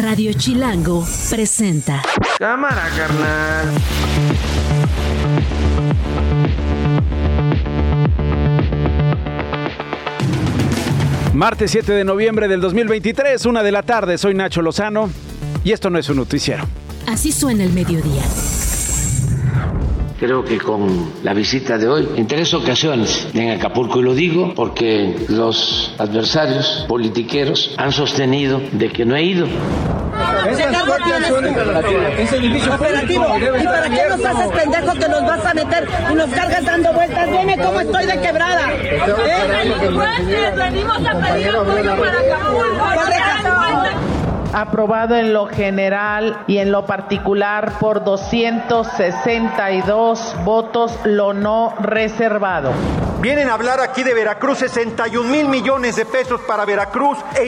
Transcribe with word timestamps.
Radio 0.00 0.32
Chilango 0.32 1.04
presenta. 1.28 2.02
Cámara, 2.38 2.88
carnal. 2.96 3.66
Martes 11.34 11.72
7 11.72 11.92
de 11.92 12.04
noviembre 12.04 12.46
del 12.46 12.60
2023, 12.60 13.44
una 13.46 13.64
de 13.64 13.72
la 13.72 13.82
tarde, 13.82 14.18
soy 14.18 14.34
Nacho 14.34 14.62
Lozano 14.62 15.10
y 15.64 15.72
esto 15.72 15.90
no 15.90 15.98
es 15.98 16.08
un 16.08 16.18
noticiero. 16.18 16.64
Así 17.08 17.32
suena 17.32 17.64
el 17.64 17.72
mediodía. 17.72 18.22
Creo 20.18 20.44
que 20.44 20.58
con 20.58 21.12
la 21.22 21.32
visita 21.32 21.78
de 21.78 21.88
hoy, 21.88 22.08
en 22.16 22.26
tres 22.26 22.52
ocasiones 22.52 23.28
en 23.34 23.50
Acapulco, 23.50 24.00
y 24.00 24.02
lo 24.02 24.14
digo 24.14 24.52
porque 24.52 25.14
los 25.28 25.94
adversarios 25.96 26.86
politiqueros 26.88 27.72
han 27.76 27.92
sostenido 27.92 28.60
de 28.72 28.88
que 28.88 29.04
no 29.04 29.14
he 29.14 29.22
ido. 29.22 29.46
operativo. 32.74 33.26
¿Y 33.60 33.64
para 33.64 33.90
qué 33.90 34.08
nos 34.08 34.24
haces 34.24 34.52
pendejo 34.52 34.94
que 34.94 35.08
nos 35.08 35.22
vas 35.22 35.46
a 35.46 35.54
meter 35.54 35.88
y 36.10 36.14
nos 36.14 36.30
cargas 36.30 36.64
dando 36.64 36.92
vueltas? 36.92 37.30
Dime 37.30 37.56
cómo 37.56 37.80
estoy 37.80 38.06
de 38.06 38.20
quebrada. 38.20 38.72
¿Eh? 38.74 40.52
venimos 40.56 40.98
a 40.98 41.20
pedir 41.20 41.50
apoyo 41.50 41.96
para 41.96 42.18
Acapulco 42.18 44.17
aprobado 44.52 45.16
en 45.16 45.32
lo 45.32 45.46
general 45.46 46.44
y 46.46 46.58
en 46.58 46.70
lo 46.72 46.84
particular 46.86 47.78
por 47.78 48.04
262 48.04 50.36
votos 50.44 50.98
lo 51.04 51.32
no 51.32 51.72
reservado. 51.80 52.72
Vienen 53.20 53.48
a 53.48 53.54
hablar 53.54 53.80
aquí 53.80 54.04
de 54.04 54.14
Veracruz, 54.14 54.58
61 54.58 55.28
mil 55.28 55.48
millones 55.48 55.96
de 55.96 56.06
pesos 56.06 56.40
para 56.42 56.64
Veracruz 56.64 57.18
e 57.34 57.46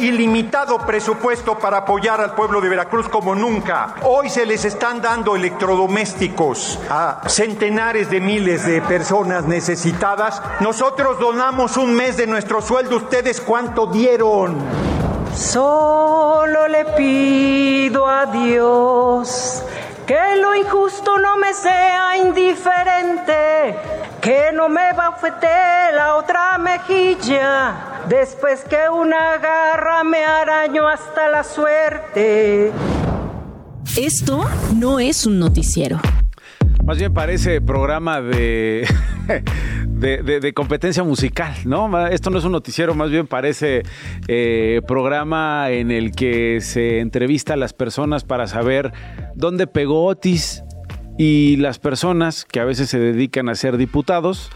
ilimitado 0.00 0.78
presupuesto 0.78 1.56
para 1.56 1.76
apoyar 1.78 2.20
al 2.20 2.34
pueblo 2.34 2.60
de 2.60 2.68
Veracruz 2.68 3.08
como 3.08 3.36
nunca. 3.36 3.94
Hoy 4.02 4.28
se 4.28 4.44
les 4.44 4.64
están 4.64 5.00
dando 5.00 5.36
electrodomésticos 5.36 6.80
a 6.90 7.20
centenares 7.28 8.10
de 8.10 8.20
miles 8.20 8.66
de 8.66 8.82
personas 8.82 9.44
necesitadas. 9.44 10.42
Nosotros 10.58 11.20
donamos 11.20 11.76
un 11.76 11.94
mes 11.94 12.16
de 12.16 12.26
nuestro 12.26 12.60
sueldo. 12.60 12.96
¿Ustedes 12.96 13.40
cuánto 13.40 13.86
dieron? 13.86 15.05
Solo 15.36 16.66
le 16.66 16.86
pido 16.96 18.08
a 18.08 18.24
Dios 18.24 19.62
que 20.06 20.36
lo 20.40 20.54
injusto 20.54 21.18
no 21.18 21.36
me 21.36 21.52
sea 21.52 22.16
indiferente, 22.16 23.74
que 24.22 24.50
no 24.54 24.70
me 24.70 24.94
bafete 24.94 25.92
la 25.94 26.14
otra 26.14 26.56
mejilla, 26.56 28.04
después 28.08 28.64
que 28.64 28.88
una 28.88 29.36
garra 29.36 30.04
me 30.04 30.24
arañó 30.24 30.88
hasta 30.88 31.28
la 31.28 31.44
suerte. 31.44 32.72
Esto 33.96 34.44
no 34.74 35.00
es 35.00 35.26
un 35.26 35.38
noticiero. 35.38 36.00
Más 36.84 36.98
bien 36.98 37.12
parece 37.12 37.60
programa 37.60 38.22
de, 38.22 38.88
de, 39.96 40.52
competencia 40.54 41.02
musical, 41.02 41.54
¿no? 41.64 42.06
Esto 42.08 42.30
no 42.30 42.38
es 42.38 42.44
un 42.44 42.52
noticiero, 42.52 42.94
más 42.94 43.10
bien 43.10 43.26
parece 43.26 43.82
eh, 44.28 44.80
programa 44.86 45.70
en 45.70 45.90
el 45.90 46.12
que 46.12 46.60
se 46.60 47.00
entrevista 47.00 47.54
a 47.54 47.56
las 47.56 47.72
personas 47.72 48.24
para 48.24 48.46
saber 48.46 48.92
dónde 49.34 49.66
pegó 49.66 50.04
Otis, 50.06 50.62
y 51.18 51.56
las 51.56 51.78
personas 51.78 52.44
que 52.44 52.60
a 52.60 52.64
veces 52.64 52.90
se 52.90 52.98
dedican 52.98 53.48
a 53.48 53.54
ser 53.54 53.78
diputados 53.78 54.50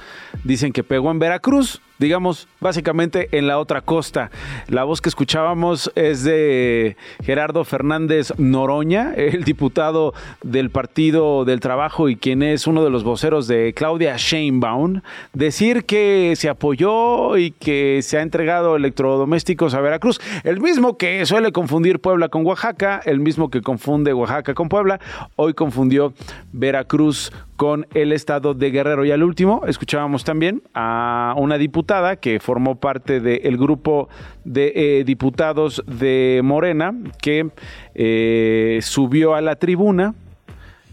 dicen 0.45 0.73
que 0.73 0.85
pegó 0.85 1.11
en 1.11 1.19
Veracruz, 1.19 1.81
digamos, 2.01 2.49
básicamente 2.61 3.29
en 3.33 3.47
la 3.47 3.59
otra 3.59 3.83
costa. 3.83 4.31
La 4.69 4.85
voz 4.85 5.03
que 5.03 5.11
escuchábamos 5.11 5.93
es 5.95 6.25
de 6.25 6.97
Gerardo 7.23 7.63
Fernández 7.65 8.33
Noroña, 8.39 9.13
el 9.17 9.45
diputado 9.45 10.15
del 10.43 10.71
Partido 10.71 11.45
del 11.45 11.61
Trabajo 11.61 12.09
y 12.09 12.17
quien 12.17 12.43
es 12.43 12.67
uno 12.67 12.83
de 12.83 12.91
los 12.91 13.05
voceros 13.05 13.47
de 13.47 13.75
Claudia 13.75 14.17
Sheinbaum, 14.17 15.03
decir 15.35 15.85
que 15.85 16.33
se 16.37 16.49
apoyó 16.49 17.37
y 17.37 17.51
que 17.51 18.01
se 18.03 18.17
ha 18.17 18.23
entregado 18.23 18.77
electrodomésticos 18.77 19.75
a 19.75 19.81
Veracruz, 19.81 20.21
el 20.43 20.59
mismo 20.61 20.97
que 20.97 21.27
suele 21.27 21.53
confundir 21.53 22.01
Puebla 22.01 22.31
con 22.31 22.47
Oaxaca, 22.47 23.03
el 23.05 23.21
mismo 23.21 23.51
que 23.51 23.61
confunde 23.61 24.15
Oaxaca 24.15 24.55
con 24.55 24.71
Puebla, 24.71 25.01
hoy 25.37 25.53
confundió 25.53 26.15
Veracruz 26.53 27.31
con 27.61 27.87
el 27.93 28.13
estado 28.13 28.55
de 28.55 28.71
Guerrero. 28.71 29.05
Y 29.05 29.11
al 29.11 29.23
último, 29.23 29.67
escuchábamos 29.67 30.25
también 30.25 30.63
a 30.73 31.35
una 31.37 31.59
diputada 31.59 32.17
que 32.17 32.41
formó 32.41 32.81
parte 32.81 33.21
del 33.21 33.59
grupo 33.59 34.09
de 34.45 34.73
eh, 34.75 35.05
diputados 35.05 35.85
de 35.87 36.41
Morena 36.43 36.95
que 37.21 37.51
eh, 37.95 38.79
subió 38.81 39.35
a 39.35 39.43
la 39.43 39.57
tribuna 39.57 40.15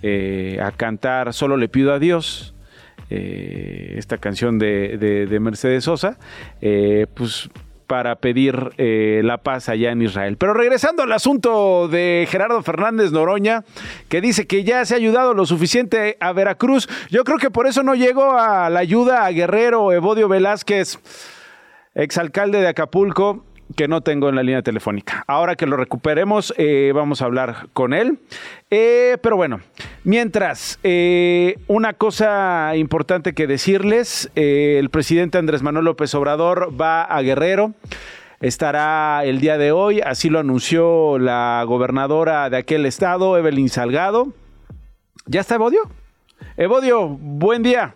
eh, 0.02 0.60
a 0.62 0.74
cantar 0.74 1.32
Solo 1.32 1.56
le 1.56 1.70
pido 1.70 1.94
a 1.94 2.00
Dios. 2.00 2.54
esta 3.10 4.18
canción 4.18 4.60
de, 4.60 4.98
de 4.98 5.40
Mercedes 5.40 5.86
Sosa, 5.86 6.18
pues 7.14 7.50
para 7.88 8.18
pedir 8.18 8.72
eh, 8.78 9.22
la 9.24 9.38
paz 9.40 9.70
allá 9.70 9.92
en 9.92 10.02
Israel. 10.02 10.38
Pero 10.38 10.54
regresando 10.54 11.04
al 11.04 11.12
asunto 11.14 11.88
de 11.88 12.28
Gerardo 12.30 12.62
Fernández 12.62 13.12
Noroña, 13.12 13.64
que 14.10 14.22
dice 14.22 14.46
que 14.46 14.64
ya 14.64 14.86
se 14.86 14.94
ha 14.94 14.98
ayudado 14.98 15.34
lo 15.34 15.46
suficiente 15.46 16.18
a 16.20 16.34
Veracruz, 16.34 16.88
yo 17.10 17.24
creo 17.24 17.38
que 17.38 17.50
por 17.50 17.66
eso 17.66 17.84
no 17.84 17.96
llegó 17.96 18.34
a 18.34 18.70
la 18.70 18.80
ayuda 18.80 19.26
a 19.26 19.32
Guerrero 19.32 19.92
Evodio 19.94 20.28
Velázquez, 20.28 21.00
exalcalde 21.96 22.60
de 22.60 22.68
Acapulco, 22.68 23.46
que 23.76 23.88
no 23.88 24.02
tengo 24.02 24.30
en 24.30 24.36
la 24.36 24.44
línea 24.44 24.62
telefónica. 24.62 25.24
Ahora 25.28 25.56
que 25.56 25.66
lo 25.66 25.78
recuperemos, 25.78 26.54
eh, 26.58 26.92
vamos 26.96 27.22
a 27.22 27.26
hablar 27.26 27.68
con 27.74 27.94
él. 27.94 28.20
Eh, 28.70 29.18
pero 29.22 29.36
bueno, 29.36 29.60
mientras, 30.04 30.80
eh, 30.84 31.58
una 31.68 31.94
cosa 31.94 32.76
importante 32.76 33.34
que 33.34 33.48
decirles, 33.48 34.32
el 34.36 34.90
presidente 34.90 35.38
Andrés 35.38 35.64
Manuel 35.64 35.86
López 35.86 36.14
Obrador 36.16 36.74
va 36.80 37.04
a 37.04 37.22
Guerrero. 37.22 37.74
Estará 38.40 39.26
el 39.26 39.40
día 39.40 39.58
de 39.58 39.72
hoy, 39.72 40.00
así 40.00 40.30
lo 40.30 40.40
anunció 40.40 41.18
la 41.18 41.64
gobernadora 41.68 42.50
de 42.52 42.58
aquel 42.58 42.86
estado, 42.86 43.38
Evelyn 43.38 43.70
Salgado. 43.70 44.28
¿Ya 45.26 45.42
está 45.42 45.56
Evodio? 45.56 45.82
Evodio, 46.56 47.08
buen 47.08 47.64
día. 47.64 47.96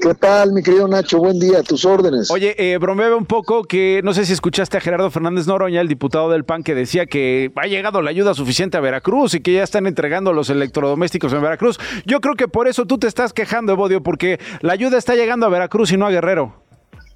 ¿Qué 0.00 0.14
tal, 0.14 0.52
mi 0.52 0.62
querido 0.62 0.86
Nacho? 0.88 1.18
Buen 1.18 1.38
día, 1.38 1.62
tus 1.62 1.84
órdenes. 1.84 2.30
Oye, 2.30 2.54
eh, 2.58 2.78
bromeaba 2.78 3.16
un 3.16 3.26
poco 3.26 3.64
que 3.64 4.00
no 4.04 4.12
sé 4.12 4.26
si 4.26 4.32
escuchaste 4.32 4.76
a 4.76 4.80
Gerardo 4.80 5.10
Fernández 5.10 5.46
Noroña, 5.46 5.80
el 5.80 5.88
diputado 5.88 6.30
del 6.30 6.44
PAN, 6.44 6.62
que 6.62 6.74
decía 6.74 7.06
que 7.06 7.50
ha 7.56 7.66
llegado 7.66 8.02
la 8.02 8.10
ayuda 8.10 8.34
suficiente 8.34 8.76
a 8.76 8.80
Veracruz 8.80 9.34
y 9.34 9.40
que 9.40 9.54
ya 9.54 9.62
están 9.62 9.86
entregando 9.86 10.32
los 10.32 10.50
electrodomésticos 10.50 11.32
en 11.32 11.42
Veracruz. 11.42 11.78
Yo 12.04 12.20
creo 12.20 12.34
que 12.34 12.48
por 12.48 12.68
eso 12.68 12.84
tú 12.86 12.98
te 12.98 13.06
estás 13.06 13.32
quejando, 13.32 13.72
Evodio, 13.72 14.02
porque 14.02 14.38
la 14.60 14.72
ayuda 14.72 14.98
está 14.98 15.14
llegando 15.14 15.46
a 15.46 15.48
Veracruz 15.48 15.92
y 15.92 15.96
no 15.96 16.06
a 16.06 16.10
Guerrero. 16.10 16.54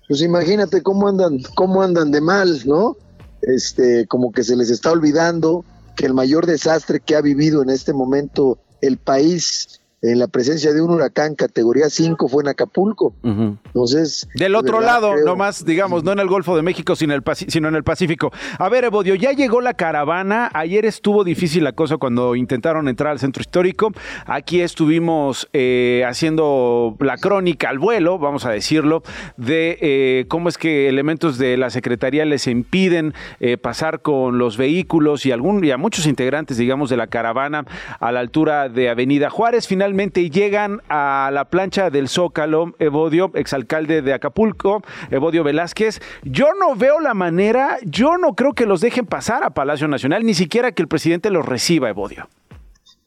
Pues 0.09 0.23
imagínate 0.23 0.83
cómo 0.83 1.09
andan, 1.09 1.39
cómo 1.55 1.83
andan 1.83 2.11
de 2.11 2.21
mal, 2.21 2.63
¿no? 2.67 2.97
Este, 3.43 4.07
como 4.07 4.33
que 4.33 4.43
se 4.43 4.57
les 4.57 4.71
está 4.71 4.91
olvidando 4.91 5.65
que 5.97 6.07
el 6.07 6.15
mayor 6.15 6.47
desastre 6.47 7.01
que 7.01 7.15
ha 7.15 7.21
vivido 7.21 7.63
en 7.63 7.71
este 7.71 7.93
momento 7.93 8.59
el 8.81 8.97
país 8.97 9.80
en 10.03 10.19
la 10.19 10.29
presencia 10.29 10.73
de 10.73 10.81
un 10.81 10.91
huracán 10.91 11.35
categoría 11.35 11.91
5 11.91 12.29
fue 12.29 12.43
en 12.43 12.49
Acapulco. 12.49 13.13
Entonces. 13.23 14.29
Del 14.35 14.55
otro 14.55 14.81
lado, 14.81 15.15
no 15.25 15.37
más, 15.37 15.65
digamos, 15.65 16.05
no 16.05 16.13
en 16.13 16.21
el 16.21 16.29
Golfo 16.29 16.57
de 16.57 16.63
México, 16.63 16.97
sino, 16.97 17.15
el 17.15 17.23
sino 17.35 17.69
en 17.69 17.75
el 17.75 17.85
Pacífico. 17.85 18.33
A 18.59 18.69
ver, 18.71 18.85
Evodio, 18.85 19.15
ya 19.15 19.33
llegó 19.33 19.61
la 19.61 19.75
caravana. 19.75 20.51
Ayer 20.55 20.87
estuvo 20.87 21.23
difícil 21.23 21.65
la 21.65 21.73
cosa 21.73 21.99
cuando 21.99 22.35
intentaron 22.35 22.89
entrar 22.89 23.13
al 23.13 23.19
centro 23.19 23.43
histórico. 23.43 23.93
Aquí 24.27 24.63
estuvimos 24.63 25.49
eh, 25.53 26.05
haciendo 26.09 26.97
la 26.99 27.19
crónica 27.19 27.69
al 27.69 27.79
vuelo, 27.79 28.19
vamos 28.19 28.47
a 28.47 28.51
decirlo, 28.51 29.03
de 29.37 29.77
eh, 29.81 30.25
cómo 30.29 30.49
es 30.49 30.57
que 30.57 30.89
elementos 30.89 31.37
de 31.37 31.59
la 31.59 31.69
Secretaría 31.69 32.25
les 32.25 32.47
impiden 32.47 33.13
eh, 33.41 33.59
pasar 33.59 34.01
con 34.01 34.39
los 34.39 34.57
vehículos 34.57 35.27
y, 35.27 35.33
algún, 35.33 35.63
y 35.63 35.71
a 35.73 35.77
muchos 35.77 36.07
integrantes, 36.07 36.57
digamos, 36.57 36.89
de 36.89 36.97
la 36.97 37.07
caravana 37.07 37.67
a 37.99 38.13
la 38.13 38.21
altura 38.21 38.71
de 38.71 38.89
Avenida 38.89 39.29
Juárez. 39.29 39.69
Finalmente 39.69 39.90
finalmente 39.91 40.31
llegan 40.31 40.83
a 40.89 41.31
la 41.33 41.51
plancha 41.51 41.91
del 41.91 42.09
Zócalo, 42.09 42.75
Evodio, 42.79 43.33
exalcalde 43.35 44.03
de 44.03 44.15
Acapulco, 44.15 44.83
Evodio 45.11 45.43
Velázquez. 45.43 45.99
Yo 46.23 46.47
no 46.61 46.77
veo 46.77 47.01
la 47.01 47.13
manera, 47.13 47.79
yo 47.83 48.17
no 48.17 48.37
creo 48.37 48.53
que 48.53 48.67
los 48.67 48.81
dejen 48.81 49.05
pasar 49.05 49.43
a 49.43 49.51
Palacio 49.51 49.89
Nacional, 49.89 50.25
ni 50.25 50.35
siquiera 50.35 50.71
que 50.71 50.83
el 50.83 50.87
presidente 50.87 51.29
los 51.31 51.45
reciba, 51.45 51.89
Evodio. 51.89 52.29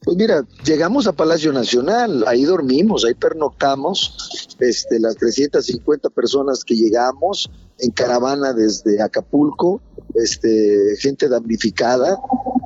Pues 0.04 0.18
mira, 0.18 0.44
llegamos 0.62 1.06
a 1.06 1.14
Palacio 1.14 1.54
Nacional, 1.54 2.22
ahí 2.26 2.44
dormimos, 2.44 3.06
ahí 3.06 3.14
pernoctamos, 3.14 4.54
este, 4.60 5.00
las 5.00 5.16
350 5.16 6.10
personas 6.10 6.64
que 6.64 6.74
llegamos 6.74 7.50
en 7.78 7.92
caravana 7.92 8.52
desde 8.52 9.00
Acapulco, 9.00 9.80
este, 10.16 10.96
gente 10.98 11.30
damnificada, 11.30 12.18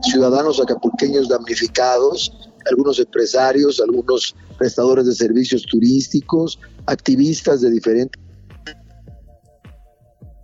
ciudadanos 0.02 0.60
acapulqueños 0.60 1.28
damnificados, 1.28 2.47
algunos 2.70 2.98
empresarios, 2.98 3.80
algunos 3.80 4.34
prestadores 4.58 5.06
de 5.06 5.14
servicios 5.14 5.62
turísticos, 5.62 6.58
activistas 6.86 7.60
de 7.60 7.70
diferentes 7.70 8.20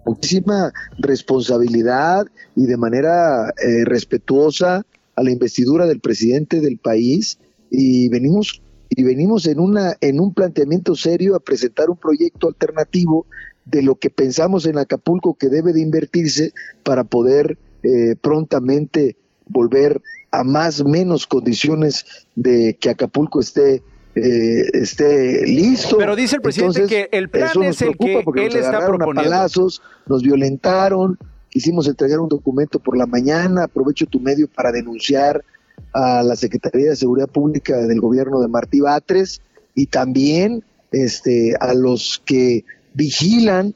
muchísima 0.05 0.73
responsabilidad 0.99 2.27
y 2.55 2.67
de 2.67 2.77
manera 2.77 3.49
eh, 3.51 3.85
respetuosa 3.85 4.85
a 5.17 5.23
la 5.23 5.31
investidura 5.31 5.87
del 5.87 6.01
presidente 6.01 6.61
del 6.61 6.79
país. 6.79 7.39
Y 7.71 8.09
venimos 8.09 8.63
y 8.91 9.03
venimos 9.03 9.47
en 9.47 9.59
una 9.59 9.97
en 10.01 10.21
un 10.21 10.35
planteamiento 10.35 10.95
serio 10.95 11.35
a 11.35 11.41
presentar 11.41 11.91
un 11.91 11.97
proyecto 11.97 12.49
alternativo 12.49 13.27
de 13.65 13.83
lo 13.83 13.97
que 13.97 14.11
pensamos 14.11 14.67
en 14.67 14.79
Acapulco 14.79 15.35
que 15.35 15.49
debe 15.49 15.73
de 15.73 15.81
invertirse 15.81 16.53
para 16.83 17.05
poder 17.05 17.59
eh, 17.83 18.15
prontamente 18.21 19.17
volver 19.47 20.01
a 20.39 20.45
más 20.45 20.81
o 20.81 20.85
menos 20.85 21.27
condiciones 21.27 22.05
de 22.35 22.77
que 22.81 22.91
Acapulco 22.91 23.41
esté 23.41 23.83
eh, 24.17 24.71
esté 24.73 25.45
listo. 25.45 25.99
Pero 25.99 26.15
dice 26.15 26.37
el 26.37 26.43
presidente 26.43 26.87
que 26.87 27.09
el 27.11 27.29
plan 27.29 27.63
es 27.65 27.83
el 27.83 27.97
que 27.97 28.19
él 28.19 28.57
está 28.57 28.87
proponiendo. 28.87 29.21
A 29.21 29.25
palazos, 29.25 29.83
nos 30.07 30.23
violentaron, 30.23 31.19
quisimos 31.51 31.89
entregar 31.89 32.21
un 32.21 32.29
documento 32.29 32.79
por 32.79 32.97
la 32.97 33.07
mañana, 33.07 33.65
aprovecho 33.65 34.07
tu 34.07 34.21
medio 34.21 34.47
para 34.49 34.71
denunciar 34.71 35.45
a 35.93 36.23
la 36.23 36.37
Secretaría 36.37 36.91
de 36.91 36.97
Seguridad 36.97 37.29
Pública 37.29 37.77
del 37.79 38.01
gobierno 38.01 38.41
de 38.41 38.49
Martí 38.49 38.81
Batres 38.81 39.41
y 39.75 39.87
también 39.87 40.63
este, 40.93 41.57
a 41.59 41.75
los 41.75 42.23
que 42.25 42.65
vigilan 42.95 43.75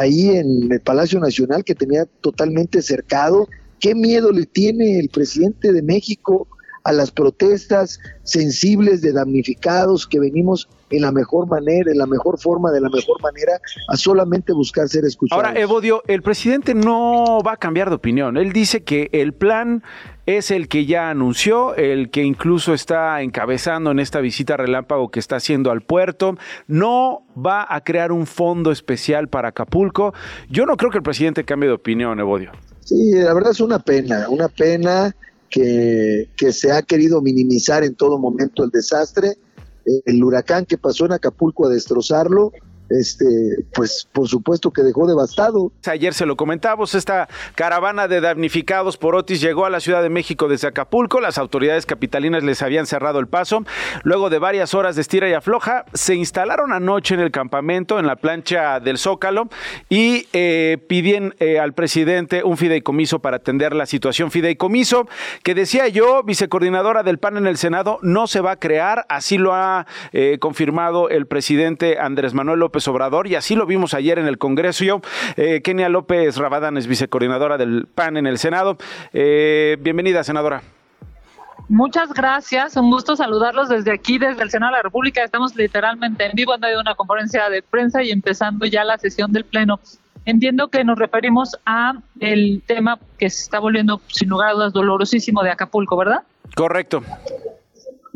ahí 0.00 0.30
en 0.30 0.72
el 0.72 0.80
Palacio 0.80 1.20
Nacional 1.20 1.62
que 1.62 1.74
tenía 1.74 2.06
totalmente 2.22 2.80
cercado. 2.80 3.48
¿Qué 3.80 3.94
miedo 3.94 4.32
le 4.32 4.46
tiene 4.46 4.98
el 4.98 5.08
presidente 5.08 5.72
de 5.72 5.82
México 5.82 6.48
a 6.84 6.92
las 6.92 7.10
protestas 7.10 7.98
sensibles 8.22 9.00
de 9.00 9.12
damnificados 9.12 10.06
que 10.06 10.20
venimos 10.20 10.68
en 10.90 11.00
la 11.00 11.12
mejor 11.12 11.48
manera, 11.48 11.90
en 11.90 11.96
la 11.96 12.06
mejor 12.06 12.38
forma, 12.38 12.70
de 12.70 12.80
la 12.80 12.90
mejor 12.90 13.20
manera, 13.22 13.58
a 13.88 13.96
solamente 13.96 14.52
buscar 14.52 14.86
ser 14.88 15.04
escuchados. 15.04 15.44
Ahora, 15.44 15.58
Evodio, 15.58 16.02
el 16.06 16.22
presidente 16.22 16.74
no 16.74 17.40
va 17.44 17.52
a 17.52 17.56
cambiar 17.56 17.88
de 17.88 17.96
opinión. 17.96 18.36
Él 18.36 18.52
dice 18.52 18.84
que 18.84 19.08
el 19.12 19.32
plan 19.32 19.82
es 20.26 20.50
el 20.50 20.68
que 20.68 20.84
ya 20.84 21.08
anunció, 21.08 21.74
el 21.74 22.10
que 22.10 22.22
incluso 22.22 22.74
está 22.74 23.22
encabezando 23.22 23.90
en 23.90 23.98
esta 23.98 24.20
visita 24.20 24.58
relámpago 24.58 25.10
que 25.10 25.20
está 25.20 25.36
haciendo 25.36 25.70
al 25.70 25.80
puerto. 25.80 26.36
No 26.66 27.26
va 27.34 27.66
a 27.68 27.82
crear 27.82 28.12
un 28.12 28.26
fondo 28.26 28.70
especial 28.70 29.28
para 29.28 29.48
Acapulco. 29.48 30.12
Yo 30.50 30.66
no 30.66 30.76
creo 30.76 30.90
que 30.90 30.98
el 30.98 31.02
presidente 31.02 31.44
cambie 31.44 31.68
de 31.68 31.74
opinión, 31.74 32.20
Evodio. 32.20 32.52
Sí, 32.84 33.12
la 33.12 33.32
verdad 33.32 33.52
es 33.52 33.60
una 33.60 33.78
pena, 33.78 34.28
una 34.28 34.48
pena 34.48 35.14
que, 35.48 36.28
que 36.36 36.52
se 36.52 36.72
ha 36.72 36.82
querido 36.82 37.22
minimizar 37.22 37.82
en 37.84 37.94
todo 37.94 38.18
momento 38.18 38.64
el 38.64 38.70
desastre. 38.70 39.38
El 40.06 40.22
huracán 40.22 40.64
que 40.64 40.78
pasó 40.78 41.06
en 41.06 41.12
Acapulco 41.12 41.66
a 41.66 41.70
destrozarlo, 41.70 42.52
este, 42.98 43.24
pues 43.74 44.08
por 44.12 44.28
supuesto 44.28 44.70
que 44.70 44.82
dejó 44.82 45.06
devastado. 45.06 45.72
Ayer 45.86 46.14
se 46.14 46.26
lo 46.26 46.36
comentamos, 46.36 46.94
esta 46.94 47.28
caravana 47.54 48.08
de 48.08 48.20
damnificados 48.20 48.96
por 48.96 49.14
Otis 49.14 49.40
llegó 49.40 49.66
a 49.66 49.70
la 49.70 49.80
Ciudad 49.80 50.02
de 50.02 50.10
México 50.10 50.48
desde 50.48 50.68
Acapulco, 50.68 51.20
las 51.20 51.38
autoridades 51.38 51.86
capitalinas 51.86 52.42
les 52.42 52.62
habían 52.62 52.86
cerrado 52.86 53.18
el 53.18 53.26
paso, 53.26 53.64
luego 54.02 54.30
de 54.30 54.38
varias 54.38 54.74
horas 54.74 54.96
de 54.96 55.02
estira 55.02 55.28
y 55.28 55.32
afloja, 55.32 55.84
se 55.92 56.14
instalaron 56.14 56.72
anoche 56.72 57.14
en 57.14 57.20
el 57.20 57.30
campamento, 57.30 57.98
en 57.98 58.06
la 58.06 58.16
plancha 58.16 58.80
del 58.80 58.98
Zócalo, 58.98 59.48
y 59.88 60.28
eh, 60.32 60.78
piden 60.88 61.34
eh, 61.38 61.58
al 61.58 61.72
presidente 61.72 62.42
un 62.44 62.56
fideicomiso 62.56 63.18
para 63.18 63.38
atender 63.38 63.74
la 63.74 63.86
situación. 63.86 64.30
Fideicomiso 64.30 65.08
que 65.42 65.54
decía 65.54 65.88
yo, 65.88 66.22
vicecoordinadora 66.22 67.02
del 67.02 67.18
PAN 67.18 67.36
en 67.36 67.46
el 67.46 67.56
Senado, 67.56 67.98
no 68.02 68.26
se 68.26 68.40
va 68.40 68.52
a 68.52 68.56
crear, 68.56 69.06
así 69.08 69.38
lo 69.38 69.54
ha 69.54 69.86
eh, 70.12 70.38
confirmado 70.40 71.08
el 71.08 71.26
presidente 71.26 71.98
Andrés 71.98 72.34
Manuel 72.34 72.60
López 72.60 72.83
López 72.84 72.88
Obrador 72.88 73.26
y 73.26 73.34
así 73.34 73.54
lo 73.54 73.66
vimos 73.66 73.94
ayer 73.94 74.18
en 74.18 74.26
el 74.26 74.38
Congreso. 74.38 75.00
Eh, 75.36 75.60
Kenia 75.62 75.88
López 75.88 76.36
Rabadán 76.36 76.76
es 76.76 76.86
vicecoordinadora 76.86 77.56
del 77.56 77.86
PAN 77.86 78.16
en 78.16 78.26
el 78.26 78.38
Senado. 78.38 78.76
Eh, 79.12 79.76
bienvenida, 79.80 80.24
senadora. 80.24 80.62
Muchas 81.68 82.12
gracias, 82.12 82.76
un 82.76 82.90
gusto 82.90 83.16
saludarlos 83.16 83.70
desde 83.70 83.92
aquí, 83.92 84.18
desde 84.18 84.42
el 84.42 84.50
Senado 84.50 84.72
de 84.72 84.78
la 84.78 84.82
República. 84.82 85.24
Estamos 85.24 85.56
literalmente 85.56 86.26
en 86.26 86.32
vivo, 86.34 86.52
han 86.52 86.60
dado 86.60 86.78
una 86.80 86.94
conferencia 86.94 87.48
de 87.48 87.62
prensa 87.62 88.02
y 88.02 88.10
empezando 88.10 88.66
ya 88.66 88.84
la 88.84 88.98
sesión 88.98 89.32
del 89.32 89.44
Pleno. 89.44 89.80
Entiendo 90.26 90.68
que 90.68 90.84
nos 90.84 90.98
referimos 90.98 91.56
a 91.64 91.94
el 92.20 92.62
tema 92.66 92.98
que 93.18 93.30
se 93.30 93.42
está 93.42 93.60
volviendo, 93.60 94.00
sin 94.08 94.28
lugar 94.28 94.50
a 94.50 94.52
dudas, 94.52 94.72
dolorosísimo 94.72 95.42
de 95.42 95.50
Acapulco, 95.50 95.96
¿verdad? 95.96 96.22
Correcto. 96.54 97.02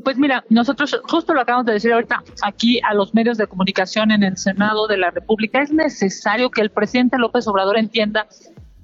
Pues 0.08 0.16
mira, 0.16 0.42
nosotros 0.48 0.98
justo 1.06 1.34
lo 1.34 1.42
acabamos 1.42 1.66
de 1.66 1.74
decir 1.74 1.92
ahorita 1.92 2.22
aquí 2.40 2.80
a 2.82 2.94
los 2.94 3.12
medios 3.14 3.36
de 3.36 3.46
comunicación 3.46 4.10
en 4.10 4.22
el 4.22 4.38
Senado 4.38 4.86
de 4.86 4.96
la 4.96 5.10
República, 5.10 5.60
es 5.60 5.70
necesario 5.70 6.50
que 6.50 6.62
el 6.62 6.70
presidente 6.70 7.18
López 7.18 7.46
Obrador 7.46 7.76
entienda 7.76 8.26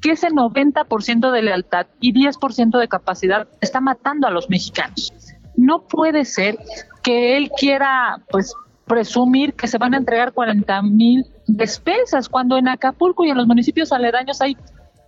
que 0.02 0.10
ese 0.10 0.28
90% 0.28 1.30
de 1.30 1.40
lealtad 1.40 1.86
y 1.98 2.12
10% 2.12 2.78
de 2.78 2.88
capacidad 2.88 3.48
está 3.62 3.80
matando 3.80 4.26
a 4.26 4.30
los 4.30 4.50
mexicanos. 4.50 5.14
No 5.56 5.86
puede 5.88 6.26
ser 6.26 6.58
que 7.02 7.38
él 7.38 7.50
quiera 7.58 8.18
pues 8.30 8.52
presumir 8.84 9.54
que 9.54 9.66
se 9.66 9.78
van 9.78 9.94
a 9.94 9.96
entregar 9.96 10.34
40 10.34 10.82
mil 10.82 11.24
despensas 11.46 12.28
cuando 12.28 12.58
en 12.58 12.68
Acapulco 12.68 13.24
y 13.24 13.30
en 13.30 13.38
los 13.38 13.46
municipios 13.46 13.92
aledaños 13.92 14.42
hay 14.42 14.58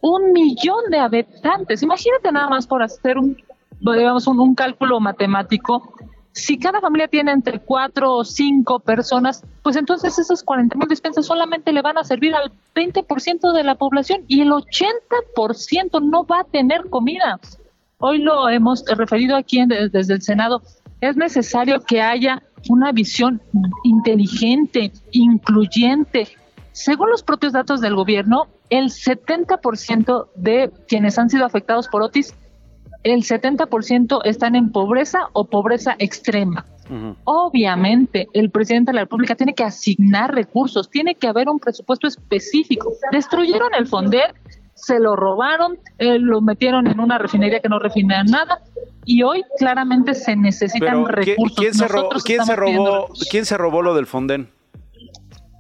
un 0.00 0.32
millón 0.32 0.88
de 0.90 0.98
habitantes. 0.98 1.82
Imagínate 1.82 2.32
nada 2.32 2.48
más 2.48 2.66
por 2.66 2.82
hacer 2.82 3.18
un 3.18 3.36
digamos, 3.80 4.26
un, 4.26 4.54
cálculo 4.54 5.00
matemático, 5.00 5.94
si 6.32 6.58
cada 6.58 6.80
familia 6.80 7.08
tiene 7.08 7.32
entre 7.32 7.60
cuatro 7.60 8.14
o 8.14 8.24
cinco 8.24 8.78
personas, 8.78 9.42
pues 9.62 9.76
entonces 9.76 10.18
esas 10.18 10.42
40 10.42 10.76
mil 10.76 10.86
despensas 10.88 11.24
solamente 11.24 11.72
le 11.72 11.80
van 11.80 11.96
a 11.96 12.04
servir 12.04 12.34
al 12.34 12.52
20% 12.74 13.52
de 13.52 13.64
la 13.64 13.74
población 13.74 14.22
y 14.28 14.42
el 14.42 14.50
80% 14.50 16.02
no 16.02 16.26
va 16.26 16.40
a 16.40 16.44
tener 16.44 16.90
comida. 16.90 17.40
Hoy 17.98 18.18
lo 18.18 18.50
hemos 18.50 18.84
referido 18.86 19.36
aquí 19.36 19.64
desde 19.66 20.14
el 20.14 20.20
Senado. 20.20 20.60
Es 21.00 21.16
necesario 21.16 21.80
que 21.80 22.02
haya 22.02 22.42
una 22.68 22.92
visión 22.92 23.40
inteligente, 23.84 24.92
incluyente. 25.12 26.28
Según 26.72 27.10
los 27.10 27.22
propios 27.22 27.54
datos 27.54 27.80
del 27.80 27.94
gobierno, 27.94 28.48
el 28.68 28.90
70% 28.90 30.28
de 30.34 30.70
quienes 30.86 31.18
han 31.18 31.30
sido 31.30 31.46
afectados 31.46 31.88
por 31.88 32.02
Otis 32.02 32.34
el 33.02 33.22
70% 33.22 34.20
están 34.24 34.56
en 34.56 34.70
pobreza 34.70 35.28
o 35.32 35.46
pobreza 35.46 35.96
extrema. 35.98 36.64
Obviamente, 37.24 38.28
el 38.32 38.50
presidente 38.50 38.92
de 38.92 38.96
la 38.96 39.00
República 39.02 39.34
tiene 39.34 39.54
que 39.54 39.64
asignar 39.64 40.32
recursos, 40.32 40.88
tiene 40.88 41.16
que 41.16 41.26
haber 41.26 41.48
un 41.48 41.58
presupuesto 41.58 42.06
específico. 42.06 42.92
Destruyeron 43.10 43.74
el 43.76 43.86
Fonder, 43.88 44.34
se 44.74 45.00
lo 45.00 45.16
robaron, 45.16 45.78
eh, 45.98 46.18
lo 46.18 46.40
metieron 46.40 46.86
en 46.86 47.00
una 47.00 47.18
refinería 47.18 47.60
que 47.60 47.68
no 47.68 47.78
refina 47.80 48.22
nada 48.22 48.60
y 49.04 49.22
hoy 49.22 49.42
claramente 49.58 50.14
se 50.14 50.36
necesitan 50.36 51.06
recursos. 51.06 51.58
¿quién 51.58 51.74
se, 51.74 51.88
robó, 51.88 52.08
¿quién, 52.24 52.44
se 52.44 52.56
robó, 52.56 53.08
¿Quién 53.30 53.46
se 53.46 53.56
robó 53.56 53.82
lo 53.82 53.94
del 53.94 54.06
Fonden? 54.06 54.50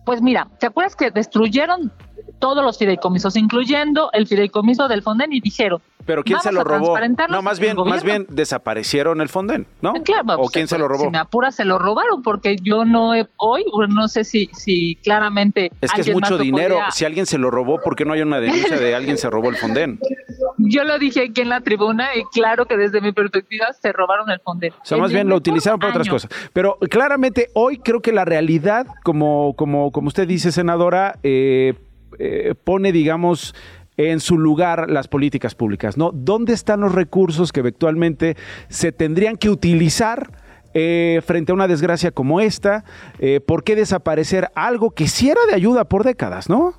Pues 0.04 0.22
mira, 0.22 0.48
¿te 0.60 0.66
acuerdas 0.66 0.94
que 0.94 1.10
destruyeron 1.10 1.92
todos 2.38 2.64
los 2.64 2.78
fideicomisos, 2.78 3.36
incluyendo 3.36 4.10
el 4.12 4.26
fideicomiso 4.26 4.88
del 4.88 5.02
Fonden 5.02 5.32
y 5.32 5.40
dijeron, 5.40 5.80
pero 6.06 6.22
¿quién 6.22 6.40
se 6.40 6.52
lo 6.52 6.62
robó? 6.62 6.96
No, 7.28 7.42
más 7.42 7.58
bien, 7.58 7.76
más 7.76 8.04
bien 8.04 8.26
desaparecieron 8.30 9.20
el 9.20 9.28
Fonden, 9.28 9.66
¿no? 9.82 9.92
Claro, 10.04 10.40
¿O 10.40 10.48
quién 10.48 10.68
se 10.68 10.78
lo 10.78 10.88
robó? 10.88 11.04
Si 11.04 11.10
me 11.10 11.18
apura, 11.18 11.50
se 11.50 11.64
lo 11.64 11.78
robaron, 11.78 12.22
porque 12.22 12.56
yo 12.62 12.84
no 12.84 13.14
he, 13.14 13.26
hoy, 13.36 13.64
no 13.88 14.06
sé 14.06 14.24
si, 14.24 14.48
si 14.52 14.94
claramente. 15.02 15.72
Es 15.80 15.92
que 15.92 16.02
es 16.02 16.12
mucho 16.12 16.38
dinero. 16.38 16.78
Si 16.92 17.04
alguien 17.04 17.26
se 17.26 17.38
lo 17.38 17.50
robó, 17.50 17.80
¿por 17.80 17.96
qué 17.96 18.04
no 18.04 18.12
hay 18.12 18.22
una 18.22 18.40
denuncia 18.40 18.78
de 18.78 18.94
alguien 18.94 19.18
se 19.18 19.28
robó 19.28 19.50
el 19.50 19.56
Fonden? 19.56 19.98
Yo 20.58 20.84
lo 20.84 20.98
dije 20.98 21.24
aquí 21.30 21.42
en 21.42 21.48
la 21.48 21.60
tribuna 21.60 22.08
y 22.14 22.24
claro 22.32 22.66
que 22.66 22.76
desde 22.76 23.00
mi 23.00 23.12
perspectiva 23.12 23.72
se 23.72 23.92
robaron 23.92 24.30
el 24.30 24.40
Fonden. 24.40 24.72
O 24.72 24.84
sea, 24.84 24.96
más 24.96 25.12
bien 25.12 25.28
lo 25.28 25.36
utilizaron 25.36 25.78
para 25.78 25.92
otras 25.92 26.08
cosas. 26.08 26.30
Pero 26.52 26.78
claramente 26.90 27.48
hoy 27.54 27.78
creo 27.78 28.00
que 28.00 28.12
la 28.12 28.24
realidad, 28.24 28.86
como, 29.02 29.54
como, 29.54 29.90
como 29.90 30.08
usted 30.08 30.26
dice, 30.26 30.52
senadora, 30.52 31.18
eh, 31.22 31.74
eh, 32.18 32.54
pone, 32.62 32.92
digamos, 32.92 33.54
en 33.96 34.20
su 34.20 34.38
lugar 34.38 34.90
las 34.90 35.08
políticas 35.08 35.54
públicas, 35.54 35.96
¿no? 35.96 36.10
¿Dónde 36.12 36.52
están 36.52 36.80
los 36.80 36.94
recursos 36.94 37.52
que 37.52 37.60
eventualmente 37.60 38.36
se 38.68 38.92
tendrían 38.92 39.36
que 39.36 39.48
utilizar 39.48 40.30
eh, 40.74 41.22
frente 41.24 41.52
a 41.52 41.54
una 41.54 41.68
desgracia 41.68 42.10
como 42.10 42.40
esta? 42.40 42.84
Eh, 43.18 43.40
¿Por 43.40 43.64
qué 43.64 43.74
desaparecer 43.76 44.50
algo 44.54 44.90
que 44.90 45.08
sí 45.08 45.30
era 45.30 45.40
de 45.48 45.54
ayuda 45.54 45.84
por 45.84 46.04
décadas, 46.04 46.50
no? 46.50 46.74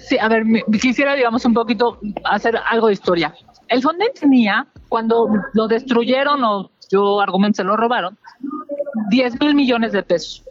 Sí, 0.00 0.18
a 0.18 0.28
ver, 0.28 0.42
quisiera, 0.80 1.14
digamos, 1.14 1.44
un 1.44 1.54
poquito 1.54 2.00
hacer 2.24 2.58
algo 2.68 2.88
de 2.88 2.94
historia. 2.94 3.34
El 3.68 3.82
Fonden 3.82 4.08
tenía, 4.18 4.66
cuando 4.88 5.28
lo 5.52 5.68
destruyeron 5.68 6.42
o 6.42 6.70
yo 6.90 7.20
argumento 7.20 7.56
se 7.56 7.64
lo 7.64 7.76
robaron, 7.76 8.18
10 9.10 9.40
mil 9.40 9.54
millones 9.54 9.92
de 9.92 10.02
pesos. 10.02 10.44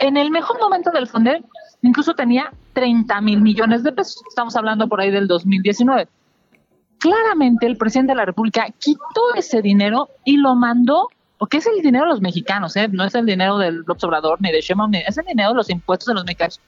En 0.00 0.16
el 0.16 0.30
mejor 0.30 0.58
momento 0.60 0.90
del 0.90 1.06
Fonden 1.06 1.44
incluso 1.82 2.14
tenía 2.14 2.52
30 2.72 3.20
mil 3.20 3.40
millones 3.40 3.82
de 3.82 3.92
pesos. 3.92 4.22
Estamos 4.28 4.56
hablando 4.56 4.88
por 4.88 5.00
ahí 5.00 5.10
del 5.10 5.26
2019. 5.26 6.08
Claramente 6.98 7.66
el 7.66 7.76
presidente 7.76 8.12
de 8.12 8.16
la 8.16 8.24
República 8.24 8.66
quitó 8.78 9.34
ese 9.36 9.62
dinero 9.62 10.08
y 10.24 10.36
lo 10.36 10.54
mandó, 10.56 11.08
porque 11.38 11.58
es 11.58 11.66
el 11.66 11.80
dinero 11.80 12.06
de 12.06 12.10
los 12.10 12.20
mexicanos, 12.20 12.74
¿eh? 12.76 12.88
no 12.88 13.04
es 13.04 13.14
el 13.14 13.24
dinero 13.24 13.58
del 13.58 13.84
Obrador 13.86 14.40
ni 14.40 14.50
de 14.50 14.60
Sheinbaum, 14.60 14.92
es 14.94 15.16
el 15.16 15.26
dinero 15.26 15.50
de 15.50 15.56
los 15.56 15.70
impuestos 15.70 16.06
de 16.06 16.14
los 16.14 16.24
mexicanos. 16.24 16.60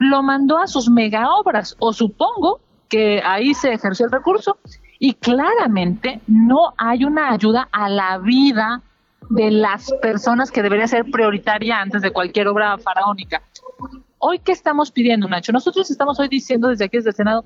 lo 0.00 0.22
mandó 0.22 0.58
a 0.58 0.66
sus 0.66 0.88
mega 0.88 1.28
obras, 1.34 1.76
o 1.80 1.92
supongo 1.92 2.60
que 2.88 3.20
ahí 3.22 3.52
se 3.52 3.74
ejerció 3.74 4.06
el 4.06 4.12
recurso, 4.12 4.58
y 4.98 5.14
claramente 5.14 6.20
no 6.26 6.72
hay 6.78 7.04
una 7.04 7.30
ayuda 7.30 7.68
a 7.70 7.88
la 7.88 8.18
vida 8.18 8.80
de 9.28 9.50
las 9.50 9.92
personas 10.00 10.50
que 10.50 10.62
debería 10.62 10.88
ser 10.88 11.04
prioritaria 11.10 11.80
antes 11.80 12.02
de 12.02 12.10
cualquier 12.10 12.48
obra 12.48 12.78
faraónica. 12.78 13.42
Hoy, 14.18 14.40
¿qué 14.40 14.52
estamos 14.52 14.90
pidiendo, 14.90 15.28
Nacho? 15.28 15.52
Nosotros 15.52 15.90
estamos 15.90 16.18
hoy 16.18 16.28
diciendo 16.28 16.68
desde 16.68 16.86
aquí, 16.86 16.96
desde 16.96 17.10
el 17.10 17.16
Senado, 17.16 17.44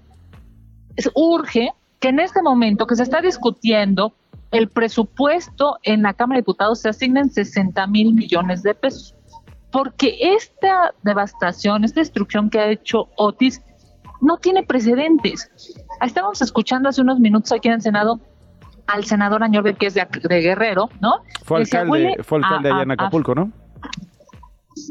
es 0.96 1.10
urge 1.14 1.72
que 2.00 2.08
en 2.08 2.20
este 2.20 2.42
momento 2.42 2.86
que 2.86 2.96
se 2.96 3.02
está 3.02 3.20
discutiendo 3.20 4.14
el 4.50 4.68
presupuesto 4.68 5.78
en 5.82 6.02
la 6.02 6.14
Cámara 6.14 6.36
de 6.36 6.42
Diputados 6.42 6.80
se 6.80 6.88
asignen 6.88 7.30
60 7.30 7.86
mil 7.86 8.14
millones 8.14 8.62
de 8.62 8.74
pesos. 8.74 9.14
Porque 9.70 10.18
esta 10.20 10.92
devastación, 11.02 11.84
esta 11.84 12.00
destrucción 12.00 12.50
que 12.50 12.58
ha 12.58 12.70
hecho 12.70 13.08
Otis 13.16 13.62
no 14.20 14.36
tiene 14.38 14.62
precedentes. 14.62 15.50
Estábamos 16.00 16.42
escuchando 16.42 16.88
hace 16.88 17.00
unos 17.00 17.18
minutos 17.18 17.52
aquí 17.52 17.68
en 17.68 17.74
el 17.74 17.82
Senado 17.82 18.20
al 18.86 19.04
senador 19.04 19.42
Añorbe, 19.42 19.74
que 19.74 19.86
es 19.86 19.94
de, 19.94 20.06
Guerrero, 20.40 20.90
¿no? 21.00 21.22
Fue 21.44 21.60
alcalde, 21.60 22.16
fue 22.22 22.38
alcalde 22.38 22.70
allá 22.70 22.82
en 22.82 22.90
Acapulco, 22.90 23.34
¿no? 23.34 23.52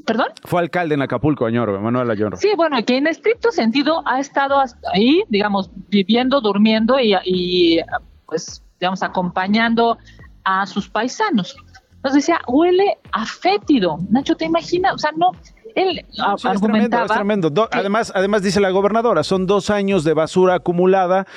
¿Perdón? 0.05 0.27
Fue 0.43 0.61
alcalde 0.61 0.95
en 0.95 1.01
Acapulco, 1.01 1.45
Añorbe, 1.45 1.79
Manuel 1.79 2.09
Añorbe. 2.09 2.37
Sí, 2.37 2.49
bueno, 2.55 2.77
que 2.85 2.97
en 2.97 3.07
estricto 3.07 3.51
sentido 3.51 4.03
ha 4.05 4.19
estado 4.19 4.61
ahí, 4.93 5.23
digamos, 5.29 5.69
viviendo, 5.89 6.41
durmiendo 6.41 6.99
y, 6.99 7.15
y 7.25 7.79
pues 8.25 8.63
digamos, 8.79 9.03
acompañando 9.03 9.97
a 10.43 10.65
sus 10.65 10.89
paisanos. 10.89 11.55
Entonces 11.95 12.25
decía, 12.25 12.41
huele 12.47 12.97
a 13.11 13.25
fétido. 13.25 13.99
Nacho, 14.09 14.35
¿te 14.35 14.45
imaginas? 14.45 14.95
O 14.95 14.97
sea, 14.97 15.11
no, 15.15 15.31
él 15.75 16.05
argumentaba. 16.43 16.53
Es 16.53 16.61
tremendo, 16.61 17.49
es 17.49 17.51
tremendo. 17.51 17.69
además, 17.71 18.11
además, 18.15 18.43
dice 18.43 18.59
la 18.59 18.69
gobernadora, 18.69 19.23
son 19.23 19.45
dos 19.45 19.69
años 19.69 20.03
de 20.03 20.13
basura 20.13 20.55
acumulada, 20.55 21.27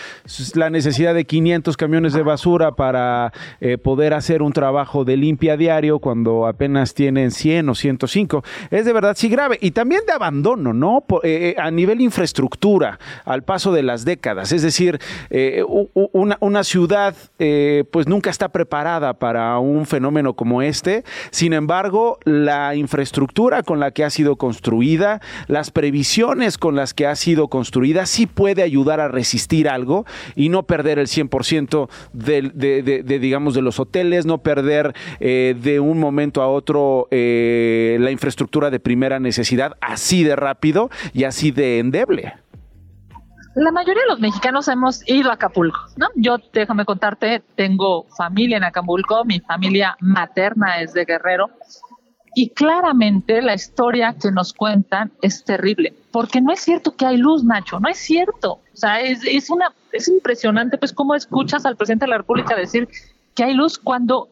la 0.55 0.71
necesidad 0.71 1.15
de 1.15 1.25
500 1.25 1.77
camiones 1.77 2.13
de 2.13 2.23
basura 2.23 2.73
para 2.73 3.33
eh, 3.61 3.79
poder 3.79 4.15
hacer 4.15 4.43
un 4.43 4.53
trabajo 4.53 5.05
de 5.05 5.17
limpia 5.17 5.57
diario 5.57 5.99
cuando 5.99 6.47
apenas 6.47 6.95
tienen 6.95 7.31
100 7.31 7.69
o 7.69 7.75
105. 7.75 8.45
Es 8.71 8.85
de 8.85 8.93
verdad 8.93 9.17
sí 9.17 9.29
grave. 9.29 9.59
Y 9.61 9.73
también 9.73 10.03
de 10.07 10.13
abandono, 10.13 10.73
¿no? 10.73 11.05
Eh, 11.23 11.55
eh, 11.57 11.61
a 11.61 11.71
nivel 11.71 12.01
infraestructura, 12.01 12.99
al 13.25 13.43
paso 13.43 13.73
de 13.73 13.83
las 13.83 14.05
décadas. 14.05 14.53
Es 14.53 14.63
decir, 14.63 14.99
una, 16.13 16.37
una, 16.41 16.65
ciudad 16.65 17.15
pues 17.91 18.09
nunca 18.09 18.31
está 18.31 18.49
preparada 18.49 19.15
para 19.15 19.59
un 19.59 19.87
fenómeno 19.87 20.35
como 20.35 20.63
este. 20.63 21.05
Sin 21.31 21.53
embargo, 21.53 22.19
la 22.25 22.75
infraestructura 22.75 23.63
con 23.63 23.81
la 23.81 23.91
que 23.91 24.05
ha 24.05 24.11
sido 24.11 24.24
construida, 24.37 25.21
las 25.47 25.71
previsiones 25.71 26.59
con 26.59 26.75
las 26.75 26.95
que 26.95 27.07
ha 27.07 27.15
sido 27.15 27.49
construida, 27.49 28.07
sí 28.07 28.27
puede 28.27 28.63
ayudar 28.63 29.01
a 29.01 29.09
resistir 29.09 29.69
algo 29.69 30.05
y 30.35 30.49
no 30.49 30.65
perder 30.65 30.99
el 30.99 31.07
100% 31.07 31.89
de, 32.13 32.43
de, 32.43 33.19
digamos, 33.19 33.55
de 33.55 33.63
los 33.63 33.79
hoteles, 33.79 34.27
no 34.27 34.39
perder 34.39 34.95
eh, 35.21 35.55
de 35.61 35.81
un 35.81 35.99
momento 35.99 36.43
a 36.43 36.49
otro 36.49 37.07
eh, 37.11 37.97
la 38.01 38.11
infraestructura 38.11 38.71
de 38.71 38.81
primera 38.81 39.21
necesidad 39.21 39.77
así 39.81 40.25
de 40.25 40.37
rápido 40.37 40.91
y 41.13 41.25
así 41.25 41.51
de 41.51 41.79
endeble 41.79 42.35
la 43.55 43.71
mayoría 43.71 44.03
de 44.03 44.09
los 44.09 44.21
mexicanos 44.21 44.67
hemos 44.69 45.09
ido 45.09 45.31
a 45.31 45.35
Acapulco, 45.35 45.79
¿no? 45.97 46.09
Yo, 46.17 46.39
déjame 46.53 46.85
contarte, 46.85 47.43
tengo 47.55 48.05
familia 48.17 48.57
en 48.57 48.65
Acapulco, 48.65 49.25
mi 49.25 49.41
familia 49.41 49.97
materna 50.01 50.81
es 50.81 50.93
de 50.93 51.05
Guerrero, 51.05 51.51
y 52.35 52.51
claramente 52.51 53.41
la 53.43 53.55
historia 53.55 54.17
que 54.21 54.31
nos 54.31 54.53
cuentan 54.53 55.13
es 55.23 55.45
terrible, 55.45 55.95
porque 56.11 56.41
no 56.41 56.53
es 56.53 56.61
cierto 56.61 56.97
que 56.97 57.07
hay 57.07 57.17
luz, 57.17 57.45
Nacho, 57.45 57.81
no 57.81 57.89
es 57.89 57.99
cierto. 57.99 58.53
O 58.53 58.77
sea, 58.77 59.01
es, 59.01 59.21
es, 59.25 59.51
una, 59.51 59.73
es 59.93 60.09
impresionante, 60.09 60.79
pues, 60.79 60.93
cómo 60.93 61.15
escuchas 61.15 61.65
al 61.65 61.77
presidente 61.77 62.07
de 62.07 62.11
la 62.11 62.19
República 62.19 62.57
decir 62.57 62.89
que 63.35 63.45
hay 63.45 63.55
luz 63.55 63.79
cuando 63.79 64.29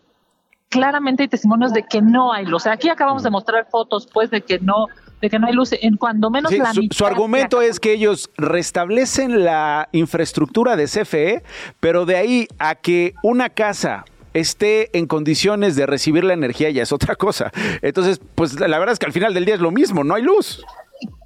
claramente 0.69 1.23
hay 1.23 1.29
testimonios 1.29 1.73
de 1.73 1.85
que 1.85 2.03
no 2.03 2.33
hay 2.33 2.47
luz. 2.47 2.63
O 2.63 2.65
sea, 2.65 2.73
aquí 2.73 2.89
acabamos 2.89 3.23
de 3.23 3.31
mostrar 3.31 3.67
fotos, 3.71 4.09
pues, 4.13 4.31
de 4.31 4.41
que 4.41 4.59
no, 4.59 4.87
de 5.21 5.31
que 5.31 5.39
no 5.39 5.47
hay 5.47 5.53
luz 5.53 5.73
en 5.73 5.97
cuando 5.97 6.31
menos 6.31 6.53
la 6.53 6.73
su, 6.73 6.89
su 6.91 7.07
argumento 7.07 7.63
es 7.63 7.79
que 7.79 7.93
ellos 7.93 8.31
restablecen 8.37 9.45
la 9.45 9.89
infraestructura 9.93 10.77
de 10.77 10.87
CFE, 10.87 11.43
pero 11.79 12.07
de 12.07 12.17
ahí 12.17 12.49
a 12.59 12.75
que 12.75 13.15
una 13.23 13.51
casa 13.51 14.05
esté 14.35 14.97
en 14.97 15.07
condiciones 15.07 15.77
de 15.77 15.87
recibir 15.87 16.25
la 16.25 16.35
energía 16.35 16.71
ya 16.71 16.83
es 16.83 16.93
otra 16.93 17.17
cosa. 17.17 17.51
Entonces, 17.83 18.21
pues 18.35 18.59
la 18.59 18.79
verdad 18.79 18.93
es 18.95 18.99
que 18.99 19.07
al 19.07 19.13
final 19.13 19.35
del 19.35 19.45
día 19.45 19.55
es 19.55 19.61
lo 19.61 19.71
mismo, 19.71 20.05
no 20.05 20.15
hay 20.15 20.23
luz. 20.23 20.65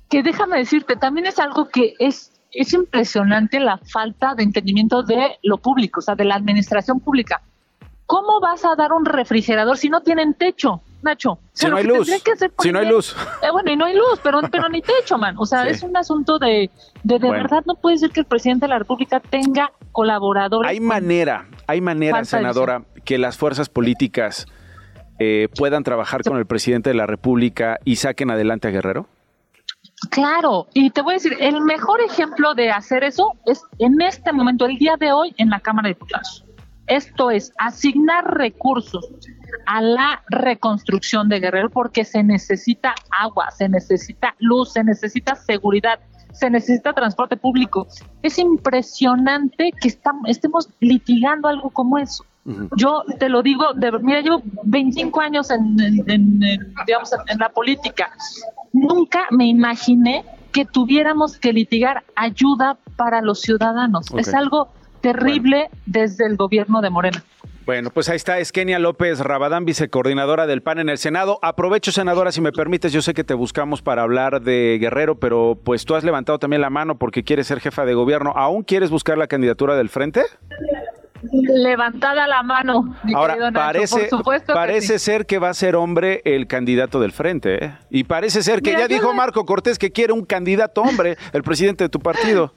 Que 0.09 0.23
déjame 0.23 0.59
decirte, 0.59 0.97
también 0.97 1.27
es 1.27 1.39
algo 1.39 1.69
que 1.69 1.95
es, 1.99 2.33
es 2.53 2.73
impresionante 2.73 3.61
la 3.61 3.79
falta 3.79 4.35
de 4.35 4.45
entendimiento 4.45 5.03
de 5.03 5.37
lo 5.43 5.59
público, 5.59 6.01
o 6.01 6.03
sea, 6.03 6.15
de 6.15 6.25
la 6.25 6.37
administración 6.37 7.01
pública. 7.01 7.43
¿Cómo 8.07 8.41
vas 8.41 8.65
a 8.65 8.77
dar 8.77 8.93
un 8.93 9.05
refrigerador 9.05 9.77
si 9.77 9.89
no 9.89 10.01
tienen 10.01 10.35
techo, 10.35 10.81
Nacho? 11.03 11.41
Si 11.53 11.67
no 11.67 11.77
hay 11.77 11.85
luz. 11.85 12.09
Si 12.59 12.71
no 12.71 12.79
hay 12.79 12.89
luz. 12.89 13.17
Eh, 13.43 13.51
bueno, 13.51 13.73
y 13.73 13.77
no 13.77 13.85
hay 13.85 13.97
luz, 13.97 14.21
pero, 14.23 14.41
pero 14.43 14.69
ni 14.69 14.81
techo, 14.81 15.19
man. 15.19 15.35
O 15.39 15.45
sea, 15.45 15.67
es 15.67 15.83
un 15.83 15.97
asunto 15.97 16.39
de, 16.39 16.71
de, 17.03 17.19
de 17.19 17.31
verdad, 17.31 17.65
no 17.67 17.75
puede 17.75 17.99
ser 17.99 18.11
que 18.11 18.21
el 18.21 18.27
presidente 18.27 18.67
de 18.67 18.71
la 18.71 18.79
República 18.79 19.19
tenga 19.19 19.73
colaboradores. 19.91 20.71
Hay 20.71 20.79
manera, 20.79 21.49
hay 21.67 21.81
manera, 21.81 22.25
senadora, 22.25 22.83
que 23.07 23.17
las 23.17 23.39
fuerzas 23.39 23.71
políticas 23.71 24.47
eh, 25.19 25.49
puedan 25.57 25.83
trabajar 25.83 26.23
con 26.23 26.37
el 26.37 26.45
presidente 26.45 26.91
de 26.91 26.95
la 26.95 27.07
República 27.07 27.79
y 27.85 27.97
saquen 27.97 28.31
adelante 28.31 28.69
a 28.69 28.71
Guerrero? 28.71 29.09
Claro, 30.11 30.67
y 30.75 30.91
te 30.91 31.01
voy 31.01 31.13
a 31.13 31.15
decir, 31.15 31.37
el 31.41 31.63
mejor 31.63 32.03
ejemplo 32.03 32.55
de 32.55 32.71
hacer 32.71 33.03
eso 33.03 33.33
es 33.47 33.63
en 33.79 34.03
este 34.03 34.33
momento, 34.33 34.67
el 34.67 34.77
día 34.77 34.97
de 34.99 35.13
hoy, 35.13 35.35
en 35.39 35.49
la 35.49 35.61
Cámara 35.61 35.89
de 35.89 35.95
Diputados. 35.95 36.45
Esto 36.87 37.31
es 37.31 37.53
asignar 37.59 38.25
recursos 38.37 39.09
a 39.67 39.81
la 39.81 40.23
reconstrucción 40.29 41.29
de 41.29 41.41
Guerrero 41.41 41.71
porque 41.71 42.05
se 42.05 42.23
necesita 42.23 42.95
agua, 43.11 43.51
se 43.51 43.69
necesita 43.69 44.37
luz, 44.39 44.75
se 44.75 44.85
necesita 44.85 45.35
seguridad, 45.35 45.99
se 46.33 46.51
necesita 46.51 46.93
transporte 46.93 47.37
público. 47.37 47.89
Es 48.23 48.39
impresionante 48.39 49.73
que 49.81 49.89
estemos 50.27 50.69
litigando 50.81 51.49
algo 51.49 51.71
como 51.71 51.99
eso. 51.99 52.25
Yo 52.77 53.03
te 53.19 53.29
lo 53.29 53.43
digo, 53.43 53.73
de, 53.75 53.91
mira, 54.01 54.21
llevo 54.21 54.43
25 54.65 55.21
años 55.21 55.51
en, 55.51 55.77
digamos, 56.87 57.11
en 57.29 57.39
la 57.39 57.49
política. 57.49 58.13
Nunca 58.73 59.27
me 59.31 59.47
imaginé 59.47 60.25
que 60.53 60.65
tuviéramos 60.65 61.39
que 61.39 61.53
litigar 61.53 62.05
ayuda 62.15 62.79
para 62.97 63.21
los 63.21 63.41
ciudadanos. 63.41 64.07
Es 64.17 64.33
algo 64.33 64.69
terrible 65.01 65.71
desde 65.85 66.27
el 66.27 66.37
gobierno 66.37 66.81
de 66.81 66.91
Morena. 66.91 67.23
Bueno, 67.67 67.91
pues 67.91 68.09
ahí 68.09 68.15
está, 68.15 68.39
es 68.39 68.53
Kenia 68.53 68.79
López 68.79 69.19
Rabadán, 69.19 69.65
vicecoordinadora 69.65 70.47
del 70.47 70.63
PAN 70.63 70.79
en 70.79 70.89
el 70.89 70.99
Senado. 70.99 71.41
Aprovecho, 71.43 71.91
senadora, 71.91 72.31
si 72.31 72.41
me 72.41 72.53
permites, 72.53 72.93
yo 72.93 73.03
sé 73.03 73.13
que 73.13 73.25
te 73.25 73.35
buscamos 73.35 73.83
para 73.83 74.03
hablar 74.03 74.41
de 74.41 74.79
Guerrero, 74.81 75.19
pero 75.19 75.59
pues 75.65 75.85
tú 75.85 75.97
has 75.97 76.05
levantado 76.05 76.39
también 76.39 76.63
la 76.63 76.71
mano 76.71 76.97
porque 76.97 77.25
quieres 77.25 77.49
ser 77.49 77.59
jefa 77.59 77.85
de 77.85 77.95
gobierno. 77.95 78.33
¿Aún 78.37 78.63
quieres 78.63 78.91
buscar 78.91 79.19
la 79.19 79.27
candidatura 79.27 79.75
del 79.75 79.89
frente? 79.89 80.23
Levantada 81.33 82.27
la 82.27 82.43
mano. 82.43 82.97
Ahora, 83.15 83.37
parece, 83.53 84.09
parece 84.47 84.99
ser 84.99 85.27
que 85.27 85.39
va 85.39 85.51
a 85.51 85.55
ser 85.55 85.77
hombre 85.77 86.23
el 86.25 86.47
candidato 86.47 87.01
del 87.01 87.13
frente. 87.13 87.65
¿eh? 87.65 87.79
Y 87.91 88.05
parece 88.05 88.43
ser 88.43 88.63
que 88.63 88.73
ya 88.73 88.89
dijo 88.89 89.13
Marco 89.15 89.45
Cortés 89.45 89.79
que 89.79 89.93
quiere 89.93 90.13
un 90.13 90.25
candidato 90.25 90.83
hombre, 90.83 91.17
el 91.33 91.43
presidente 91.43 91.85
de 91.85 91.89
tu 91.89 92.01
partido 92.01 92.53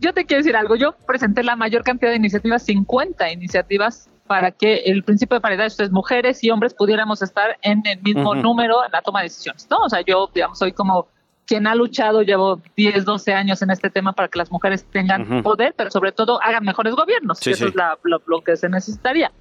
yo, 0.00 0.12
te 0.12 0.24
quiero 0.24 0.42
decir 0.42 0.56
algo. 0.56 0.76
Yo 0.76 0.92
presenté 1.06 1.42
la 1.42 1.56
mayor 1.56 1.82
cantidad 1.82 2.10
de 2.10 2.16
iniciativas, 2.16 2.62
50 2.64 3.30
iniciativas, 3.32 4.08
para 4.26 4.50
que 4.50 4.82
el 4.86 5.02
principio 5.02 5.36
de 5.36 5.40
paridad, 5.40 5.66
ustedes 5.66 5.90
mujeres 5.90 6.42
y 6.44 6.50
hombres, 6.50 6.74
pudiéramos 6.74 7.22
estar 7.22 7.56
en 7.62 7.82
el 7.86 8.00
mismo 8.02 8.34
número 8.34 8.84
en 8.84 8.92
la 8.92 9.02
toma 9.02 9.20
de 9.20 9.24
decisiones. 9.24 9.66
¿no? 9.70 9.78
O 9.78 9.88
sea, 9.88 10.00
yo, 10.02 10.30
digamos, 10.34 10.58
soy 10.58 10.72
como 10.72 11.08
quien 11.50 11.66
ha 11.66 11.74
luchado, 11.74 12.22
llevo 12.22 12.62
10, 12.76 13.04
12 13.04 13.34
años 13.34 13.60
en 13.60 13.70
este 13.70 13.90
tema 13.90 14.12
para 14.12 14.28
que 14.28 14.38
las 14.38 14.52
mujeres 14.52 14.84
tengan 14.84 15.42
poder, 15.42 15.74
pero 15.76 15.90
sobre 15.90 16.12
todo 16.12 16.40
hagan 16.40 16.64
mejores 16.64 16.94
gobiernos, 16.94 17.44
eso 17.44 17.66
es 17.66 17.74
lo, 18.04 18.40
que 18.42 18.56
se 18.56 18.68
necesitaría. 18.68 19.32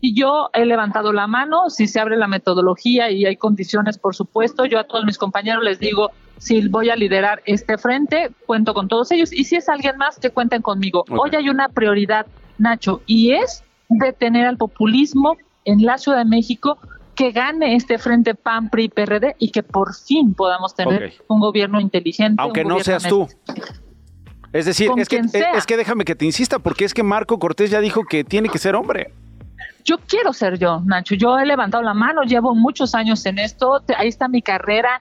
Y 0.00 0.18
yo 0.18 0.48
he 0.54 0.64
levantado 0.64 1.12
la 1.12 1.26
mano, 1.26 1.68
si 1.68 1.88
se 1.88 2.00
abre 2.00 2.16
la 2.16 2.26
metodología 2.26 3.10
y 3.10 3.26
hay 3.26 3.36
condiciones, 3.36 3.98
por 3.98 4.14
supuesto, 4.14 4.64
yo 4.64 4.78
a 4.78 4.84
todos 4.84 5.04
mis 5.04 5.18
compañeros 5.18 5.62
les 5.62 5.78
digo, 5.78 6.12
si 6.38 6.66
voy 6.68 6.88
a 6.88 6.96
liderar 6.96 7.42
este 7.44 7.76
frente, 7.76 8.30
cuento 8.46 8.72
con 8.72 8.88
todos 8.88 9.10
ellos. 9.10 9.30
Y 9.30 9.44
si 9.44 9.56
es 9.56 9.68
alguien 9.68 9.98
más, 9.98 10.18
que 10.18 10.30
cuenten 10.30 10.62
conmigo. 10.62 11.04
Hoy 11.10 11.32
hay 11.36 11.50
una 11.50 11.68
prioridad, 11.68 12.24
Nacho, 12.56 13.02
y 13.04 13.32
es 13.32 13.62
detener 13.90 14.46
al 14.46 14.56
populismo 14.56 15.36
en 15.66 15.84
la 15.84 15.98
Ciudad 15.98 16.16
de 16.16 16.24
México, 16.24 16.78
que 17.14 17.32
gane 17.32 17.74
este 17.76 17.98
frente 17.98 18.34
PAN, 18.34 18.70
PRI, 18.70 18.88
PRD 18.88 19.36
y 19.38 19.50
que 19.50 19.62
por 19.62 19.94
fin 19.94 20.34
podamos 20.34 20.74
tener 20.74 21.14
un 21.28 21.40
gobierno 21.40 21.80
inteligente. 21.80 22.40
Aunque 22.42 22.64
no 22.64 22.80
seas 22.80 23.02
tú. 23.04 23.28
Es 24.52 24.66
decir, 24.66 24.90
es 24.96 25.08
que, 25.08 25.18
es 25.18 25.66
que 25.66 25.76
déjame 25.76 26.04
que 26.04 26.14
te 26.14 26.26
insista, 26.26 26.58
porque 26.58 26.84
es 26.84 26.92
que 26.92 27.02
Marco 27.02 27.38
Cortés 27.38 27.70
ya 27.70 27.80
dijo 27.80 28.04
que 28.04 28.22
tiene 28.22 28.50
que 28.50 28.58
ser 28.58 28.74
hombre. 28.74 29.12
yo 29.84 29.98
quiero 30.06 30.32
ser 30.32 30.58
yo, 30.58 30.82
Nacho. 30.84 31.14
Yo 31.14 31.38
he 31.38 31.46
levantado 31.46 31.82
la 31.82 31.94
mano, 31.94 32.22
llevo 32.22 32.54
muchos 32.54 32.94
años 32.94 33.24
en 33.24 33.38
esto, 33.38 33.82
ahí 33.96 34.08
está 34.08 34.28
mi 34.28 34.42
carrera, 34.42 35.00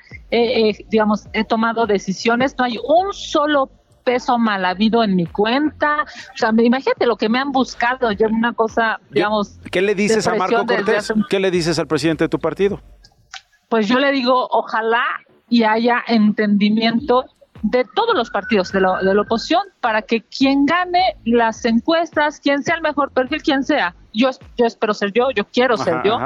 digamos, 0.90 1.28
he 1.34 1.44
tomado 1.44 1.86
decisiones, 1.86 2.56
no 2.58 2.64
hay 2.64 2.78
un 2.78 3.14
solo 3.14 3.70
peso 4.04 4.38
mal 4.38 4.66
habido 4.66 5.04
en 5.04 5.16
mi 5.16 5.26
cuenta. 5.26 6.04
O 6.04 6.38
sea, 6.38 6.52
imagínate 6.58 7.06
lo 7.06 7.16
que 7.16 7.30
me 7.30 7.40
han 7.40 7.52
buscado, 7.52 8.12
yo 8.12 8.28
una 8.28 8.54
cosa, 8.54 9.00
digamos... 9.10 9.60
¿Qué 9.72 9.82
le 9.82 9.96
dices 9.96 10.28
a 10.28 10.36
Marco 10.36 10.66
Cortés? 10.66 11.14
¿Qué 11.30 11.40
le 11.40 11.52
dices 11.52 11.80
al 11.80 11.88
presidente 11.88 12.26
de 12.26 12.30
tu 12.30 12.40
partido? 12.40 12.82
Pues 13.70 13.88
yo 13.88 14.00
le 14.00 14.12
digo, 14.12 14.48
ojalá 14.52 15.04
y 15.50 15.64
haya 15.64 16.04
entendimiento 16.08 17.26
de 17.64 17.86
todos 17.96 18.16
los 18.16 18.30
partidos 18.30 18.72
de, 18.72 18.82
la 18.82 19.22
oposición 19.22 19.62
para 19.82 20.02
que 20.02 20.22
quien 20.22 20.66
gane 20.66 21.16
las 21.26 21.64
encuestas, 21.66 22.40
quien 22.40 22.64
sea 22.64 22.76
el 22.76 22.82
mejor 22.82 23.12
perfil, 23.12 23.42
quien 23.42 23.64
sea, 23.64 23.96
yo, 24.14 24.30
yo 24.58 24.66
espero 24.66 24.94
ser 24.94 25.12
yo, 25.14 25.30
yo 25.32 25.46
quiero 25.46 25.78
ser 25.78 26.02
yo, 26.04 26.18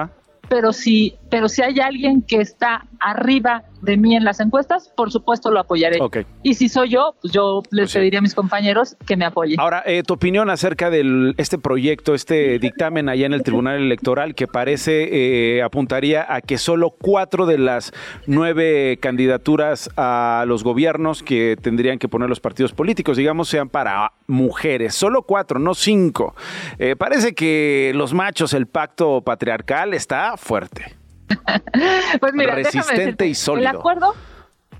pero 0.47 0.71
si, 0.71 1.15
pero 1.29 1.49
si 1.49 1.61
hay 1.61 1.79
alguien 1.79 2.21
que 2.21 2.37
está 2.37 2.85
arriba 2.99 3.63
de 3.85 3.97
mí 3.97 4.15
en 4.15 4.23
las 4.23 4.39
encuestas, 4.39 4.91
por 4.95 5.11
supuesto 5.11 5.51
lo 5.51 5.59
apoyaré. 5.59 5.99
Y 6.43 6.55
si 6.55 6.69
soy 6.69 6.89
yo, 6.89 7.15
pues 7.21 7.33
yo 7.33 7.61
les 7.71 7.85
pues 7.85 7.93
pediría 7.93 8.19
a 8.19 8.21
mis 8.21 8.35
compañeros 8.35 8.97
que 9.05 9.15
me 9.15 9.25
apoyen. 9.25 9.59
Ahora, 9.59 9.83
eh, 9.85 10.03
tu 10.03 10.15
opinión 10.15 10.49
acerca 10.49 10.89
de 10.89 11.33
este 11.37 11.57
proyecto, 11.57 12.13
este 12.13 12.59
dictamen 12.59 13.09
allá 13.09 13.25
en 13.25 13.33
el 13.33 13.43
Tribunal 13.43 13.77
Electoral 13.77 14.35
que 14.35 14.47
parece 14.47 15.57
eh, 15.57 15.63
apuntaría 15.63 16.25
a 16.27 16.41
que 16.41 16.57
solo 16.57 16.89
cuatro 16.89 17.45
de 17.45 17.57
las 17.57 17.93
nueve 18.27 18.97
candidaturas 19.01 19.89
a 19.97 20.45
los 20.47 20.63
gobiernos 20.63 21.23
que 21.23 21.57
tendrían 21.61 21.99
que 21.99 22.07
poner 22.07 22.29
los 22.29 22.39
partidos 22.39 22.73
políticos, 22.73 23.17
digamos, 23.17 23.47
sean 23.47 23.69
para 23.69 24.11
mujeres. 24.27 24.95
Solo 24.95 25.23
cuatro, 25.23 25.59
no 25.59 25.73
cinco. 25.73 26.35
Eh, 26.79 26.95
parece 26.97 27.33
que 27.33 27.91
los 27.95 28.13
machos, 28.13 28.53
el 28.53 28.67
pacto 28.67 29.21
patriarcal 29.21 29.93
está 29.93 30.37
fuerte. 30.37 30.95
pues 32.19 32.33
mira, 32.33 32.55
resistente 32.55 33.27
y 33.27 33.35
sólido. 33.35 33.69
El 33.69 33.75
acuerdo, 33.75 34.13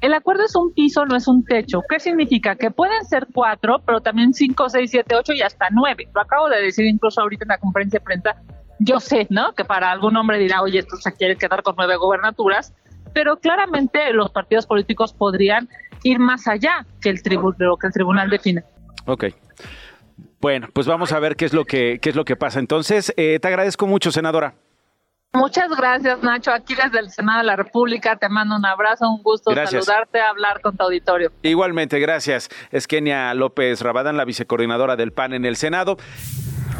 el 0.01 0.13
acuerdo 0.13 0.43
es 0.43 0.55
un 0.55 0.73
piso, 0.73 1.05
no 1.05 1.15
es 1.15 1.27
un 1.27 1.43
techo. 1.43 1.79
¿Qué 1.89 1.99
significa? 1.99 2.55
Que 2.55 2.71
pueden 2.71 3.03
ser 3.05 3.27
cuatro, 3.33 3.77
pero 3.85 4.01
también 4.01 4.33
cinco, 4.33 4.69
seis, 4.69 4.91
siete, 4.91 5.15
ocho 5.15 5.33
y 5.33 5.41
hasta 5.41 5.67
nueve. 5.71 6.07
Lo 6.13 6.21
acabo 6.21 6.49
de 6.49 6.61
decir 6.61 6.85
incluso 6.85 7.21
ahorita 7.21 7.45
en 7.45 7.49
la 7.49 7.57
conferencia 7.57 7.99
de 7.99 8.03
prensa. 8.03 8.35
Yo 8.79 8.99
sé, 8.99 9.27
¿no? 9.29 9.53
Que 9.53 9.63
para 9.63 9.91
algún 9.91 10.15
hombre 10.17 10.37
dirá, 10.37 10.61
oye, 10.61 10.79
esto 10.79 10.97
se 10.97 11.13
quiere 11.13 11.37
quedar 11.37 11.63
con 11.63 11.75
nueve 11.77 11.95
gobernaturas, 11.95 12.73
pero 13.13 13.37
claramente 13.37 14.11
los 14.11 14.31
partidos 14.31 14.67
políticos 14.67 15.13
podrían 15.13 15.69
ir 16.03 16.19
más 16.19 16.47
allá 16.47 16.85
que 17.01 17.09
el 17.09 17.17
de 17.17 17.35
lo 17.65 17.77
que 17.77 17.87
el 17.87 17.93
tribunal 17.93 18.29
define. 18.29 18.63
Ok. 19.07 19.25
Bueno, 20.41 20.67
pues 20.73 20.85
vamos 20.85 21.11
a 21.13 21.19
ver 21.19 21.35
qué 21.35 21.45
es 21.45 21.53
lo 21.53 21.63
que, 21.63 21.97
qué 22.01 22.09
es 22.09 22.15
lo 22.15 22.25
que 22.25 22.35
pasa. 22.35 22.59
Entonces, 22.59 23.13
eh, 23.17 23.39
te 23.39 23.47
agradezco 23.47 23.87
mucho, 23.87 24.11
senadora. 24.11 24.53
Muchas 25.35 25.69
gracias, 25.75 26.23
Nacho. 26.23 26.51
Aquí 26.51 26.75
desde 26.75 26.99
el 26.99 27.11
Senado 27.11 27.39
de 27.39 27.45
la 27.45 27.55
República 27.55 28.15
te 28.15 28.29
mando 28.29 28.55
un 28.55 28.65
abrazo, 28.65 29.09
un 29.09 29.21
gusto 29.21 29.53
saludarte, 29.53 30.21
hablar 30.21 30.61
con 30.61 30.75
tu 30.75 30.83
auditorio. 30.83 31.31
Igualmente, 31.41 31.99
gracias. 31.99 32.49
Es 32.71 32.87
Kenia 32.87 33.33
López 33.33 33.81
Rabadán, 33.81 34.17
la 34.17 34.25
vicecoordinadora 34.25 34.95
del 34.95 35.11
PAN 35.11 35.33
en 35.33 35.45
el 35.45 35.55
Senado. 35.55 35.97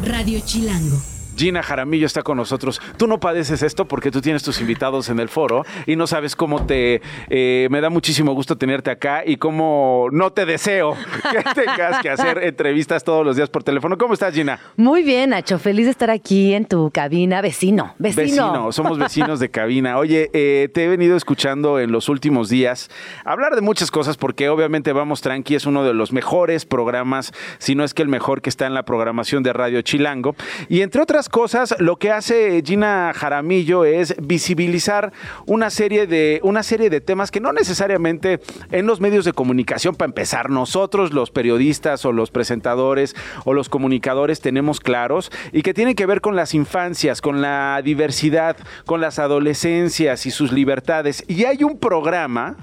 Radio 0.02 0.40
Chilango. 0.44 1.15
Gina 1.36 1.62
Jaramillo 1.62 2.06
está 2.06 2.22
con 2.22 2.36
nosotros. 2.36 2.80
Tú 2.96 3.06
no 3.06 3.20
padeces 3.20 3.62
esto 3.62 3.86
porque 3.86 4.10
tú 4.10 4.20
tienes 4.20 4.42
tus 4.42 4.60
invitados 4.60 5.08
en 5.08 5.20
el 5.20 5.28
foro 5.28 5.64
y 5.86 5.96
no 5.96 6.06
sabes 6.06 6.34
cómo 6.34 6.66
te... 6.66 7.02
Eh, 7.28 7.68
me 7.70 7.80
da 7.80 7.90
muchísimo 7.90 8.32
gusto 8.32 8.56
tenerte 8.56 8.90
acá 8.90 9.22
y 9.24 9.36
cómo 9.36 10.08
no 10.12 10.32
te 10.32 10.46
deseo 10.46 10.96
que 11.30 11.42
tengas 11.54 12.00
que 12.00 12.10
hacer 12.10 12.42
entrevistas 12.44 13.04
todos 13.04 13.24
los 13.24 13.36
días 13.36 13.50
por 13.50 13.62
teléfono. 13.62 13.98
¿Cómo 13.98 14.14
estás, 14.14 14.34
Gina? 14.34 14.58
Muy 14.76 15.02
bien, 15.02 15.30
Nacho. 15.30 15.58
Feliz 15.58 15.84
de 15.86 15.90
estar 15.90 16.10
aquí 16.10 16.54
en 16.54 16.64
tu 16.64 16.90
cabina. 16.90 17.40
Vecino, 17.40 17.94
vecino. 17.98 18.22
Vecino, 18.22 18.72
somos 18.72 18.98
vecinos 18.98 19.40
de 19.40 19.50
cabina. 19.50 19.98
Oye, 19.98 20.30
eh, 20.32 20.68
te 20.72 20.84
he 20.84 20.88
venido 20.88 21.16
escuchando 21.16 21.78
en 21.78 21.92
los 21.92 22.08
últimos 22.08 22.48
días 22.48 22.90
hablar 23.24 23.54
de 23.54 23.60
muchas 23.60 23.90
cosas 23.90 24.16
porque 24.16 24.48
obviamente 24.48 24.92
Vamos 24.92 25.20
Tranqui 25.20 25.54
es 25.54 25.66
uno 25.66 25.84
de 25.84 25.94
los 25.94 26.12
mejores 26.12 26.64
programas, 26.64 27.32
si 27.58 27.74
no 27.74 27.84
es 27.84 27.94
que 27.94 28.02
el 28.02 28.08
mejor 28.08 28.42
que 28.42 28.50
está 28.50 28.66
en 28.66 28.74
la 28.74 28.84
programación 28.84 29.42
de 29.42 29.52
Radio 29.52 29.82
Chilango. 29.82 30.34
Y 30.68 30.82
entre 30.82 31.02
otras 31.02 31.25
cosas, 31.28 31.74
lo 31.78 31.96
que 31.96 32.10
hace 32.10 32.62
Gina 32.64 33.12
Jaramillo 33.14 33.84
es 33.84 34.14
visibilizar 34.20 35.12
una 35.46 35.70
serie 35.70 36.06
de, 36.06 36.40
una 36.42 36.62
serie 36.62 36.90
de 36.90 37.00
temas 37.00 37.30
que 37.30 37.40
no 37.40 37.52
necesariamente 37.52 38.40
en 38.70 38.86
los 38.86 39.00
medios 39.00 39.24
de 39.24 39.32
comunicación, 39.32 39.94
para 39.94 40.08
empezar, 40.08 40.50
nosotros 40.50 41.12
los 41.12 41.30
periodistas 41.30 42.04
o 42.04 42.12
los 42.12 42.30
presentadores 42.30 43.14
o 43.44 43.54
los 43.54 43.68
comunicadores 43.68 44.40
tenemos 44.40 44.80
claros 44.80 45.30
y 45.52 45.62
que 45.62 45.74
tienen 45.74 45.94
que 45.94 46.06
ver 46.06 46.20
con 46.20 46.36
las 46.36 46.54
infancias, 46.54 47.20
con 47.20 47.40
la 47.40 47.80
diversidad, 47.84 48.56
con 48.84 49.00
las 49.00 49.18
adolescencias 49.18 50.26
y 50.26 50.30
sus 50.30 50.52
libertades. 50.52 51.24
Y 51.28 51.44
hay 51.44 51.64
un 51.64 51.78
programa 51.78 52.56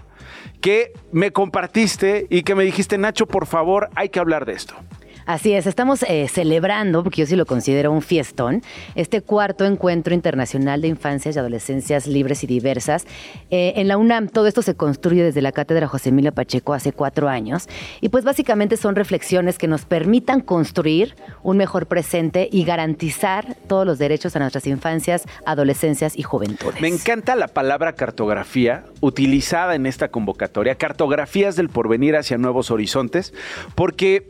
que 0.61 0.93
me 1.11 1.31
compartiste 1.31 2.25
y 2.29 2.43
que 2.43 2.55
me 2.55 2.63
dijiste, 2.63 2.97
Nacho, 2.97 3.27
por 3.27 3.45
favor, 3.45 3.89
hay 3.95 4.09
que 4.09 4.19
hablar 4.19 4.45
de 4.45 4.53
esto. 4.53 4.75
Así 5.25 5.53
es, 5.53 5.67
estamos 5.67 6.03
eh, 6.03 6.27
celebrando, 6.27 7.03
porque 7.03 7.21
yo 7.21 7.25
sí 7.25 7.35
lo 7.35 7.45
considero 7.45 7.91
un 7.91 8.01
fiestón, 8.01 8.61
este 8.95 9.21
cuarto 9.21 9.65
encuentro 9.65 10.13
internacional 10.13 10.81
de 10.81 10.89
infancias 10.89 11.35
y 11.35 11.39
adolescencias 11.39 12.07
libres 12.07 12.43
y 12.43 12.47
diversas. 12.47 13.05
Eh, 13.49 13.73
en 13.77 13.87
la 13.87 13.97
UNAM 13.97 14.27
todo 14.27 14.47
esto 14.47 14.61
se 14.61 14.75
construye 14.75 15.23
desde 15.23 15.41
la 15.41 15.51
cátedra 15.51 15.87
José 15.87 16.09
Emilio 16.09 16.33
Pacheco 16.33 16.73
hace 16.73 16.91
cuatro 16.91 17.29
años 17.29 17.67
y 18.01 18.09
pues 18.09 18.23
básicamente 18.23 18.77
son 18.77 18.95
reflexiones 18.95 19.57
que 19.57 19.67
nos 19.67 19.85
permitan 19.85 20.41
construir 20.41 21.15
un 21.41 21.57
mejor 21.57 21.87
presente 21.87 22.49
y 22.51 22.63
garantizar 22.65 23.55
todos 23.67 23.85
los 23.85 23.99
derechos 23.99 24.35
a 24.35 24.39
nuestras 24.39 24.67
infancias, 24.67 25.23
adolescencias 25.45 26.17
y 26.17 26.23
juventudes. 26.23 26.81
Me 26.81 26.87
encanta 26.87 27.35
la 27.35 27.47
palabra 27.47 27.93
cartografía 27.93 28.85
utilizada 28.99 29.75
en 29.75 29.85
esta 29.85 30.09
convocatoria, 30.09 30.75
cartografías 30.75 31.55
del 31.55 31.69
porvenir 31.69 32.15
hacia 32.15 32.37
nuevos 32.37 32.71
horizontes, 32.71 33.33
porque 33.75 34.29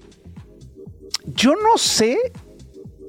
yo 1.26 1.54
no 1.56 1.78
sé 1.78 2.18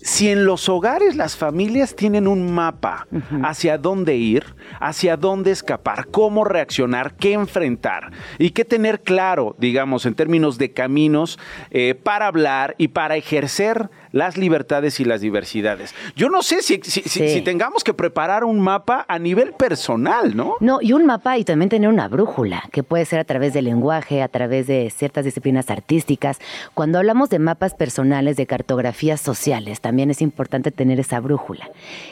si 0.05 0.29
en 0.29 0.45
los 0.45 0.69
hogares 0.69 1.17
las 1.17 1.35
familias 1.35 1.97
tienen 1.97 2.29
un 2.29 2.53
mapa 2.53 3.07
hacia 3.43 3.79
dónde 3.79 4.17
ir, 4.17 4.45
hacia 4.79 5.17
dónde 5.17 5.51
escapar, 5.51 6.09
cómo 6.09 6.45
reaccionar, 6.45 7.17
qué 7.17 7.33
enfrentar 7.33 8.13
y 8.39 8.51
qué 8.51 8.67
tener 8.67 9.01
claro, 9.01 9.57
digamos, 9.59 10.05
en 10.05 10.15
términos 10.15 10.59
de 10.59 10.73
caminos 10.73 11.39
eh, 11.71 11.95
para 11.95 12.27
hablar 12.27 12.75
y 12.77 12.89
para 12.89 13.17
ejercer 13.17 13.89
las 14.15 14.37
libertades 14.37 15.01
y 15.01 15.05
las 15.05 15.21
diversidades. 15.21 15.93
Yo 16.15 16.31
no 16.31 16.45
sé 16.45 16.63
si, 16.63 16.81
si, 16.85 17.41
tengamos 17.41 17.83
que 17.83 17.93
preparar 17.93 18.45
un 18.45 18.61
mapa 18.61 19.05
a 19.09 19.19
nivel 19.19 19.55
personal, 19.55 20.37
¿no? 20.37 20.55
No, 20.61 20.79
y 20.81 20.93
un 20.93 21.05
mapa 21.05 21.37
y 21.37 21.43
también 21.43 21.69
tener 21.69 21.89
una 21.89 22.07
brújula, 22.07 22.63
que 22.71 22.85
puede 22.85 23.07
ser 23.07 23.19
a 23.19 23.25
través 23.25 23.55
del 23.55 23.65
lenguaje, 23.65 24.23
a 24.23 24.29
través 24.29 24.69
de 24.69 24.89
ciertas 24.95 25.25
disciplinas 25.25 25.69
artísticas. 25.69 26.39
Cuando 26.75 26.99
hablamos 26.99 27.29
de 27.29 27.41
mapas 27.41 27.75
personales, 27.75 28.37
de 28.37 28.47
cartografías 28.47 29.21
sociales, 29.21 29.81
también 29.81 30.13
es 30.13 30.23
importante 30.23 30.71
tener 30.71 31.01
esa 31.01 31.19
brújula. 31.19 31.69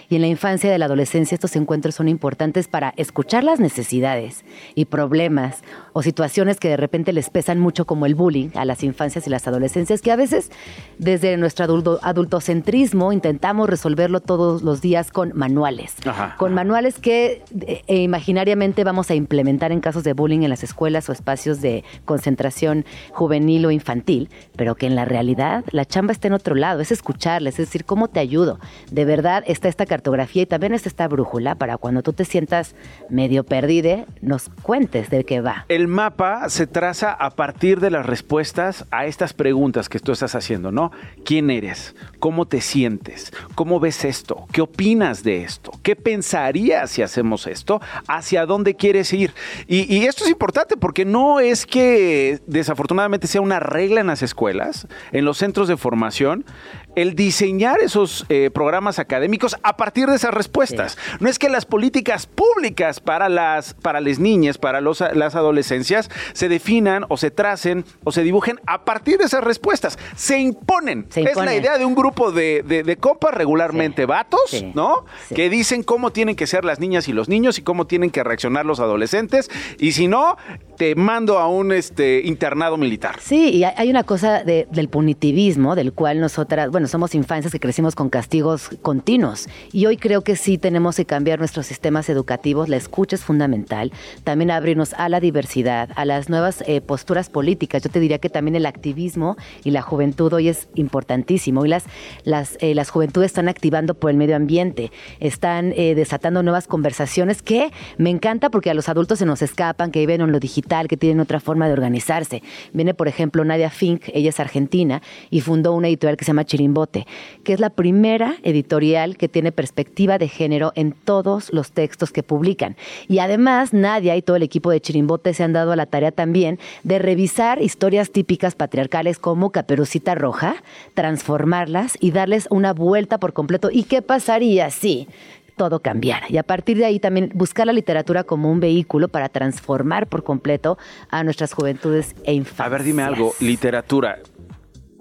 Y 0.09 0.17
en 0.17 0.23
la 0.23 0.27
infancia 0.27 0.71
y 0.71 0.73
de 0.73 0.79
la 0.79 0.87
adolescencia 0.87 1.37
estos 1.37 1.55
encuentros 1.55 1.95
son 1.95 2.09
importantes 2.09 2.67
para 2.67 2.95
escuchar 2.97 3.45
las 3.45 3.61
necesidades 3.61 4.45
y 4.75 4.87
problemas 4.87 5.63
o 5.93 6.03
situaciones 6.03 6.59
que 6.59 6.69
de 6.69 6.77
repente 6.77 7.13
les 7.13 7.31
pesan 7.31 7.59
mucho 7.59 7.87
como 7.87 8.07
el 8.07 8.15
bullying 8.15 8.51
a 8.55 8.65
las 8.65 8.83
infancias 8.83 9.27
y 9.27 9.31
las 9.31 9.47
adolescencias, 9.47 10.01
que 10.01 10.11
a 10.11 10.17
veces 10.17 10.51
desde 10.99 11.37
nuestro 11.37 11.65
adultocentrismo 12.03 13.13
intentamos 13.13 13.69
resolverlo 13.69 14.21
todos 14.21 14.63
los 14.63 14.81
días 14.81 15.11
con 15.11 15.33
manuales, 15.35 15.95
con 16.39 16.55
manuales 16.55 16.99
que 16.99 17.43
eh, 17.67 18.03
imaginariamente 18.03 18.85
vamos 18.85 19.11
a 19.11 19.15
implementar 19.15 19.73
en 19.73 19.81
casos 19.81 20.05
de 20.05 20.13
bullying 20.13 20.43
en 20.43 20.51
las 20.51 20.63
escuelas 20.63 21.09
o 21.09 21.13
espacios 21.13 21.61
de 21.61 21.85
concentración 22.05 22.85
juvenil 23.11 23.67
o 23.67 23.71
infantil, 23.71 24.31
pero 24.57 24.75
que 24.75 24.87
en 24.87 24.95
la 24.95 25.05
realidad 25.05 25.65
la 25.71 25.85
chamba 25.85 26.13
está 26.13 26.29
en 26.29 26.35
otro 26.35 26.55
lado, 26.55 26.81
es 26.81 26.93
escucharles, 26.93 27.59
es 27.59 27.67
decir, 27.67 27.85
¿cómo 27.85 28.09
te 28.09 28.21
ayudo? 28.21 28.59
De 28.91 29.05
verdad 29.05 29.45
está 29.47 29.69
esta 29.69 29.87
cartografía 29.87 30.43
y 30.43 30.47
también 30.47 30.75
está 30.75 30.89
esta 30.89 31.09
brújula 31.09 31.55
para 31.55 31.77
cuando 31.77 32.03
tú 32.03 32.13
te 32.13 32.25
sientas 32.25 32.75
medio 33.09 33.45
perdida, 33.45 34.07
nos 34.21 34.49
cuentes 34.63 35.11
de 35.11 35.25
qué 35.25 35.41
va. 35.41 35.67
El 35.69 35.82
mapa 35.89 36.49
se 36.49 36.67
traza 36.67 37.13
a 37.13 37.31
partir 37.31 37.81
de 37.81 37.91
las 37.91 38.07
respuestas 38.07 38.87
a 38.91 39.07
estas 39.07 39.33
preguntas 39.33 39.89
que 39.89 39.99
tú 39.99 40.13
estás 40.13 40.35
haciendo, 40.35 40.73
¿no? 40.73 40.93
¿Quién 41.25 41.51
eres? 41.51 41.95
¿Cómo 42.19 42.47
te 42.47 42.61
sientes? 42.61 43.33
¿Cómo 43.55 43.81
ves 43.81 44.05
esto? 44.05 44.47
¿Qué 44.53 44.61
opinas 44.61 45.23
de 45.23 45.43
esto? 45.43 45.73
¿Qué 45.83 45.97
pensarías 45.97 46.91
si 46.91 47.03
hacemos 47.03 47.47
esto? 47.47 47.81
¿Hacia 48.07 48.47
dónde 48.47 48.75
quieres 48.75 49.13
ir? 49.13 49.33
Y, 49.67 49.93
y 49.95 50.07
esto 50.07 50.25
es 50.25 50.31
importante 50.31 50.77
porque 50.77 51.05
no 51.05 51.41
es 51.41 51.67
que 51.67 52.41
desafortunadamente 52.47 53.27
sea 53.27 53.41
una 53.41 53.61
regla 53.61 54.01
en 54.01 54.07
las 54.07 54.23
escuelas, 54.23 54.87
en 55.13 55.25
los 55.25 55.39
centros 55.39 55.69
de 55.69 55.77
formación, 55.77 56.45
el 56.95 57.15
diseñar 57.15 57.81
esos 57.81 58.27
eh, 58.29 58.51
programas 58.53 58.99
académicos 58.99 59.57
a 59.63 59.77
partir 59.77 60.09
de 60.09 60.17
esas 60.17 60.33
respuestas. 60.35 60.99
No 61.21 61.29
es 61.29 61.39
que 61.39 61.49
las 61.49 61.65
políticas 61.65 62.27
públicas 62.27 63.01
para 63.01 63.29
las, 63.29 63.75
para 63.75 64.01
las 64.01 64.19
niñas, 64.19 64.59
para 64.59 64.81
los, 64.81 65.03
las 65.15 65.35
adolescencias, 65.35 66.11
se 66.33 66.49
definan 66.49 67.05
o 67.09 67.17
se 67.17 67.31
tracen 67.31 67.85
o 68.05 68.13
se 68.13 68.23
dibujen 68.23 68.61
a 68.67 68.85
partir 68.85 69.19
de 69.19 69.25
esas 69.25 69.43
respuestas. 69.43 69.99
Se 70.17 70.39
imponen. 70.39 71.07
Se 71.11 71.23
Es 71.23 71.37
la 71.37 71.55
idea 71.55 71.79
de 71.79 71.85
un 71.85 71.95
grupo 71.95 72.31
de, 72.33 72.63
de- 72.67 72.83
de 72.83 72.97
compas, 72.97 73.33
regularmente 73.35 74.07
vatos, 74.07 74.41
Sí. 74.49 74.73
¿no? 74.75 75.05
Sí. 75.29 75.35
Que 75.35 75.49
dicen 75.49 75.83
cómo 75.83 76.11
tienen 76.13 76.37
que 76.37 76.47
ser 76.47 76.65
las 76.65 76.79
niñas 76.81 77.09
y 77.09 77.13
los 77.13 77.29
niños 77.29 77.59
y 77.59 77.63
cómo 77.63 77.87
tienen 77.87 78.11
que 78.11 78.23
reaccionar 78.23 78.67
los 78.67 78.81
adolescentes. 78.81 79.51
Y 79.79 79.93
si 79.93 80.09
no, 80.09 80.37
te 80.77 80.95
mando 80.95 81.39
a 81.39 81.49
un 81.49 81.73
este, 81.73 82.21
internado 82.25 82.77
militar. 82.77 83.17
Sí, 83.21 83.51
y 83.51 83.65
hay- 83.65 83.75
hay 83.77 83.91
una 83.91 84.05
cosa 84.05 84.43
de- 84.45 84.67
del 84.71 84.89
punitivismo, 84.89 85.75
del 85.75 85.93
cual 85.93 86.21
nosotras, 86.21 86.71
bueno, 86.71 86.82
somos 86.89 87.15
infancias 87.15 87.53
que 87.53 87.61
crecimos 87.61 87.95
con 87.95 88.09
castigos 88.09 88.71
continuos. 88.83 89.49
Y 89.73 89.87
hoy 89.87 89.97
creo 89.97 90.23
que 90.23 90.37
sí 90.37 90.59
tenemos 90.59 90.97
que 90.97 91.05
cambiar 91.05 91.39
nuestros 91.39 91.67
sistemas 91.67 92.09
educativos. 92.09 92.69
La 92.69 92.77
escucha 92.77 93.17
es 93.17 93.23
fundamental. 93.23 93.93
También 94.25 94.51
abrirnos 94.51 94.95
a 94.95 95.09
la 95.09 95.21
diversidad, 95.21 95.91
a 95.97 96.05
las 96.05 96.29
nuevas 96.29 96.63
eh, 96.67 96.81
posturas 96.81 97.29
políticas. 97.29 97.83
Yo 97.83 97.91
te 97.91 98.01
diría 98.01 98.19
que 98.19 98.29
también 98.29 98.57
el 98.57 98.67
activismo 98.67 99.37
y 99.65 99.71
la 99.71 99.83
juventud 99.83 100.33
hoy 100.33 100.49
es 100.49 100.69
importantísimo. 100.75 101.63
Hoy 101.63 101.69
las, 101.69 101.85
las, 102.25 102.57
eh, 102.61 102.75
las 102.75 102.91
juventudes 102.91 103.27
están 103.27 103.49
activando 103.49 103.95
por 103.95 104.11
el 104.11 104.17
medio 104.17 104.37
ambiente, 104.37 104.91
están 105.21 105.73
eh, 105.77 105.95
desatando 105.95 106.43
nuevas 106.43 106.67
conversaciones 106.67 107.43
que 107.43 107.71
me 107.99 108.11
encanta 108.11 108.51
porque 108.51 108.71
a 108.71 108.75
los 108.75 108.89
adultos 108.89 109.19
se 109.19 109.27
nos 109.27 109.43
escapan, 109.43 109.91
que 109.91 110.01
viven 110.01 110.21
en 110.21 110.33
lo 110.33 110.41
digital, 110.41 110.89
que 110.89 110.97
tienen 110.97 111.21
otra 111.21 111.41
forma 111.41 111.67
de 111.67 111.73
organizarse. 111.73 112.43
Viene, 112.73 112.95
por 112.95 113.09
ejemplo, 113.09 113.45
Nadia 113.45 113.71
Fink, 113.71 114.05
ella 114.13 114.31
es 114.31 114.41
argentina 114.41 115.03
y 115.31 115.41
fundó 115.41 115.73
una 115.75 115.89
editorial 115.89 116.17
que 116.17 116.25
se 116.25 116.31
llama 116.31 116.45
Chirimbote, 116.73 117.07
que 117.45 117.53
es 117.53 117.61
la 117.61 117.71
primera 117.71 118.37
editorial 118.43 119.17
que 119.17 119.29
tiene 119.29 119.53
perspectiva 119.53 120.19
de 120.19 120.29
género 120.29 120.73
en 120.75 120.93
todos 120.93 121.53
los 121.53 121.73
textos 121.73 122.13
que 122.13 122.23
publican. 122.23 122.77
Y 123.09 123.19
además, 123.19 123.73
Nadia 123.73 124.17
y 124.17 124.23
todo 124.23 124.37
el 124.37 124.43
equipo 124.43 124.71
de 124.71 124.81
Chirimbote 124.81 125.35
se 125.35 125.45
han 125.45 125.53
dado 125.53 125.73
a 125.73 125.77
la 125.77 125.87
tarea 125.87 126.13
también 126.13 126.59
de 126.83 126.99
revisar 126.99 127.61
historias 127.61 128.11
típicas 128.11 128.55
patriarcales 128.55 129.19
como 129.19 129.51
Caperucita 129.51 130.15
Roja, 130.15 130.57
transformarlas 130.95 131.97
y 132.01 132.11
darles 132.11 132.47
una 132.51 132.73
vuelta 132.73 133.19
por 133.19 133.33
completo. 133.33 133.69
¿Y 133.71 133.85
qué 133.85 134.03
pasaría 134.03 134.71
si 134.71 135.09
todo 135.57 135.81
cambiara? 135.81 136.27
Y 136.29 136.39
a 136.39 136.43
partir 136.43 136.79
de 136.79 136.87
ahí 136.87 136.99
también 136.99 137.31
buscar 137.35 137.67
la 137.67 137.73
literatura 137.73 138.25
como 138.25 138.51
un 138.51 138.61
vehículo 138.61 139.09
para 139.09 139.29
transformar 139.29 140.07
por 140.07 140.25
completo 140.25 140.79
a 141.11 141.23
nuestras 141.23 141.53
juventudes 141.53 142.15
e 142.25 142.33
infancias. 142.33 142.67
A 142.67 142.71
ver, 142.71 142.83
dime 142.83 143.03
algo, 143.03 143.35
literatura. 143.41 144.19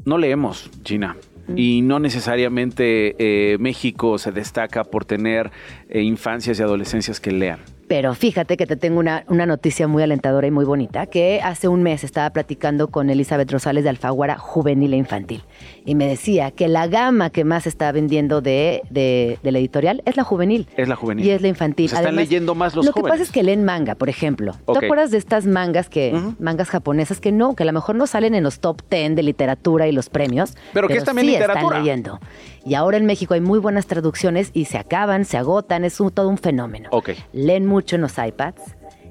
No 0.04 0.18
leemos, 0.18 0.70
Gina. 0.84 1.16
Y 1.56 1.82
no 1.82 2.00
necesariamente 2.00 3.16
eh, 3.20 3.58
México 3.60 4.18
se 4.18 4.32
destaca 4.32 4.84
por 4.84 5.06
tener 5.06 5.52
eh, 5.90 6.02
infancias 6.02 6.60
y 6.60 6.64
adolescencias 6.64 7.20
que 7.20 7.32
lean. 7.32 7.60
Pero 7.92 8.16
fíjate 8.16 8.56
que 8.56 8.66
te 8.66 8.78
tengo 8.78 9.02
una, 9.02 9.26
una 9.28 9.46
noticia 9.46 9.86
muy 9.86 10.02
alentadora 10.02 10.48
y 10.48 10.52
muy 10.52 10.64
bonita, 10.64 11.08
que 11.08 11.42
hace 11.44 11.68
un 11.68 11.84
mes 11.84 12.06
estaba 12.06 12.30
platicando 12.30 12.88
con 12.88 13.10
Elizabeth 13.10 13.52
Rosales 13.52 13.84
de 13.84 13.90
Alfaguara 13.90 14.38
Juvenil 14.38 14.94
e 14.94 14.96
Infantil. 14.96 15.44
Y 15.84 15.96
me 15.96 16.08
decía 16.08 16.52
que 16.52 16.70
la 16.70 16.88
gama 16.88 17.32
que 17.32 17.44
más 17.44 17.68
está 17.68 17.92
vendiendo 17.92 18.40
de, 18.40 18.82
de- 18.90 19.40
de 19.44 19.52
la 19.52 19.60
editorial 19.60 20.02
es 20.06 20.16
la 20.16 20.24
juvenil. 20.24 20.70
Es 20.78 20.88
la 20.88 20.96
juvenil. 20.96 21.26
Y 21.26 21.32
es 21.32 21.42
la 21.42 21.50
infantil. 21.50 21.88
Están 21.88 22.16
leyendo 22.16 22.56
más 22.56 22.76
los 22.78 22.86
Lo 22.86 22.94
que 22.94 23.02
jóvenes. 23.02 23.12
pasa 23.20 23.24
es 23.24 23.32
que 23.32 23.44
leen 23.44 23.66
manga, 23.66 23.96
por 23.96 24.08
ejemplo. 24.08 24.54
Ok. 24.68 24.80
¿Te 24.80 24.86
acuerdas 24.86 25.12
de 25.12 25.18
estas 25.18 25.46
mangas 25.46 25.90
que, 25.90 26.18
mangas 26.40 26.70
japonesas 26.70 27.20
que 27.20 27.34
no, 27.34 27.56
que 27.56 27.64
a 27.64 27.66
lo 27.66 27.74
mejor 27.74 27.98
no 27.98 28.08
salen 28.08 28.36
en 28.36 28.44
los 28.44 28.62
top 28.62 28.82
10 28.90 29.18
de 29.18 29.24
literatura 29.24 29.90
y 29.90 29.92
los 29.92 30.08
premios? 30.08 30.54
Pero 30.72 30.88
que 30.88 30.94
es 30.96 31.04
también 31.04 31.26
sí 31.28 31.34
literatura. 31.34 31.62
Están 31.80 31.84
leyendo. 31.84 32.20
Y 32.66 32.76
ahora 32.76 32.98
en 32.98 33.06
México 33.06 33.34
hay 33.34 33.42
muy 33.42 33.60
buenas 33.60 33.88
traducciones 33.88 34.52
y 34.54 34.66
se 34.66 34.78
acaban, 34.78 35.26
se 35.26 35.38
agotan, 35.38 35.84
es 35.84 36.00
un- 36.00 36.12
todo 36.12 36.30
un 36.30 36.38
fenómeno. 36.38 36.90
Ok. 36.92 37.12
Leen 37.34 37.66
mucho 37.66 37.96
en 37.96 38.04
los 38.04 38.18
iPads, 38.18 38.62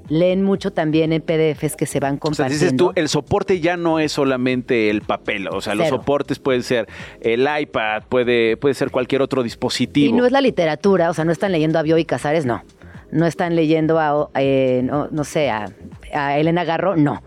leen 0.09 0.43
mucho 0.43 0.73
también 0.73 1.13
en 1.13 1.21
PDFs 1.23 1.75
que 1.77 1.87
se 1.87 1.99
van 2.01 2.13
O 2.15 2.15
sea, 2.15 2.21
compartiendo. 2.21 2.65
dices 2.65 2.77
tú, 2.77 2.93
el 2.95 3.09
soporte 3.09 3.61
ya 3.61 3.77
no 3.77 3.99
es 3.99 4.13
solamente 4.13 4.89
el 4.91 5.03
papel. 5.03 5.49
O 5.49 5.61
sea, 5.61 5.75
los 5.75 5.89
soportes 5.89 6.39
pueden 6.39 6.63
ser 6.63 6.87
el 7.21 7.49
iPad, 7.61 8.05
puede, 8.09 8.57
puede 8.57 8.75
ser 8.75 8.91
cualquier 8.91 9.23
otro 9.23 9.41
y 9.41 9.45
dispositivo. 9.45 10.17
no 10.17 10.27
es 10.27 10.33
la 10.33 10.41
literatura, 10.41 11.11
o 11.11 11.15
sea, 11.15 11.25
no 11.25 11.33
están 11.33 11.53
leyendo 11.53 11.79
a 11.79 11.83
Bioy 11.83 12.05
Casares, 12.05 12.47
no. 12.47 12.63
No 13.13 13.27
están 13.27 13.57
leyendo 13.57 13.99
a, 13.99 14.31
eh, 14.37 14.83
no, 14.85 15.09
no 15.11 15.25
sé, 15.25 15.51
a, 15.51 15.73
a 16.15 16.39
Elena 16.39 16.63
Garro, 16.63 16.95
no. 16.97 17.23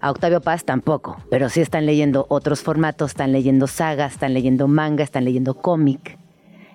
A 0.00 0.10
Octavio 0.12 0.40
Paz 0.40 0.64
tampoco, 0.64 1.16
pero 1.28 1.48
sí 1.48 1.60
están 1.60 1.84
leyendo 1.84 2.26
otros 2.28 2.62
formatos, 2.62 3.10
están 3.10 3.32
leyendo 3.32 3.66
sagas, 3.66 4.12
están 4.12 4.32
leyendo 4.32 4.68
manga, 4.68 5.02
están 5.02 5.24
leyendo 5.24 5.54
cómic, 5.54 6.18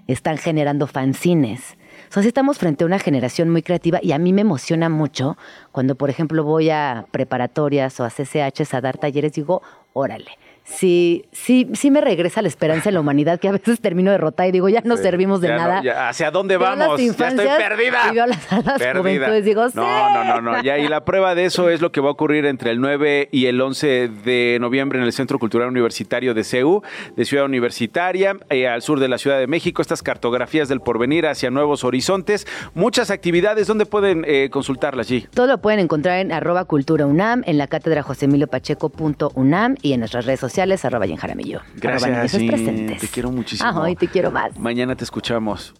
están 0.08 0.38
generando 0.38 0.88
fanzines. 0.88 1.78
O 2.10 2.14
sea, 2.14 2.22
sí 2.22 2.28
estamos 2.28 2.58
frente 2.58 2.84
a 2.84 2.88
una 2.88 3.00
generación 3.00 3.50
muy 3.50 3.62
creativa 3.62 4.00
y 4.02 4.12
a 4.12 4.18
mí 4.18 4.34
me 4.34 4.42
emociona 4.42 4.90
mucho 4.90 5.38
cuando, 5.72 5.96
por 5.96 6.10
ejemplo, 6.10 6.44
voy 6.44 6.70
a 6.70 7.06
preparatorias 7.12 7.98
o 8.02 8.04
a 8.04 8.10
CCHs 8.10 8.74
a 8.74 8.82
dar 8.82 8.98
talleres, 8.98 9.32
digo, 9.32 9.62
órale. 9.94 10.32
Sí, 10.65 11.26
sí, 11.32 11.67
sí 11.73 11.91
me 11.91 11.99
regresa 12.02 12.41
la 12.41 12.47
esperanza 12.47 12.89
en 12.89 12.95
la 12.95 13.02
humanidad 13.02 13.39
que 13.39 13.49
a 13.49 13.52
veces 13.52 13.82
termino 13.82 14.12
derrotada 14.12 14.47
y 14.47 14.52
digo, 14.52 14.69
ya 14.69 14.82
no 14.86 14.95
Sí. 14.97 15.04
servimos 15.04 15.41
de 15.41 15.49
Ya 15.49 15.56
no, 15.58 15.62
nada. 15.62 15.84
ya, 15.84 16.10
¿Hacia 16.10 16.32
dónde 16.32 16.56
vamos? 16.58 16.99
Ya 16.99 17.06
estoy 17.28 17.47
perdida. 17.58 17.99
y 18.10 18.13
veo 18.15 18.26
las- 18.28 18.52
a 18.54 18.62
las 18.62 18.82
juventudes, 18.97 19.43
digo, 19.45 19.67
sí. 19.69 19.76
No, 19.76 20.13
no, 20.13 20.23
no, 20.23 20.41
no. 20.41 20.63
Ya, 20.63 20.78
y 20.78 20.88
la 20.88 21.04
prueba 21.04 21.36
de 21.36 21.45
eso 21.45 21.69
es 21.69 21.82
lo 21.82 21.91
que 21.91 21.99
va 22.02 22.08
a 22.10 22.12
ocurrir 22.12 22.45
entre 22.45 22.71
el 22.71 22.80
9 22.80 23.28
y 23.32 23.47
el 23.47 23.60
11 23.60 24.08
de 24.23 24.58
noviembre 24.62 24.99
en 24.99 25.06
el 25.06 25.12
Centro 25.13 25.38
Cultural 25.38 25.67
Universitario 25.67 26.34
de 26.34 26.43
CEU, 26.43 26.82
de 27.15 27.26
Ciudad 27.26 27.45
Universitaria, 27.45 28.38
eh, 28.49 28.67
al 28.67 28.82
sur 28.82 28.99
de 28.99 29.08
la 29.10 29.17
Ciudad 29.17 29.39
de 29.39 29.47
México. 29.47 29.82
Estas 29.82 30.02
cartografías 30.02 30.69
del 30.69 30.80
porvenir 30.80 31.28
hacia 31.28 31.49
nuevos 31.52 31.84
horizontes. 31.84 32.47
Muchas 32.73 33.12
actividades. 33.12 33.67
¿Dónde 33.67 33.86
pueden 33.86 34.23
eh, 34.28 34.49
consultarlas, 34.49 35.12
G? 35.12 35.28
Todo 35.34 35.47
lo 35.47 35.58
pueden 35.60 35.80
encontrar 35.82 36.19
en 36.19 36.32
arroba 36.32 36.65
cultura 36.65 37.06
UNAM, 37.06 37.43
en 37.45 37.58
la 37.58 37.67
cátedra 37.67 38.02
josemiliopacheco.unam 38.04 39.76
y 39.82 39.93
en 39.93 39.99
nuestras 39.99 40.26
redes 40.26 40.39
sociales, 40.39 40.53
arroba 40.62 41.06
Jen 41.06 41.18
Jaramillo. 41.18 41.62
Gracias, 41.76 42.32
presentes. 42.32 43.00
Te 43.00 43.08
quiero 43.08 43.32
muchísimo. 43.32 43.70
Ah, 43.70 43.80
hoy 43.80 43.96
te 43.96 44.08
quiero 44.08 44.32
más. 44.32 44.58
Mañana 44.58 44.96
te 44.96 45.04
escuchamos. 45.04 45.74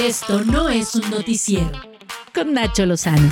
Esto 0.00 0.42
no 0.44 0.68
es 0.68 0.94
un 0.94 1.10
noticiero. 1.10 1.72
Con 2.34 2.52
Nacho 2.52 2.86
Lozano. 2.86 3.30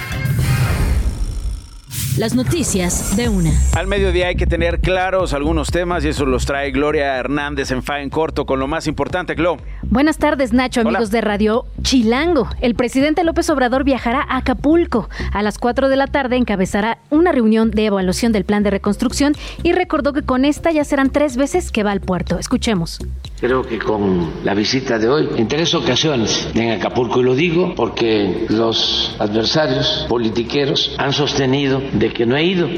Las 2.18 2.34
noticias 2.34 3.14
de 3.14 3.28
una. 3.28 3.50
Al 3.74 3.86
mediodía 3.88 4.28
hay 4.28 4.36
que 4.36 4.46
tener 4.46 4.80
claros 4.80 5.34
algunos 5.34 5.70
temas 5.70 6.02
y 6.02 6.08
eso 6.08 6.24
los 6.24 6.46
trae 6.46 6.70
Gloria 6.70 7.14
Hernández 7.18 7.70
en 7.72 7.82
Fa 7.82 8.00
en 8.00 8.08
Corto 8.08 8.46
con 8.46 8.58
lo 8.58 8.66
más 8.66 8.86
importante, 8.86 9.34
Glo. 9.34 9.58
Buenas 9.82 10.16
tardes, 10.16 10.54
Nacho, 10.54 10.80
Hola. 10.80 10.90
amigos 10.90 11.10
de 11.10 11.20
Radio 11.20 11.66
Chilango. 11.82 12.48
El 12.62 12.74
presidente 12.74 13.22
López 13.22 13.50
Obrador 13.50 13.84
viajará 13.84 14.22
a 14.22 14.38
Acapulco. 14.38 15.10
A 15.30 15.42
las 15.42 15.58
4 15.58 15.90
de 15.90 15.96
la 15.96 16.06
tarde 16.06 16.36
encabezará 16.36 16.96
una 17.10 17.32
reunión 17.32 17.70
de 17.70 17.84
evaluación 17.84 18.32
del 18.32 18.46
plan 18.46 18.62
de 18.62 18.70
reconstrucción 18.70 19.34
y 19.62 19.72
recordó 19.72 20.14
que 20.14 20.22
con 20.22 20.46
esta 20.46 20.72
ya 20.72 20.84
serán 20.84 21.10
tres 21.10 21.36
veces 21.36 21.70
que 21.70 21.82
va 21.82 21.92
al 21.92 22.00
puerto. 22.00 22.38
Escuchemos. 22.38 22.98
Creo 23.38 23.62
que 23.62 23.78
con 23.78 24.44
la 24.44 24.54
visita 24.54 24.98
de 24.98 25.08
hoy, 25.08 25.28
en 25.36 25.46
tres 25.46 25.74
ocasiones 25.74 26.48
en 26.54 26.70
Acapulco, 26.70 27.20
y 27.20 27.24
lo 27.24 27.34
digo 27.34 27.74
porque 27.76 28.46
los 28.48 29.14
adversarios 29.18 30.06
politiqueros 30.08 30.94
han 30.96 31.12
sostenido 31.12 31.82
de 31.92 32.12
que 32.12 32.24
no 32.24 32.36
he 32.36 32.44
ido. 32.44 32.68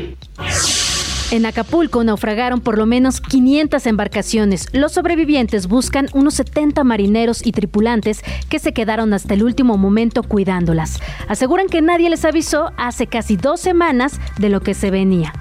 En 1.31 1.45
Acapulco 1.45 2.03
naufragaron 2.03 2.61
por 2.61 2.79
lo 2.79 2.87
menos 2.87 3.21
500 3.21 3.87
embarcaciones. 3.87 4.67
Los 4.73 4.93
sobrevivientes 4.93 5.69
buscan 5.69 6.09
unos 6.15 6.35
70 6.35 6.83
marineros 6.85 7.47
y 7.47 7.53
tripulantes 7.53 8.23
que 8.49 8.59
se 8.59 8.73
quedaron 8.73 9.13
hasta 9.13 9.35
el 9.35 9.45
último 9.45 9.77
momento 9.77 10.23
cuidándolas. 10.23 11.01
Aseguran 11.29 11.69
que 11.69 11.83
nadie 11.83 12.09
les 12.09 12.25
avisó 12.25 12.73
hace 12.79 13.07
casi 13.07 13.37
dos 13.37 13.61
semanas 13.61 14.19
de 14.39 14.49
lo 14.49 14.61
que 14.61 14.73
se 14.73 14.91
venía. 14.91 15.33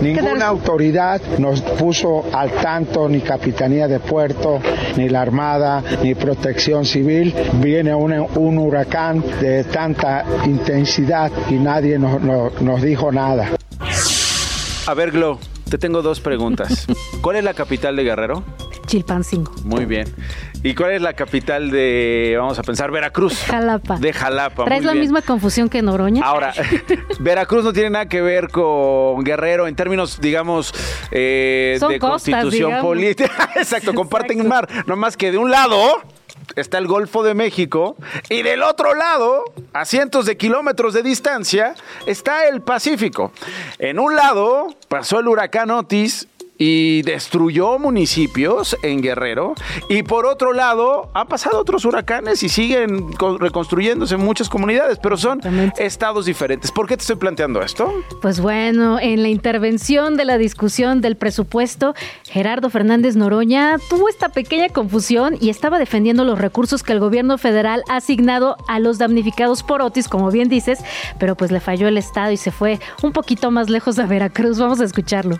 Ninguna 0.00 0.46
autoridad 0.46 1.20
nos 1.38 1.62
puso 1.62 2.24
al 2.32 2.50
tanto, 2.50 3.08
ni 3.08 3.20
Capitanía 3.20 3.88
de 3.88 3.98
Puerto, 4.00 4.60
ni 4.96 5.08
la 5.08 5.22
Armada, 5.22 5.82
ni 6.02 6.14
Protección 6.14 6.84
Civil. 6.84 7.34
Viene 7.62 7.94
un, 7.94 8.12
un 8.12 8.58
huracán 8.58 9.24
de 9.40 9.64
tanta 9.64 10.24
intensidad 10.44 11.30
y 11.50 11.54
nadie 11.54 11.98
nos, 11.98 12.20
nos- 12.20 12.60
nos 12.60 12.82
dijo 12.82 13.10
nada. 13.10 13.50
A 14.86 14.94
ver, 14.94 15.12
Glo, 15.12 15.38
te 15.70 15.78
tengo 15.78 16.02
dos 16.02 16.20
preguntas. 16.20 16.86
¿Cuál 17.22 17.36
es 17.36 17.44
la 17.44 17.54
capital 17.54 17.96
de 17.96 18.04
Guerrero? 18.04 18.42
Chilpancingo. 18.86 19.52
Muy 19.64 19.84
bien. 19.84 20.12
¿Y 20.62 20.74
cuál 20.74 20.92
es 20.92 21.02
la 21.02 21.12
capital 21.12 21.70
de, 21.70 22.34
vamos 22.38 22.58
a 22.58 22.62
pensar, 22.62 22.90
Veracruz? 22.90 23.42
Jalapa. 23.44 23.98
De 23.98 24.12
Jalapa. 24.12 24.64
¿Traes 24.64 24.82
muy 24.82 24.86
la 24.86 24.92
bien. 24.92 25.02
misma 25.02 25.22
confusión 25.22 25.68
que 25.68 25.82
Noroña? 25.82 26.24
Ahora, 26.24 26.52
Veracruz 27.20 27.64
no 27.64 27.72
tiene 27.72 27.90
nada 27.90 28.06
que 28.06 28.22
ver 28.22 28.48
con 28.48 29.22
Guerrero 29.22 29.66
en 29.66 29.76
términos, 29.76 30.20
digamos, 30.20 30.72
eh, 31.10 31.78
de 31.88 31.98
costas, 31.98 32.34
constitución 32.34 32.80
política. 32.80 33.50
Exacto, 33.56 33.94
comparten 33.94 34.40
un 34.40 34.48
mar. 34.48 34.68
No 34.86 34.96
más 34.96 35.16
que 35.16 35.30
de 35.30 35.38
un 35.38 35.50
lado 35.50 36.02
está 36.54 36.78
el 36.78 36.86
Golfo 36.86 37.22
de 37.22 37.34
México 37.34 37.96
y 38.28 38.42
del 38.42 38.62
otro 38.62 38.94
lado, 38.94 39.44
a 39.72 39.84
cientos 39.84 40.26
de 40.26 40.36
kilómetros 40.36 40.94
de 40.94 41.02
distancia, 41.02 41.74
está 42.06 42.48
el 42.48 42.62
Pacífico. 42.62 43.32
En 43.78 43.98
un 43.98 44.16
lado 44.16 44.68
pasó 44.88 45.20
el 45.20 45.28
huracán 45.28 45.70
Otis 45.70 46.28
y 46.58 47.02
destruyó 47.02 47.78
municipios 47.78 48.76
en 48.82 49.02
Guerrero. 49.02 49.54
Y 49.88 50.02
por 50.02 50.26
otro 50.26 50.52
lado, 50.52 51.10
han 51.14 51.28
pasado 51.28 51.60
otros 51.60 51.84
huracanes 51.84 52.42
y 52.42 52.48
siguen 52.48 53.10
reconstruyéndose 53.38 54.14
en 54.14 54.20
muchas 54.20 54.48
comunidades, 54.48 54.98
pero 54.98 55.16
son 55.16 55.40
estados 55.78 56.26
diferentes. 56.26 56.72
¿Por 56.72 56.86
qué 56.86 56.96
te 56.96 57.02
estoy 57.02 57.16
planteando 57.16 57.62
esto? 57.62 57.92
Pues 58.22 58.40
bueno, 58.40 58.98
en 59.00 59.22
la 59.22 59.28
intervención 59.28 60.16
de 60.16 60.24
la 60.24 60.38
discusión 60.38 61.00
del 61.00 61.16
presupuesto, 61.16 61.94
Gerardo 62.24 62.70
Fernández 62.70 63.16
Noroña 63.16 63.76
tuvo 63.90 64.08
esta 64.08 64.28
pequeña 64.30 64.68
confusión 64.68 65.36
y 65.40 65.50
estaba 65.50 65.78
defendiendo 65.78 66.24
los 66.24 66.38
recursos 66.38 66.82
que 66.82 66.92
el 66.92 67.00
gobierno 67.00 67.38
federal 67.38 67.82
ha 67.88 67.96
asignado 67.96 68.56
a 68.68 68.78
los 68.78 68.98
damnificados 68.98 69.62
por 69.62 69.82
Otis, 69.82 70.08
como 70.08 70.30
bien 70.30 70.48
dices, 70.48 70.78
pero 71.18 71.36
pues 71.36 71.50
le 71.50 71.60
falló 71.60 71.88
el 71.88 71.98
Estado 71.98 72.32
y 72.32 72.36
se 72.36 72.50
fue 72.50 72.80
un 73.02 73.12
poquito 73.12 73.50
más 73.50 73.68
lejos 73.68 73.96
de 73.96 74.06
Veracruz. 74.06 74.58
Vamos 74.58 74.80
a 74.80 74.84
escucharlo. 74.84 75.38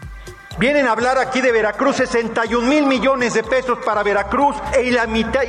Vienen 0.58 0.86
a 0.86 0.92
hablar 0.92 1.18
aquí 1.18 1.42
de 1.42 1.52
Veracruz, 1.52 1.96
61 1.96 2.66
mil 2.66 2.86
millones 2.86 3.34
de 3.34 3.42
pesos 3.42 3.78
para 3.84 4.02
Veracruz 4.02 4.56
e 4.74 4.90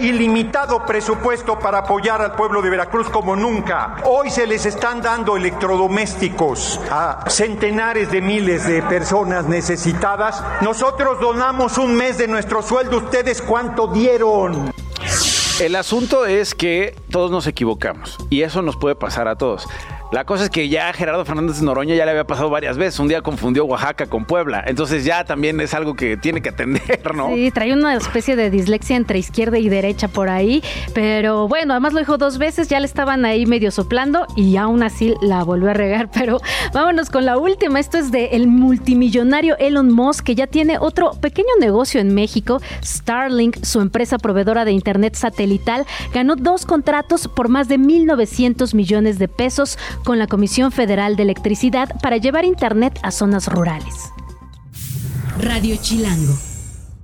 ilimitado 0.02 0.86
presupuesto 0.86 1.58
para 1.58 1.78
apoyar 1.80 2.22
al 2.22 2.36
pueblo 2.36 2.62
de 2.62 2.70
Veracruz 2.70 3.10
como 3.10 3.34
nunca. 3.34 3.96
Hoy 4.04 4.30
se 4.30 4.46
les 4.46 4.66
están 4.66 5.02
dando 5.02 5.38
electrodomésticos 5.38 6.82
a 6.92 7.24
centenares 7.30 8.12
de 8.12 8.22
miles 8.22 8.68
de 8.68 8.82
personas 8.82 9.46
necesitadas. 9.46 10.44
Nosotros 10.60 11.22
donamos 11.22 11.78
un 11.78 11.96
mes 11.96 12.18
de 12.18 12.28
nuestro 12.28 12.62
sueldo. 12.62 12.98
¿Ustedes 12.98 13.42
cuánto 13.42 13.88
dieron? 13.88 14.74
El 15.62 15.78
asunto 15.78 16.26
es 16.26 16.54
que 16.54 16.96
todos 17.10 17.32
nos 17.32 17.48
equivocamos 17.48 18.18
y 18.30 18.42
eso 18.42 18.62
nos 18.62 18.76
puede 18.76 18.96
pasar 18.96 19.30
a 19.30 19.38
todos. 19.38 19.68
La 20.10 20.24
cosa 20.24 20.46
es 20.46 20.50
que 20.50 20.70
ya 20.70 20.94
Gerardo 20.94 21.26
Fernández 21.26 21.62
Noroña 21.62 21.94
ya 21.94 22.06
le 22.06 22.12
había 22.12 22.24
pasado 22.24 22.50
varias 22.50 22.78
veces. 22.78 22.98
Un 23.00 23.10
día 23.10 23.22
confundió 23.22 23.66
Oaxaca 23.66 24.06
con 24.06 24.24
Puebla. 24.24 24.64
Entonces 24.66 25.04
ya 25.04 25.26
también 25.26 25.60
es 25.60 25.74
algo 25.74 25.96
que 25.96 26.16
tiene 26.16 26.42
que 26.42 26.50
atender, 26.50 27.14
¿no? 27.14 27.28
Sí, 27.28 27.52
trae 27.52 27.74
una 27.74 27.94
especie 27.94 28.38
de 28.38 28.50
dislexia 28.50 28.96
entre 28.96 29.20
izquierda 29.20 29.58
y 29.58 29.68
derecha 29.68 30.08
por 30.08 30.30
ahí. 30.30 30.64
Pero 30.94 31.50
bueno, 31.50 31.74
además 31.74 31.92
lo 31.92 32.00
dijo 32.00 32.18
dos 32.18 32.38
veces, 32.38 32.70
ya 32.70 32.80
le 32.80 32.86
estaban 32.86 33.26
ahí 33.26 33.46
medio 33.46 33.70
soplando 33.70 34.26
y 34.38 34.56
aún 34.56 34.82
así 34.82 35.14
la 35.22 35.44
volvió 35.44 35.72
a 35.72 35.74
regar. 35.74 36.10
Pero 36.14 36.40
vámonos 36.74 37.10
con 37.10 37.26
la 37.26 37.38
última. 37.38 37.82
Esto 37.82 37.98
es 37.98 38.10
de 38.10 38.28
el 38.28 38.48
multimillonario 38.48 39.58
Elon 39.58 39.92
Musk, 39.92 40.24
que 40.24 40.36
ya 40.36 40.48
tiene 40.48 40.78
otro 40.80 41.12
pequeño 41.20 41.50
negocio 41.60 42.00
en 42.00 42.14
México. 42.14 42.62
Starlink, 42.82 43.62
su 43.62 43.82
empresa 43.82 44.18
proveedora 44.18 44.64
de 44.64 44.72
internet 44.72 45.16
satelital, 45.16 45.86
ganó 46.14 46.38
dos 46.38 46.66
contratos 46.66 47.28
por 47.28 47.50
más 47.50 47.68
de 47.68 47.78
1.900 47.78 48.74
millones 48.74 49.20
de 49.20 49.28
pesos 49.28 49.78
con 50.04 50.20
la 50.20 50.28
Comisión 50.28 50.72
Federal 50.72 51.16
de 51.16 51.24
Electricidad 51.24 51.90
para 52.02 52.18
llevar 52.18 52.46
Internet 52.46 53.00
a 53.04 53.12
zonas 53.12 53.48
rurales. 53.48 54.12
Radio 55.40 55.76
Chilango. 55.82 56.34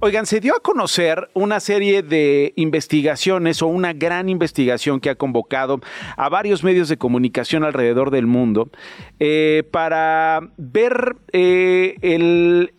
Oigan, 0.05 0.25
se 0.25 0.41
dio 0.41 0.53
a 0.53 0.59
conocer 0.59 1.29
una 1.33 1.61
serie 1.61 2.03
de 2.03 2.51
investigaciones 2.57 3.61
o 3.61 3.67
una 3.67 3.93
gran 3.93 4.27
investigación 4.27 4.99
que 4.99 5.09
ha 5.09 5.15
convocado 5.15 5.79
a 6.17 6.27
varios 6.27 6.61
medios 6.61 6.89
de 6.89 6.97
comunicación 6.97 7.63
alrededor 7.63 8.11
del 8.11 8.27
mundo 8.27 8.69
eh, 9.21 9.63
para 9.71 10.41
ver 10.57 11.15
eh, 11.31 11.95
el 12.01 12.73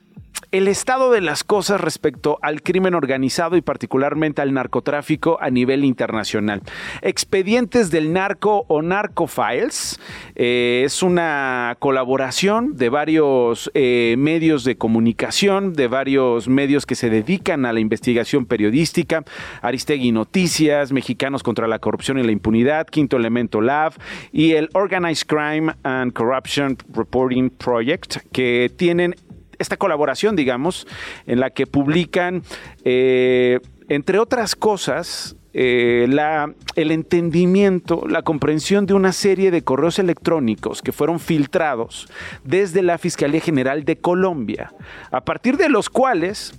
el 0.55 0.69
estado 0.69 1.11
de 1.11 1.21
las 1.21 1.43
cosas 1.43 1.81
respecto 1.81 2.39
al 2.41 2.63
crimen 2.63 2.95
organizado 2.95 3.57
y 3.57 3.61
particularmente 3.61 4.41
al 4.41 4.55
narcotráfico 4.55 5.37
a 5.41 5.51
nivel 5.51 5.85
internacional. 5.85 6.63
Expedientes 7.03 7.91
del 7.91 8.13
Narco 8.13 8.65
o 8.69 8.81
Narco 8.81 9.27
Files 9.27 9.99
eh, 10.37 10.83
es 10.85 11.03
una 11.03 11.77
colaboración 11.81 12.77
de 12.77 12.89
varios 12.89 13.69
eh, 13.75 14.15
medios 14.17 14.63
de 14.63 14.77
comunicación, 14.77 15.73
de 15.73 15.89
varios 15.89 16.47
medios 16.47 16.87
que 16.87 16.95
se 16.95 17.11
dedican 17.11 17.67
a 17.67 17.73
la 17.73 17.81
investigación 17.81 18.47
periodística, 18.47 19.25
Aristegui 19.61 20.13
Noticias, 20.13 20.93
Mexicanos 20.93 21.43
contra 21.43 21.67
la 21.67 21.81
Corrupción 21.81 22.17
y 22.21 22.23
la 22.23 22.31
Impunidad, 22.31 22.87
Quinto 22.87 23.17
Elemento 23.17 23.61
Lab 23.61 23.95
y 24.31 24.53
el 24.53 24.69
Organized 24.75 25.27
Crime 25.27 25.75
and 25.83 26.13
Corruption 26.13 26.79
Reporting 26.95 27.51
Project, 27.51 28.19
que 28.31 28.71
tienen 28.77 29.17
esta 29.59 29.77
colaboración, 29.77 30.37
digamos, 30.37 30.87
en 31.27 31.41
la 31.41 31.51
que 31.51 31.67
publican, 31.67 32.43
eh, 32.85 33.61
entre 33.89 34.19
otras 34.19 34.57
cosas, 34.57 35.37
eh, 35.57 36.07
la, 36.09 36.53
el 36.75 36.91
entendimiento, 36.91 38.07
la 38.09 38.23
comprensión 38.23 38.87
de 38.87 38.95
una 38.95 39.13
serie 39.13 39.53
de 39.53 39.63
correos 39.63 40.01
electrónicos 40.01 40.83
que 40.83 40.91
fueron 40.91 41.21
filtrados 41.21 42.09
desde 42.43 42.83
la 42.83 42.99
Fiscalía 42.99 43.41
General 43.41 43.85
de 43.85 43.97
Colombia, 43.97 44.73
a 45.13 45.21
partir 45.21 45.57
de 45.57 45.69
los 45.69 45.91
cuales 45.91 46.55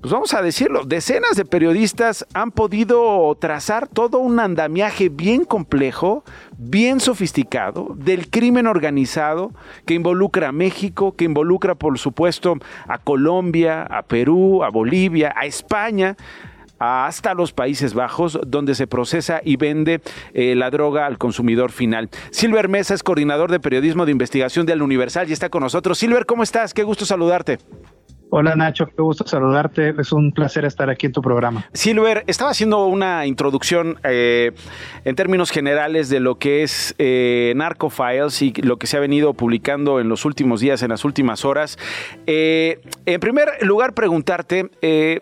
pues 0.00 0.12
vamos 0.12 0.34
a 0.34 0.42
decirlo, 0.42 0.84
decenas 0.84 1.36
de 1.36 1.44
periodistas 1.44 2.26
han 2.34 2.50
podido 2.50 3.34
trazar 3.40 3.88
todo 3.88 4.18
un 4.18 4.38
andamiaje 4.38 5.08
bien 5.08 5.44
complejo, 5.44 6.24
bien 6.58 7.00
sofisticado 7.00 7.94
del 7.96 8.28
crimen 8.28 8.66
organizado 8.66 9.52
que 9.86 9.94
involucra 9.94 10.48
a 10.48 10.52
México, 10.52 11.16
que 11.16 11.24
involucra 11.24 11.74
por 11.74 11.98
supuesto 11.98 12.56
a 12.86 12.98
Colombia, 12.98 13.84
a 13.84 14.02
Perú, 14.02 14.62
a 14.62 14.68
Bolivia, 14.68 15.32
a 15.36 15.46
España 15.46 16.16
hasta 16.78 17.34
los 17.34 17.52
Países 17.52 17.94
Bajos, 17.94 18.38
donde 18.46 18.74
se 18.74 18.86
procesa 18.86 19.40
y 19.42 19.56
vende 19.56 20.00
eh, 20.34 20.54
la 20.54 20.70
droga 20.70 21.06
al 21.06 21.18
consumidor 21.18 21.70
final. 21.72 22.10
Silver 22.30 22.68
Mesa 22.68 22.94
es 22.94 23.02
coordinador 23.02 23.50
de 23.50 23.60
periodismo 23.60 24.04
de 24.04 24.12
investigación 24.12 24.66
del 24.66 24.82
Universal 24.82 25.28
y 25.30 25.32
está 25.32 25.48
con 25.48 25.62
nosotros. 25.62 25.98
Silver, 25.98 26.26
¿cómo 26.26 26.42
estás? 26.42 26.74
Qué 26.74 26.82
gusto 26.82 27.06
saludarte. 27.06 27.58
Hola 28.36 28.56
Nacho, 28.56 28.86
qué 28.86 29.00
gusto 29.00 29.24
saludarte. 29.24 29.94
Es 29.96 30.10
un 30.10 30.32
placer 30.32 30.64
estar 30.64 30.90
aquí 30.90 31.06
en 31.06 31.12
tu 31.12 31.22
programa. 31.22 31.66
Silver, 31.72 32.24
estaba 32.26 32.50
haciendo 32.50 32.84
una 32.86 33.26
introducción 33.26 33.96
eh, 34.02 34.50
en 35.04 35.14
términos 35.14 35.52
generales 35.52 36.08
de 36.08 36.18
lo 36.18 36.34
que 36.34 36.64
es 36.64 36.96
eh, 36.98 37.52
Narco 37.54 37.90
Files 37.90 38.42
y 38.42 38.52
lo 38.54 38.76
que 38.76 38.88
se 38.88 38.96
ha 38.96 39.00
venido 39.00 39.34
publicando 39.34 40.00
en 40.00 40.08
los 40.08 40.24
últimos 40.24 40.58
días, 40.58 40.82
en 40.82 40.88
las 40.88 41.04
últimas 41.04 41.44
horas. 41.44 41.78
Eh, 42.26 42.80
en 43.06 43.20
primer 43.20 43.50
lugar, 43.60 43.94
preguntarte, 43.94 44.68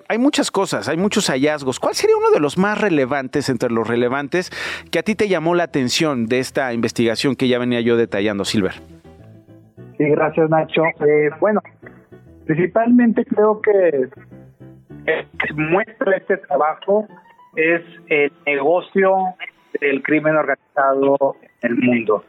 hay 0.09 0.17
muchas 0.17 0.51
cosas, 0.51 0.89
hay 0.89 0.97
muchos 0.97 1.27
hallazgos. 1.29 1.81
¿Cuál 1.81 1.95
sería 1.95 2.17
uno 2.17 2.31
de 2.31 2.41
los 2.41 2.57
más 2.57 2.81
relevantes 2.81 3.51
entre 3.51 3.69
los 3.69 3.87
relevantes 3.87 4.51
que 4.91 4.99
a 4.99 5.03
ti 5.03 5.15
te 5.17 5.29
llamó 5.29 5.55
la 5.55 5.65
atención 5.65 6.29
de 6.29 6.39
esta 6.39 6.73
investigación 6.73 7.37
que 7.37 7.47
ya 7.47 7.59
venía 7.59 7.83
yo 7.83 7.99
detallando, 7.99 8.47
Silver? 8.47 8.73
Sí, 9.99 10.05
gracias 10.09 10.49
Nacho. 10.49 10.85
bueno, 11.41 11.61
Principalmente 12.47 13.25
creo 13.25 13.61
que 13.61 14.09
muestra 15.55 16.17
este 16.17 16.37
trabajo 16.39 17.07
es 17.57 17.83
el 18.09 18.33
negocio 18.47 19.15
del 19.81 20.03
crimen 20.03 20.37
organizado 20.37 21.37
en 21.63 21.73
el 21.73 21.79
mundo. 21.79 22.25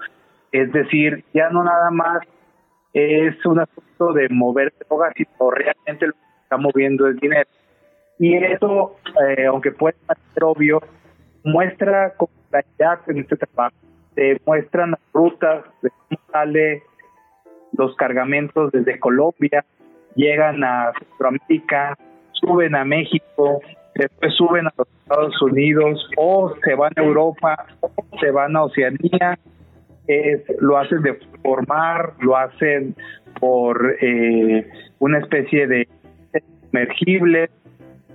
Es 0.51 0.71
decir, 0.71 1.23
ya 1.33 1.49
no 1.49 1.63
nada 1.63 1.89
más 1.91 2.19
es 2.93 3.43
un 3.45 3.59
asunto 3.59 4.13
de 4.13 4.29
mover 4.29 4.73
drogas, 4.87 5.13
sino 5.15 5.51
realmente 5.51 6.07
lo 6.07 6.13
que 6.13 6.19
está 6.43 6.57
moviendo 6.57 7.07
es 7.07 7.19
dinero. 7.19 7.49
Y 8.19 8.35
eso, 8.35 8.95
eh, 9.27 9.45
aunque 9.47 9.71
puede 9.71 9.95
ser 10.33 10.43
obvio, 10.43 10.81
muestra 11.43 12.13
con 12.15 12.27
claridad 12.49 12.99
en 13.07 13.17
este 13.19 13.35
trabajo. 13.35 13.75
Se 14.13 14.39
muestran 14.45 14.91
las 14.91 14.99
rutas 15.11 15.65
de 15.81 15.89
cómo 15.89 16.21
sale 16.31 16.83
los 17.75 17.95
cargamentos 17.95 18.71
desde 18.71 18.99
Colombia, 18.99 19.65
llegan 20.15 20.63
a 20.63 20.91
Centroamérica, 20.99 21.97
suben 22.33 22.75
a 22.75 22.85
México, 22.85 23.61
después 23.95 24.33
suben 24.35 24.67
a 24.67 24.73
los 24.77 24.87
Estados 24.87 25.41
Unidos 25.41 26.09
o 26.17 26.53
se 26.63 26.75
van 26.75 26.91
a 26.95 27.01
Europa 27.01 27.65
o 27.81 27.91
se 28.19 28.31
van 28.31 28.55
a 28.55 28.63
Oceanía, 28.63 29.37
lo 30.59 30.77
hacen 30.77 31.01
de 31.01 31.19
formar, 31.41 32.13
lo 32.19 32.35
hacen 32.35 32.95
por 33.39 33.95
eh, 34.01 34.67
una 34.99 35.19
especie 35.19 35.67
de 35.67 35.87
sumergible 36.69 37.49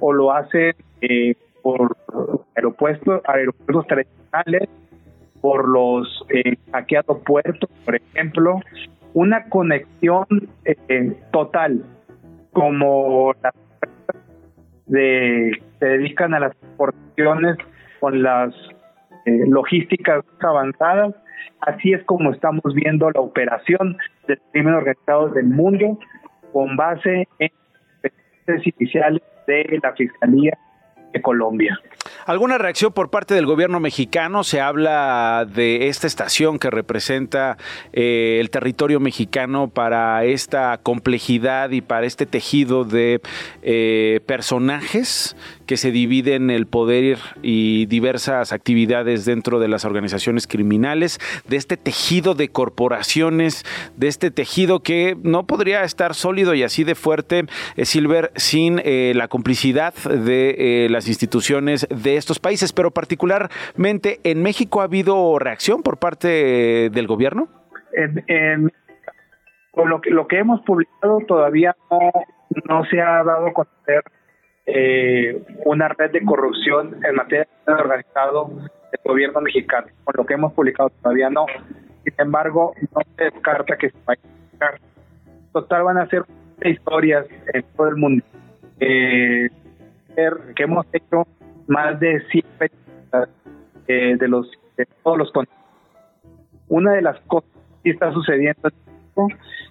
o 0.00 0.12
lo 0.12 0.32
hacen 0.32 0.74
eh, 1.00 1.34
por 1.62 1.96
aeropuertos, 2.54 3.22
aeropuertos 3.26 3.87
tradicionales, 3.87 4.68
por 5.40 5.68
los 5.68 6.24
eh, 6.30 6.56
hackeados 6.72 7.18
puertos, 7.24 7.70
por 7.84 7.94
ejemplo, 7.94 8.61
una 9.18 9.48
conexión 9.48 10.26
eh, 10.64 11.12
total, 11.33 11.85
como 12.52 13.35
las 13.42 13.52
de, 14.87 15.61
se 15.81 15.85
dedican 15.85 16.35
a 16.35 16.40
las 16.40 16.52
exportaciones 16.52 17.57
con 17.98 18.22
las 18.22 18.54
eh, 19.26 19.44
logísticas 19.48 20.24
avanzadas. 20.38 21.16
Así 21.62 21.92
es 21.92 22.04
como 22.04 22.31
estamos 22.31 22.72
viendo 22.74 23.11
la 23.11 23.20
operación 23.20 23.98
del 24.28 24.40
crimen 24.52 24.74
organizado 24.74 25.31
del 25.31 25.46
mundo 25.46 25.98
con 26.52 26.76
base 26.76 27.26
en 27.40 27.50
iniciales 28.78 29.22
de 29.48 29.81
la 29.83 29.92
Fiscalía 29.94 30.57
de 31.12 31.20
Colombia. 31.20 31.76
¿Alguna 32.28 32.58
reacción 32.58 32.92
por 32.92 33.08
parte 33.08 33.32
del 33.32 33.46
gobierno 33.46 33.80
mexicano? 33.80 34.44
Se 34.44 34.60
habla 34.60 35.46
de 35.50 35.88
esta 35.88 36.06
estación 36.06 36.58
que 36.58 36.68
representa 36.68 37.56
eh, 37.94 38.36
el 38.38 38.50
territorio 38.50 39.00
mexicano 39.00 39.68
para 39.68 40.22
esta 40.26 40.76
complejidad 40.76 41.70
y 41.70 41.80
para 41.80 42.04
este 42.04 42.26
tejido 42.26 42.84
de 42.84 43.22
eh, 43.62 44.20
personajes 44.26 45.36
que 45.68 45.76
se 45.76 45.92
dividen 45.92 46.48
el 46.50 46.66
poder 46.66 47.18
y 47.42 47.85
diversas 47.87 48.52
actividades 48.52 49.26
dentro 49.26 49.61
de 49.61 49.68
las 49.68 49.85
organizaciones 49.85 50.46
criminales, 50.46 51.20
de 51.46 51.57
este 51.57 51.76
tejido 51.76 52.35
de 52.35 52.48
corporaciones, 52.48 53.64
de 53.94 54.09
este 54.09 54.31
tejido 54.31 54.81
que 54.81 55.14
no 55.22 55.46
podría 55.46 55.85
estar 55.85 56.14
sólido 56.14 56.54
y 56.54 56.62
así 56.62 56.85
de 56.85 56.94
fuerte, 56.94 57.44
eh, 57.76 57.85
Silver, 57.85 58.33
sin 58.35 58.81
eh, 58.83 59.12
la 59.14 59.28
complicidad 59.28 59.92
de 59.94 60.87
eh, 60.87 60.88
las 60.88 61.07
instituciones 61.07 61.87
de 61.90 62.16
estos 62.16 62.38
países, 62.38 62.72
pero 62.72 62.90
particularmente 62.90 64.20
en 64.24 64.42
México 64.42 64.81
ha 64.81 64.85
habido 64.85 65.38
reacción 65.38 65.83
por 65.83 65.98
parte 65.98 66.88
del 66.88 67.07
gobierno. 67.07 67.46
con 69.72 69.90
lo 69.90 70.00
que, 70.00 70.11
lo 70.11 70.26
que 70.26 70.38
hemos 70.38 70.62
publicado 70.62 71.20
todavía 71.28 71.76
no, 71.90 72.11
no 72.64 72.87
se 72.87 73.02
ha 73.02 73.22
dado 73.22 73.48
a 73.48 73.52
conocer 73.52 74.02
eh, 74.70 75.42
una 75.64 75.88
red 75.88 76.11
de 76.11 76.22
corrupción 76.22 77.00
en 77.02 77.14
materia 77.14 77.48
de 77.66 77.72
organizado 77.72 78.50
del 78.50 79.00
gobierno 79.02 79.40
mexicano. 79.40 79.87
Con 80.04 80.14
lo 80.18 80.26
que 80.26 80.35
hemos 80.35 80.52
publicado 80.52 80.90
todavía 81.02 81.31
no. 81.31 81.46
Sin 82.04 82.14
embargo, 82.18 82.74
no 82.94 83.00
se 83.16 83.24
descarta 83.24 83.78
que 83.78 83.88
se 83.88 83.96
vaya 84.04 84.20
a 84.61 84.72
Total, 85.54 85.85
van 85.85 85.96
a 85.96 86.07
ser 86.09 86.24
historias 86.62 87.26
en 87.54 87.64
todo 87.76 87.88
el 87.88 87.96
mundo. 87.96 88.24
Eh, 88.81 89.48
que 90.54 90.62
hemos 90.64 90.85
hecho 90.92 91.26
más 91.66 91.98
de 91.98 92.20
100 92.31 92.44
eh, 93.87 94.16
de 94.18 94.28
los 94.28 94.50
de 94.76 94.87
todos 95.02 95.16
los 95.16 95.33
Una 96.68 96.92
de 96.92 97.02
las 97.02 97.18
cosas 97.20 97.48
que 97.83 97.90
está 97.90 98.12
sucediendo 98.12 98.68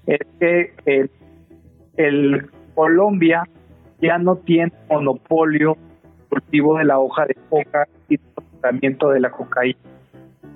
es 0.08 0.20
que 0.40 1.10
el 1.98 2.50
Colombia 2.74 3.44
ya 4.02 4.18
no 4.18 4.38
tiene 4.38 4.72
monopolio 4.90 5.78
cultivo 6.30 6.78
de 6.78 6.86
la 6.86 7.00
hoja 7.00 7.26
de 7.26 7.36
coca 7.50 7.88
y 8.10 8.18
tratamiento 8.18 9.10
de 9.10 9.20
la 9.20 9.32
cocaína. 9.32 9.80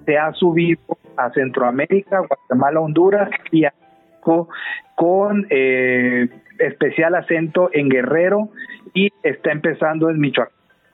Se 0.06 0.18
ha 0.18 0.32
subido 0.34 0.82
a 1.18 1.32
Centroamérica, 1.32 2.20
Guatemala, 2.20 2.80
Honduras 2.80 3.30
y 3.52 3.66
a 3.66 3.74
México 3.80 4.50
con 4.96 5.48
eh, 5.50 6.30
especial 6.60 7.16
acento 7.16 7.70
en 7.74 7.90
Guerrero 7.90 8.50
y 8.94 9.10
está 9.24 9.52
empezando 9.52 10.10
en 10.10 10.20
Michoacán. 10.20 10.54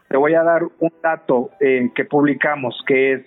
Te 0.10 0.17
voy 0.17 0.36
a 0.36 0.43
dar 0.43 0.63
un 0.79 0.91
dato 1.03 1.49
eh, 1.60 1.89
que 1.93 2.05
publicamos, 2.05 2.81
que 2.88 3.13
es 3.13 3.25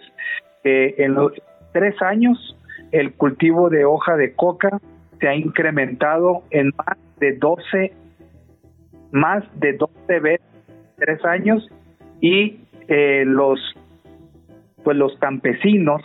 que 0.62 0.94
en 0.98 1.14
los 1.14 1.33
tres 1.72 2.00
años 2.00 2.56
el 2.92 3.12
cultivo 3.12 3.68
de 3.68 3.85
hoja 3.85 4.16
de 4.16 4.33
coca 4.33 4.78
se 5.20 5.28
ha 5.28 5.35
incrementado 5.35 6.42
en 6.50 6.72
más 6.76 6.96
de 7.18 7.37
12 7.37 7.92
más 9.12 9.44
de 9.61 9.75
12 9.75 10.20
veces 10.20 10.46
tres 10.96 11.25
años 11.25 11.66
y 12.20 12.61
eh, 12.88 13.25
los 13.27 13.59
pues 14.85 14.96
los 14.96 15.16
campesinos 15.18 16.03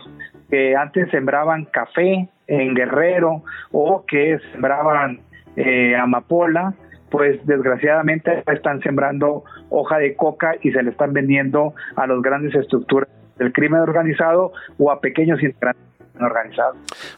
que 0.50 0.76
antes 0.76 1.10
sembraban 1.12 1.66
café 1.66 2.30
en 2.48 2.74
Guerrero 2.76 3.44
o 3.72 4.06
que 4.06 4.40
sembraban 4.52 5.20
eh, 5.56 5.96
amapola 5.96 6.74
pues 7.10 7.46
desgraciadamente 7.46 8.44
están 8.52 8.82
sembrando 8.82 9.44
hoja 9.70 9.98
de 10.00 10.16
coca 10.16 10.56
y 10.62 10.72
se 10.72 10.84
le 10.84 10.92
están 10.92 11.14
vendiendo 11.14 11.74
a 11.96 12.08
las 12.08 12.22
grandes 12.22 12.56
estructuras 12.56 13.10
del 13.38 13.54
crimen 13.54 13.82
organizado 13.82 14.52
o 14.78 14.92
a 14.92 15.00
pequeños 15.00 15.42
integrantes 15.42 15.95
organizado. 16.20 16.76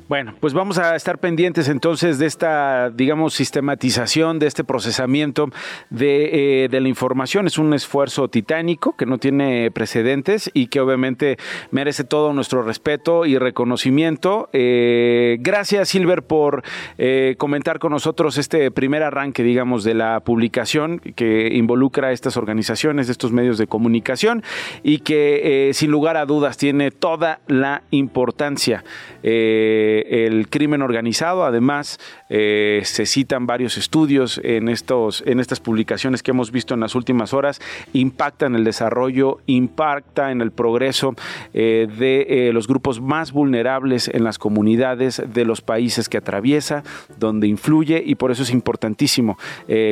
Bueno, 0.08 0.34
pues 0.40 0.54
vamos 0.54 0.78
a 0.78 0.96
estar 0.96 1.20
pendientes 1.20 1.70
entonces 1.70 2.20
de 2.20 2.26
esta, 2.26 2.90
digamos, 2.90 3.34
sistematización, 3.34 4.40
de 4.40 4.48
este 4.48 4.64
procesamiento 4.64 5.50
de, 5.90 6.64
eh, 6.64 6.70
de, 6.70 6.82
la 6.82 6.88
información. 6.88 7.48
Es 7.48 7.58
un 7.58 7.74
esfuerzo 7.74 8.28
titánico 8.28 8.96
que 8.96 9.06
no 9.06 9.18
tiene 9.18 9.70
precedentes 9.72 10.50
y 10.54 10.68
que 10.68 10.80
obviamente 10.80 11.38
merece 11.72 12.04
todo 12.04 12.34
nuestro 12.34 12.64
respeto 12.64 13.26
y 13.26 13.38
reconocimiento. 13.38 14.50
Eh, 14.54 15.38
gracias, 15.42 15.90
Silver, 15.90 16.24
por 16.24 16.64
eh, 16.98 17.36
comentar 17.38 17.80
con 17.80 17.92
nosotros 17.92 18.38
este 18.38 18.72
primer 18.72 19.04
arranque, 19.04 19.44
digamos, 19.44 19.84
de 19.84 19.94
la 19.94 20.20
publicación 20.22 21.00
que 21.00 21.50
involucra 21.54 22.10
a 22.10 22.12
estas 22.12 22.38
organizaciones, 22.38 23.10
estos 23.10 23.32
medios 23.32 23.58
de 23.58 23.68
comunicación 23.68 24.44
y 24.84 25.00
que 25.00 25.72
sin 25.74 25.92
lugar 25.92 26.18
a 26.18 26.26
dudas 26.26 26.58
tiene 26.58 26.92
toda 26.92 27.40
la 27.48 27.84
importancia 27.92 28.84
eh, 29.24 30.26
el 30.28 30.50
crimen 30.50 30.82
organizado. 30.82 31.46
Además, 31.46 32.00
eh, 32.30 32.82
se 32.84 33.06
citan 33.06 33.48
varios 33.48 33.78
estudios 33.78 34.40
en, 34.44 34.70
estos, 34.70 35.24
en 35.26 35.40
estas 35.40 35.60
publicaciones 35.60 36.24
que 36.24 36.32
hemos 36.32 36.52
visto 36.52 36.74
en 36.74 36.80
las 36.80 36.96
últimas 36.96 37.34
horas, 37.34 37.60
impacta 37.94 38.46
en 38.46 38.56
el 38.56 38.64
desarrollo, 38.64 39.40
impacta 39.46 40.32
en 40.32 40.42
el 40.42 40.52
progreso 40.52 41.16
eh, 41.54 41.88
de 41.98 42.52
los 42.54 42.68
grupos 42.68 43.02
más 43.02 43.32
vulnerables 43.32 44.08
en 44.08 44.24
las 44.24 44.38
comunidades 44.38 45.22
de 45.34 45.46
los 45.46 45.62
países 45.62 46.10
que 46.10 46.18
atraviesa, 46.18 46.84
donde 47.18 47.48
influye 47.48 48.04
y 48.06 48.16
por 48.16 48.32
eso 48.32 48.44
es 48.44 48.52
importantísimo 48.52 49.38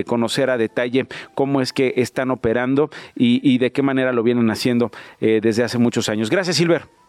conocer 0.06 0.50
a 0.50 0.58
detalle 0.58 1.08
cómo 1.34 1.62
es 1.62 1.74
que 1.74 1.94
están 1.98 2.32
operando 2.32 2.90
y, 3.16 3.40
y, 3.44 3.58
de 3.58 3.72
qué 3.72 3.82
manera 3.82 4.12
lo 4.12 4.24
vienen 4.24 4.50
haciendo 4.50 4.92
desde 5.20 5.64
hace 5.64 5.78
muchos 5.78 6.10
años. 6.10 6.30
Gracias, 6.30 6.58
Silver. 6.58 7.05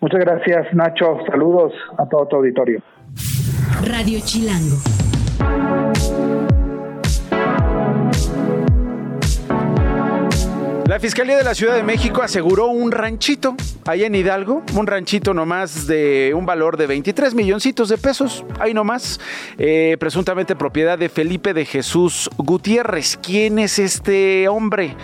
Muchas 0.00 0.20
gracias, 0.20 0.74
Nacho. 0.74 1.18
Saludos 1.30 1.72
a 1.98 2.08
todo 2.08 2.26
tu 2.26 2.36
auditorio. 2.36 2.82
Radio 3.84 4.18
Chilango. 4.24 4.76
La 10.88 10.98
Fiscalía 10.98 11.36
de 11.36 11.44
la 11.44 11.54
Ciudad 11.54 11.76
de 11.76 11.82
México 11.82 12.22
aseguró 12.22 12.68
un 12.68 12.90
ranchito 12.92 13.54
ahí 13.84 14.04
en 14.04 14.14
Hidalgo, 14.14 14.62
un 14.74 14.86
ranchito 14.86 15.34
nomás 15.34 15.86
de 15.86 16.32
un 16.34 16.46
valor 16.46 16.78
de 16.78 16.86
23 16.86 17.34
milloncitos 17.34 17.90
de 17.90 17.98
pesos, 17.98 18.42
ahí 18.58 18.72
nomás, 18.72 19.20
eh, 19.58 19.98
presuntamente 20.00 20.56
propiedad 20.56 20.98
de 20.98 21.10
Felipe 21.10 21.52
de 21.52 21.66
Jesús 21.66 22.30
Gutiérrez. 22.38 23.18
¿Quién 23.22 23.58
es 23.58 23.78
este 23.78 24.48
hombre? 24.48 24.96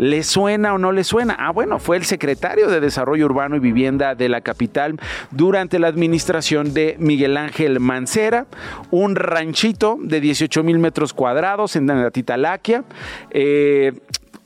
¿Le 0.00 0.22
suena 0.22 0.72
o 0.72 0.78
no 0.78 0.92
le 0.92 1.04
suena? 1.04 1.36
Ah, 1.38 1.50
bueno, 1.50 1.78
fue 1.78 1.98
el 1.98 2.06
secretario 2.06 2.68
de 2.68 2.80
Desarrollo 2.80 3.26
Urbano 3.26 3.56
y 3.56 3.58
Vivienda 3.58 4.14
de 4.14 4.30
la 4.30 4.40
capital 4.40 4.98
durante 5.30 5.78
la 5.78 5.88
administración 5.88 6.72
de 6.72 6.96
Miguel 6.98 7.36
Ángel 7.36 7.80
Mancera, 7.80 8.46
un 8.90 9.14
ranchito 9.14 9.98
de 10.00 10.22
18 10.22 10.62
mil 10.62 10.78
metros 10.78 11.12
cuadrados 11.12 11.76
en 11.76 11.86
la 11.86 12.10
Titalaquia. 12.10 12.82
Eh, 13.30 13.92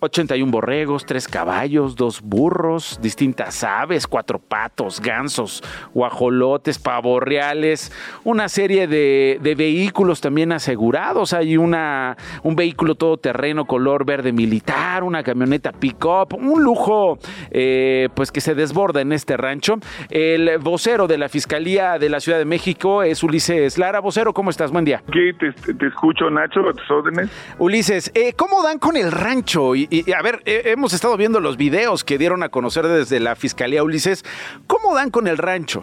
81 0.04 0.50
borregos, 0.50 1.06
3 1.06 1.28
caballos, 1.28 1.96
2 1.96 2.22
burros, 2.22 2.98
distintas 3.02 3.64
aves, 3.64 4.06
4 4.06 4.38
patos, 4.38 5.00
gansos, 5.00 5.62
guajolotes, 5.92 6.78
pavorreales, 6.78 7.92
una 8.24 8.48
serie 8.48 8.86
de, 8.86 9.54
vehículos 9.56 10.20
también 10.20 10.52
asegurados. 10.52 11.32
Hay 11.32 11.56
una, 11.56 12.16
un 12.42 12.56
vehículo 12.56 12.94
todoterreno 12.94 13.66
color 13.66 14.04
verde 14.04 14.32
militar, 14.32 15.04
una 15.04 15.22
camioneta 15.22 15.72
pick-up, 15.72 16.34
un 16.34 16.62
lujo 16.62 17.18
eh, 17.50 18.08
pues 18.14 18.32
que 18.32 18.40
se 18.40 18.54
desborda 18.54 19.00
en 19.00 19.12
este 19.12 19.36
rancho. 19.36 19.76
El 20.10 20.58
vocero 20.58 21.06
de 21.06 21.18
la 21.18 21.28
Fiscalía 21.28 21.98
de 21.98 22.08
la 22.08 22.20
Ciudad 22.20 22.38
de 22.38 22.44
México 22.44 23.02
es 23.02 23.22
Ulises 23.22 23.78
Lara. 23.78 24.00
Vocero, 24.00 24.32
¿cómo 24.32 24.50
estás? 24.50 24.70
Buen 24.70 24.84
día. 24.84 25.02
¿Qué? 25.12 25.32
Te, 25.38 25.86
escucho, 25.86 26.30
Nacho, 26.30 26.60
a 26.68 26.72
tus 26.72 26.90
órdenes. 26.90 27.30
Ulises, 27.58 28.10
eh, 28.14 28.32
¿cómo 28.34 28.62
dan 28.62 28.78
con 28.78 28.96
el 28.96 29.10
rancho? 29.12 29.74
Y, 29.74 29.88
y, 29.94 30.12
a 30.12 30.22
ver, 30.22 30.40
hemos 30.44 30.92
estado 30.92 31.16
viendo 31.16 31.40
los 31.40 31.56
videos 31.56 32.04
que 32.04 32.18
dieron 32.18 32.42
a 32.42 32.48
conocer 32.48 32.86
desde 32.86 33.20
la 33.20 33.36
Fiscalía 33.36 33.82
Ulises. 33.82 34.24
¿Cómo 34.66 34.94
dan 34.94 35.10
con 35.10 35.26
el 35.26 35.38
rancho? 35.38 35.82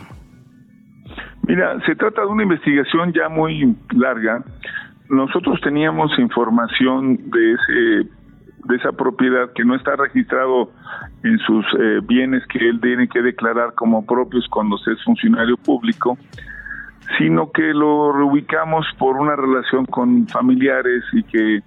Mira, 1.47 1.79
se 1.85 1.95
trata 1.95 2.21
de 2.21 2.27
una 2.27 2.43
investigación 2.43 3.13
ya 3.13 3.29
muy 3.29 3.75
larga. 3.91 4.43
Nosotros 5.09 5.59
teníamos 5.61 6.17
información 6.19 7.29
de 7.29 7.53
ese 7.53 8.09
de 8.65 8.75
esa 8.75 8.91
propiedad 8.91 9.51
que 9.53 9.65
no 9.65 9.75
está 9.75 9.95
registrado 9.95 10.71
en 11.23 11.37
sus 11.39 11.65
eh, 11.79 11.99
bienes 12.03 12.45
que 12.47 12.59
él 12.59 12.79
tiene 12.79 13.07
que 13.07 13.21
declarar 13.21 13.73
como 13.73 14.05
propios 14.05 14.47
cuando 14.49 14.77
se 14.77 14.91
es 14.91 15.03
funcionario 15.03 15.57
público, 15.57 16.17
sino 17.17 17.51
que 17.51 17.73
lo 17.73 18.13
reubicamos 18.13 18.85
por 18.97 19.17
una 19.17 19.35
relación 19.35 19.85
con 19.85 20.27
familiares 20.27 21.03
y 21.13 21.23
que 21.23 21.61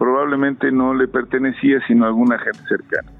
probablemente 0.00 0.72
no 0.72 0.94
le 0.94 1.08
pertenecía 1.08 1.78
sino 1.86 2.06
a 2.06 2.08
alguna 2.08 2.38
gente 2.38 2.60
cercana. 2.66 3.10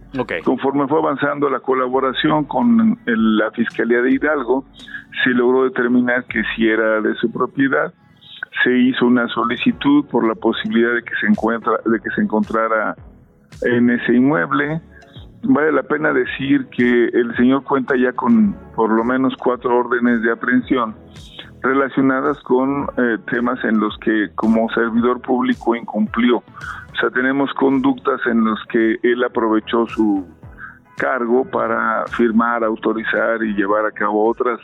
Conforme 0.42 0.88
fue 0.88 0.98
avanzando 0.98 1.50
la 1.50 1.60
colaboración 1.60 2.44
con 2.44 2.98
la 3.04 3.50
Fiscalía 3.50 4.00
de 4.00 4.12
Hidalgo, 4.12 4.64
se 5.22 5.30
logró 5.30 5.64
determinar 5.64 6.24
que 6.24 6.42
si 6.56 6.66
era 6.66 7.02
de 7.02 7.14
su 7.16 7.30
propiedad, 7.30 7.92
se 8.64 8.76
hizo 8.78 9.04
una 9.04 9.28
solicitud 9.28 10.06
por 10.06 10.26
la 10.26 10.34
posibilidad 10.34 10.94
de 10.94 11.02
que 11.02 11.12
se 11.20 11.26
encuentra, 11.26 11.72
de 11.84 12.00
que 12.00 12.10
se 12.14 12.22
encontrara 12.22 12.96
en 13.60 13.90
ese 13.90 14.14
inmueble. 14.14 14.80
Vale 15.42 15.72
la 15.72 15.82
pena 15.82 16.14
decir 16.14 16.66
que 16.70 17.08
el 17.12 17.36
señor 17.36 17.62
cuenta 17.64 17.94
ya 17.94 18.12
con 18.12 18.56
por 18.74 18.90
lo 18.90 19.04
menos 19.04 19.34
cuatro 19.36 19.78
órdenes 19.78 20.22
de 20.22 20.32
aprehensión 20.32 20.96
relacionadas 21.62 22.38
con 22.40 22.88
eh, 22.96 23.18
temas 23.30 23.62
en 23.64 23.80
los 23.80 23.96
que 23.98 24.30
como 24.34 24.68
servidor 24.70 25.20
público 25.20 25.74
incumplió. 25.74 26.38
O 26.38 26.96
sea, 27.00 27.10
tenemos 27.10 27.52
conductas 27.54 28.20
en 28.26 28.44
los 28.44 28.58
que 28.70 28.98
él 29.02 29.22
aprovechó 29.24 29.86
su 29.86 30.26
cargo 30.96 31.44
para 31.44 32.06
firmar, 32.08 32.62
autorizar 32.62 33.42
y 33.42 33.54
llevar 33.54 33.86
a 33.86 33.90
cabo 33.90 34.28
otras 34.28 34.60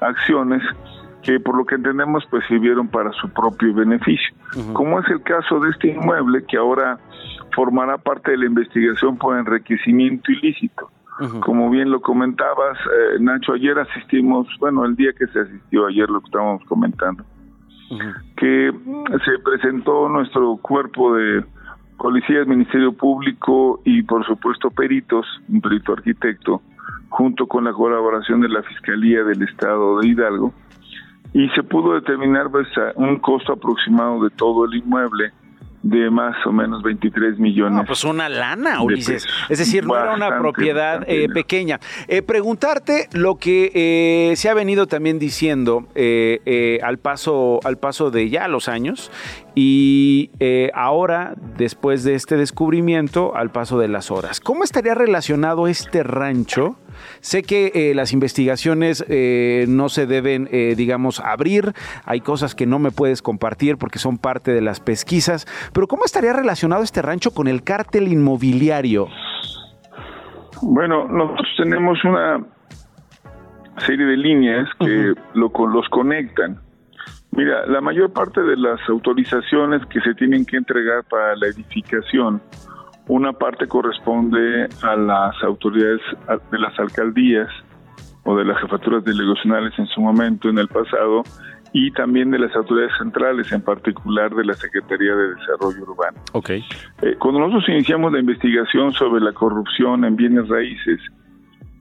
acciones 0.00 0.62
que 1.22 1.38
por 1.40 1.56
lo 1.56 1.64
que 1.64 1.76
entendemos 1.76 2.24
pues 2.30 2.44
sirvieron 2.46 2.88
para 2.88 3.12
su 3.12 3.28
propio 3.28 3.72
beneficio. 3.74 4.34
Como 4.72 5.00
es 5.00 5.08
el 5.08 5.22
caso 5.22 5.60
de 5.60 5.70
este 5.70 5.88
inmueble 5.88 6.44
que 6.46 6.56
ahora 6.56 6.98
formará 7.54 7.98
parte 7.98 8.32
de 8.32 8.38
la 8.38 8.46
investigación 8.46 9.16
por 9.16 9.38
enriquecimiento 9.38 10.32
ilícito. 10.32 10.90
Como 11.40 11.70
bien 11.70 11.90
lo 11.90 12.00
comentabas, 12.00 12.78
eh, 12.78 13.18
Nacho, 13.20 13.52
ayer 13.52 13.78
asistimos, 13.78 14.46
bueno, 14.58 14.84
el 14.84 14.96
día 14.96 15.12
que 15.12 15.26
se 15.26 15.40
asistió, 15.40 15.86
ayer 15.86 16.08
lo 16.08 16.20
que 16.20 16.26
estábamos 16.26 16.64
comentando, 16.64 17.24
que 18.36 18.72
se 19.24 19.38
presentó 19.44 20.08
nuestro 20.08 20.56
cuerpo 20.56 21.14
de 21.14 21.44
policías, 21.98 22.46
Ministerio 22.46 22.92
Público 22.92 23.80
y 23.84 24.02
por 24.02 24.24
supuesto 24.26 24.70
peritos, 24.70 25.26
un 25.48 25.60
perito 25.60 25.92
arquitecto, 25.92 26.62
junto 27.10 27.46
con 27.46 27.64
la 27.64 27.72
colaboración 27.72 28.40
de 28.40 28.48
la 28.48 28.62
Fiscalía 28.62 29.22
del 29.22 29.42
Estado 29.42 30.00
de 30.00 30.08
Hidalgo, 30.08 30.54
y 31.34 31.48
se 31.50 31.62
pudo 31.62 31.94
determinar 31.94 32.50
pues, 32.50 32.68
un 32.96 33.18
costo 33.18 33.52
aproximado 33.52 34.24
de 34.24 34.30
todo 34.30 34.64
el 34.64 34.74
inmueble 34.74 35.32
de 35.82 36.10
más 36.10 36.36
o 36.46 36.52
menos 36.52 36.82
23 36.82 37.38
millones. 37.38 37.84
pues 37.86 38.04
una 38.04 38.28
lana, 38.28 38.82
Ulises. 38.82 39.26
Es 39.48 39.58
decir, 39.58 39.84
no 39.84 39.96
era 39.96 40.14
una 40.14 40.38
propiedad 40.38 41.02
eh, 41.06 41.28
pequeña. 41.28 41.80
Eh, 42.08 42.22
preguntarte 42.22 43.08
lo 43.12 43.36
que 43.36 43.70
eh, 43.74 44.36
se 44.36 44.48
ha 44.48 44.54
venido 44.54 44.86
también 44.86 45.18
diciendo 45.18 45.86
al 46.82 46.98
paso 46.98 47.60
al 47.64 47.78
paso 47.78 48.10
de 48.10 48.28
ya 48.30 48.48
los 48.48 48.68
años 48.68 49.10
y 49.54 50.30
ahora 50.74 51.34
después 51.56 52.04
de 52.04 52.14
este 52.14 52.36
descubrimiento 52.36 53.36
al 53.36 53.50
paso 53.50 53.78
de 53.78 53.88
las 53.88 54.10
horas. 54.10 54.40
¿Cómo 54.40 54.64
estaría 54.64 54.94
relacionado 54.94 55.66
este 55.66 56.02
rancho? 56.02 56.76
Sé 57.20 57.42
que 57.42 57.72
eh, 57.74 57.94
las 57.94 58.12
investigaciones 58.12 59.04
eh, 59.08 59.66
no 59.68 59.88
se 59.88 60.06
deben, 60.06 60.48
eh, 60.52 60.74
digamos, 60.76 61.20
abrir. 61.20 61.72
Hay 62.04 62.20
cosas 62.20 62.54
que 62.54 62.66
no 62.66 62.78
me 62.78 62.90
puedes 62.90 63.22
compartir 63.22 63.76
porque 63.76 63.98
son 63.98 64.18
parte 64.18 64.52
de 64.52 64.60
las 64.60 64.80
pesquisas. 64.80 65.46
Pero 65.72 65.86
¿cómo 65.86 66.04
estaría 66.04 66.32
relacionado 66.32 66.82
este 66.82 67.02
rancho 67.02 67.32
con 67.32 67.48
el 67.48 67.62
cártel 67.62 68.08
inmobiliario? 68.08 69.08
Bueno, 70.62 71.08
nosotros 71.08 71.48
tenemos 71.56 72.04
una 72.04 72.44
serie 73.78 74.06
de 74.06 74.16
líneas 74.16 74.68
que 74.78 75.14
lo, 75.34 75.50
los 75.66 75.88
conectan. 75.88 76.60
Mira, 77.32 77.66
la 77.66 77.80
mayor 77.80 78.12
parte 78.12 78.42
de 78.42 78.56
las 78.56 78.78
autorizaciones 78.88 79.84
que 79.86 80.00
se 80.00 80.14
tienen 80.14 80.44
que 80.44 80.56
entregar 80.58 81.04
para 81.04 81.34
la 81.36 81.46
edificación 81.46 82.42
una 83.08 83.32
parte 83.32 83.66
corresponde 83.66 84.68
a 84.82 84.96
las 84.96 85.42
autoridades 85.42 86.00
de 86.50 86.58
las 86.58 86.78
alcaldías 86.78 87.48
o 88.24 88.36
de 88.36 88.44
las 88.44 88.60
jefaturas 88.60 89.04
delegacionales 89.04 89.72
en 89.78 89.86
su 89.86 90.00
momento, 90.00 90.48
en 90.48 90.58
el 90.58 90.68
pasado, 90.68 91.22
y 91.72 91.90
también 91.92 92.30
de 92.30 92.38
las 92.38 92.54
autoridades 92.54 92.92
centrales, 92.98 93.50
en 93.50 93.62
particular 93.62 94.34
de 94.34 94.44
la 94.44 94.54
Secretaría 94.54 95.14
de 95.16 95.34
Desarrollo 95.34 95.82
Urbano. 95.82 96.18
Okay. 96.32 96.62
Eh, 97.00 97.16
cuando 97.18 97.40
nosotros 97.40 97.68
iniciamos 97.68 98.12
la 98.12 98.20
investigación 98.20 98.92
sobre 98.92 99.20
la 99.20 99.32
corrupción 99.32 100.04
en 100.04 100.14
bienes 100.14 100.48
raíces, 100.48 101.00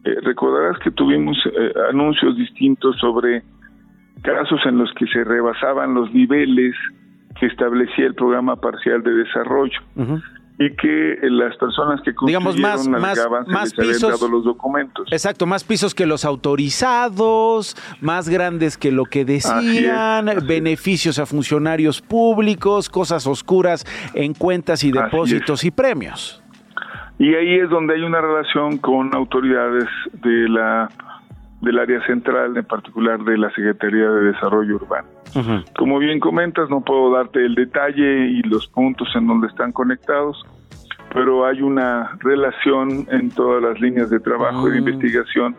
eh, 0.06 0.16
recordarás 0.24 0.80
que 0.80 0.92
tuvimos 0.92 1.38
eh, 1.46 1.74
anuncios 1.90 2.36
distintos 2.38 2.98
sobre 3.00 3.44
casos 4.22 4.60
en 4.66 4.78
los 4.78 4.92
que 4.94 5.08
se 5.08 5.24
rebasaban 5.24 5.94
los 5.94 6.14
niveles 6.14 6.76
que 7.40 7.48
establecía 7.48 8.06
el 8.06 8.16
programa 8.16 8.56
parcial 8.56 9.02
de 9.04 9.12
desarrollo 9.12 9.80
y 10.60 10.76
que 10.76 11.18
las 11.24 11.56
personas 11.58 12.02
que 12.02 12.14
digamos 12.28 12.58
más 12.60 12.88
más, 12.88 13.18
más 13.48 13.74
pisos. 13.74 14.22
los 14.30 14.44
documentos. 14.44 15.08
Exacto 15.12 15.48
más 15.48 15.64
pisos 15.64 15.96
que 15.96 16.06
los 16.06 16.24
autorizados 16.24 17.76
más 18.00 18.30
grandes 18.30 18.78
que 18.78 18.92
lo 18.92 19.06
que 19.06 19.26
decían 19.26 20.30
beneficios 20.46 21.18
a 21.18 21.26
funcionarios 21.26 22.02
públicos 22.02 22.90
cosas 22.90 23.26
oscuras 23.26 23.86
en 24.14 24.34
cuentas 24.34 24.84
y 24.84 24.92
depósitos 24.92 25.64
y 25.64 25.72
premios. 25.72 26.44
Y 27.18 27.34
ahí 27.36 27.56
es 27.60 27.70
donde 27.70 27.96
hay 27.96 28.02
una 28.02 28.20
relación 28.20 28.78
con 28.78 29.14
autoridades 29.16 29.88
de 30.24 30.50
la 30.50 30.90
del 31.62 31.80
área 31.80 32.04
central, 32.06 32.58
en 32.58 32.66
particular 32.66 33.24
de 33.24 33.38
la 33.38 33.50
Secretaría 33.52 34.10
de 34.10 34.32
Desarrollo 34.32 34.76
Urbano. 34.76 35.08
Como 35.78 36.00
bien 36.00 36.20
comentas, 36.20 36.70
no 36.70 36.82
puedo 36.82 37.12
darte 37.12 37.46
el 37.46 37.56
detalle 37.56 38.28
y 38.28 38.42
los 38.44 38.68
puntos 38.68 39.08
en 39.16 39.28
donde 39.28 39.48
están 39.48 39.72
conectados, 39.72 40.44
pero 41.14 41.46
hay 41.46 41.62
una 41.62 42.18
relación 42.20 43.08
en 43.12 43.30
todas 43.30 43.64
las 43.64 43.80
líneas 43.80 44.10
de 44.10 44.20
trabajo 44.20 44.68
y 44.68 44.72
de 44.72 44.82
mm. 44.82 44.88
investigación 44.88 45.56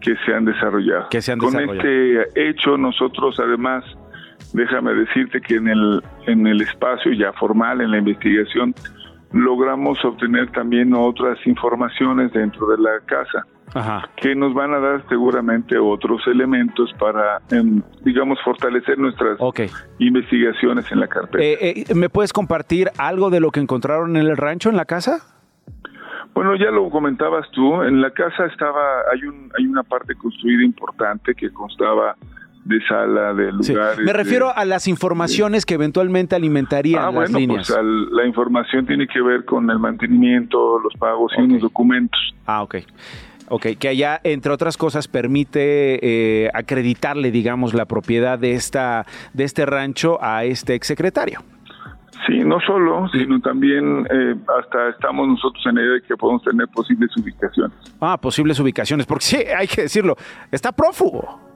que 0.00 0.14
se 0.24 0.34
han 0.34 0.44
desarrollado. 0.44 1.08
Que 1.10 1.22
se 1.22 1.32
han 1.32 1.38
Con 1.38 1.58
este 1.58 2.50
hecho, 2.50 2.76
nosotros 2.76 3.40
además, 3.40 3.84
déjame 4.52 4.94
decirte 4.94 5.40
que 5.40 5.56
en 5.56 5.68
el, 5.68 6.02
en 6.26 6.46
el 6.46 6.60
espacio 6.60 7.12
ya 7.12 7.32
formal, 7.32 7.80
en 7.80 7.90
la 7.90 7.98
investigación, 7.98 8.74
logramos 9.32 10.02
obtener 10.04 10.50
también 10.52 10.94
otras 10.94 11.38
informaciones 11.46 12.32
dentro 12.32 12.66
de 12.68 12.78
la 12.78 13.00
casa 13.06 13.46
que 14.16 14.34
nos 14.34 14.54
van 14.54 14.72
a 14.72 14.78
dar 14.78 15.06
seguramente 15.08 15.76
otros 15.78 16.26
elementos 16.26 16.90
para, 16.98 17.40
em, 17.50 17.82
digamos, 18.02 18.38
fortalecer 18.42 18.98
nuestras 18.98 19.38
investigaciones 19.98 20.90
en 20.90 21.00
la 21.00 21.06
carpeta. 21.06 21.44
Eh, 21.44 21.84
eh, 21.86 21.94
¿Me 21.94 22.08
puedes 22.08 22.32
compartir 22.32 22.90
algo 22.96 23.30
de 23.30 23.40
lo 23.40 23.50
que 23.50 23.60
encontraron 23.60 24.16
en 24.16 24.26
el 24.26 24.36
rancho, 24.36 24.70
en 24.70 24.76
la 24.76 24.86
casa? 24.86 25.20
Bueno, 26.34 26.54
ya 26.56 26.70
lo 26.70 26.88
comentabas 26.88 27.50
tú, 27.50 27.82
en 27.82 28.00
la 28.00 28.10
casa 28.10 28.46
estaba, 28.46 28.80
hay, 29.12 29.24
un, 29.24 29.50
hay 29.58 29.66
una 29.66 29.82
parte 29.82 30.14
construida 30.14 30.64
importante 30.64 31.34
que 31.34 31.50
constaba 31.50 32.16
de 32.64 32.80
sala, 32.86 33.34
de 33.34 33.52
lugares. 33.52 33.98
Me 33.98 34.12
refiero 34.12 34.54
a 34.54 34.64
las 34.64 34.88
informaciones 34.88 35.64
que 35.64 35.74
eventualmente 35.74 36.36
alimentarían 36.36 37.02
ah, 37.02 37.10
las 37.10 37.32
bueno, 37.32 37.54
Pues 37.54 37.74
la 38.10 38.26
información 38.26 38.86
tiene 38.86 39.06
que 39.06 39.20
ver 39.22 39.44
con 39.44 39.70
el 39.70 39.78
mantenimiento, 39.78 40.78
los 40.78 40.92
pagos 40.94 41.32
y 41.38 41.42
unos 41.42 41.62
documentos. 41.62 42.20
Ah, 42.46 42.62
ok. 42.62 42.76
Ok, 43.50 43.66
que 43.78 43.88
allá, 43.88 44.20
entre 44.24 44.52
otras 44.52 44.76
cosas, 44.76 45.08
permite 45.08 46.00
eh, 46.02 46.50
acreditarle, 46.52 47.30
digamos, 47.30 47.72
la 47.72 47.86
propiedad 47.86 48.38
de, 48.38 48.52
esta, 48.52 49.06
de 49.32 49.44
este 49.44 49.64
rancho 49.64 50.18
a 50.22 50.44
este 50.44 50.74
exsecretario. 50.74 51.40
Sí, 52.26 52.40
no 52.44 52.60
solo, 52.60 53.08
sino 53.08 53.40
también 53.40 54.06
eh, 54.10 54.34
hasta 54.60 54.90
estamos 54.90 55.28
nosotros 55.28 55.64
en 55.66 55.76
la 55.76 55.80
idea 55.80 55.92
de 55.94 56.02
que 56.02 56.14
podemos 56.16 56.42
tener 56.42 56.68
posibles 56.68 57.10
ubicaciones. 57.16 57.76
Ah, 58.00 58.18
posibles 58.20 58.60
ubicaciones, 58.60 59.06
porque 59.06 59.24
sí, 59.24 59.36
hay 59.36 59.66
que 59.66 59.82
decirlo, 59.82 60.14
está 60.50 60.72
prófugo. 60.72 61.47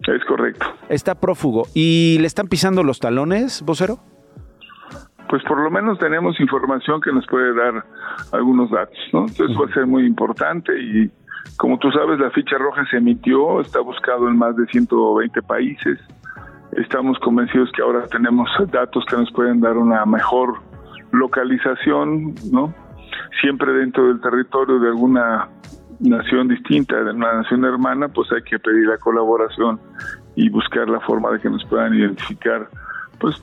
Es 0.00 0.24
correcto. 0.24 0.66
Está 0.88 1.14
prófugo. 1.14 1.64
¿Y 1.74 2.18
le 2.20 2.26
están 2.26 2.48
pisando 2.48 2.82
los 2.82 3.00
talones, 3.00 3.62
vocero? 3.62 3.98
Pues 5.28 5.42
por 5.44 5.58
lo 5.58 5.70
menos 5.70 5.98
tenemos 5.98 6.38
información 6.38 7.00
que 7.00 7.12
nos 7.12 7.26
puede 7.26 7.52
dar 7.54 7.84
algunos 8.32 8.70
datos, 8.70 8.98
¿no? 9.12 9.26
Entonces 9.26 9.56
va 9.56 9.66
a 9.68 9.74
ser 9.74 9.86
muy 9.86 10.06
importante 10.06 10.72
y 10.78 11.10
como 11.56 11.78
tú 11.78 11.90
sabes, 11.90 12.18
la 12.18 12.30
ficha 12.30 12.58
roja 12.58 12.84
se 12.90 12.98
emitió, 12.98 13.60
está 13.60 13.80
buscado 13.80 14.28
en 14.28 14.36
más 14.36 14.56
de 14.56 14.66
120 14.66 15.42
países. 15.42 15.98
Estamos 16.72 17.18
convencidos 17.20 17.70
que 17.72 17.82
ahora 17.82 18.06
tenemos 18.08 18.48
datos 18.70 19.04
que 19.08 19.16
nos 19.16 19.32
pueden 19.32 19.60
dar 19.60 19.76
una 19.76 20.04
mejor 20.04 20.60
localización, 21.12 22.34
¿no? 22.52 22.74
Siempre 23.40 23.72
dentro 23.72 24.08
del 24.08 24.20
territorio 24.20 24.78
de 24.78 24.88
alguna 24.88 25.48
nación 26.00 26.48
distinta, 26.48 26.96
de 27.02 27.12
una 27.12 27.34
nación 27.34 27.64
hermana, 27.64 28.08
pues 28.08 28.30
hay 28.32 28.42
que 28.42 28.58
pedir 28.58 28.86
la 28.86 28.98
colaboración 28.98 29.80
y 30.34 30.48
buscar 30.50 30.88
la 30.88 31.00
forma 31.00 31.30
de 31.30 31.40
que 31.40 31.50
nos 31.50 31.64
puedan 31.64 31.94
identificar 31.94 32.68
pues 33.18 33.40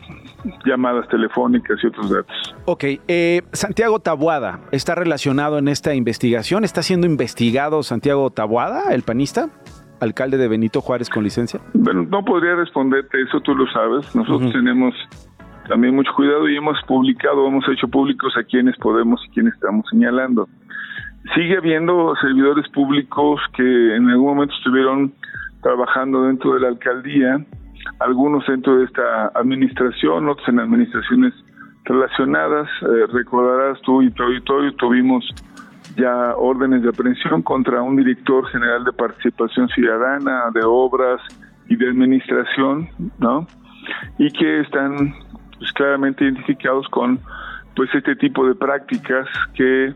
llamadas 0.65 1.07
telefónicas 1.07 1.77
y 1.83 1.87
otros 1.87 2.11
datos. 2.11 2.55
Ok, 2.65 2.83
eh, 3.07 3.41
Santiago 3.53 3.99
Tabuada, 3.99 4.59
¿está 4.71 4.93
relacionado 4.93 5.57
en 5.57 5.67
esta 5.67 5.95
investigación? 5.95 6.63
¿Está 6.63 6.83
siendo 6.83 7.07
investigado 7.07 7.81
Santiago 7.83 8.29
Tabuada, 8.29 8.93
el 8.93 9.03
panista? 9.03 9.49
alcalde 9.99 10.37
de 10.37 10.49
Benito 10.49 10.81
Juárez 10.81 11.09
con 11.09 11.23
licencia? 11.23 11.61
Bueno, 11.73 12.03
no 12.03 12.25
podría 12.25 12.55
responderte, 12.55 13.21
eso 13.21 13.39
tú 13.39 13.55
lo 13.55 13.65
sabes. 13.71 14.13
Nosotros 14.13 14.51
tenemos 14.51 14.93
también 15.69 15.95
mucho 15.95 16.11
cuidado 16.13 16.49
y 16.49 16.57
hemos 16.57 16.77
publicado, 16.85 17.47
hemos 17.47 17.63
hecho 17.69 17.87
públicos 17.87 18.33
a 18.37 18.43
quienes 18.43 18.75
podemos 18.77 19.21
y 19.25 19.29
quienes 19.31 19.53
estamos 19.53 19.85
señalando 19.89 20.49
sigue 21.35 21.57
habiendo 21.57 22.13
servidores 22.21 22.67
públicos 22.69 23.39
que 23.55 23.95
en 23.95 24.09
algún 24.09 24.35
momento 24.35 24.53
estuvieron 24.55 25.13
trabajando 25.61 26.23
dentro 26.23 26.53
de 26.53 26.59
la 26.59 26.67
alcaldía, 26.69 27.43
algunos 27.99 28.45
dentro 28.45 28.77
de 28.77 28.85
esta 28.85 29.27
administración, 29.35 30.27
otros 30.27 30.47
en 30.49 30.59
administraciones 30.59 31.33
relacionadas. 31.85 32.67
Eh, 32.81 33.07
recordarás 33.11 33.81
tú 33.81 34.01
y 34.01 34.11
tu 34.11 34.23
auditorio 34.23 34.73
tuvimos 34.75 35.25
ya 35.97 36.35
órdenes 36.35 36.81
de 36.81 36.89
aprehensión 36.89 37.41
contra 37.41 37.81
un 37.81 37.95
director 37.95 38.45
general 38.47 38.83
de 38.83 38.91
participación 38.93 39.69
ciudadana, 39.69 40.45
de 40.53 40.61
obras 40.63 41.21
y 41.69 41.75
de 41.75 41.89
administración, 41.89 42.89
¿no? 43.19 43.47
Y 44.17 44.29
que 44.31 44.61
están 44.61 45.13
pues, 45.57 45.71
claramente 45.73 46.23
identificados 46.23 46.87
con 46.89 47.19
pues 47.75 47.89
este 47.93 48.15
tipo 48.15 48.45
de 48.47 48.55
prácticas 48.55 49.27
que 49.55 49.93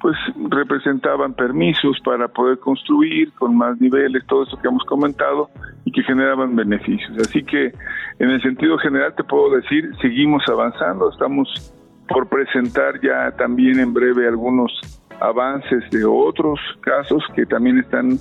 pues 0.00 0.16
representaban 0.50 1.34
permisos 1.34 1.98
para 2.04 2.28
poder 2.28 2.58
construir 2.58 3.32
con 3.32 3.56
más 3.56 3.80
niveles, 3.80 4.24
todo 4.26 4.44
eso 4.44 4.58
que 4.60 4.68
hemos 4.68 4.84
comentado 4.84 5.48
y 5.84 5.92
que 5.92 6.02
generaban 6.02 6.54
beneficios. 6.54 7.16
Así 7.18 7.42
que 7.44 7.72
en 8.18 8.30
el 8.30 8.40
sentido 8.42 8.78
general 8.78 9.14
te 9.16 9.24
puedo 9.24 9.56
decir, 9.56 9.90
seguimos 10.00 10.42
avanzando, 10.48 11.10
estamos 11.10 11.72
por 12.08 12.28
presentar 12.28 13.00
ya 13.00 13.32
también 13.36 13.80
en 13.80 13.92
breve 13.92 14.28
algunos 14.28 14.72
avances 15.20 15.88
de 15.90 16.04
otros 16.04 16.60
casos 16.82 17.22
que 17.34 17.46
también 17.46 17.78
están, 17.78 18.18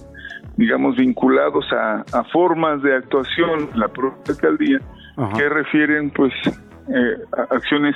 digamos, 0.58 0.96
vinculados 0.96 1.66
a, 1.72 2.04
formas 2.32 2.82
de 2.82 2.96
actuación 2.96 3.70
en 3.74 3.80
la 3.80 3.88
propia 3.88 4.34
alcaldía 4.34 4.80
que 5.38 5.50
refieren, 5.50 6.10
pues, 6.12 6.34
eh, 6.88 7.18
a 7.38 7.56
acciones 7.56 7.96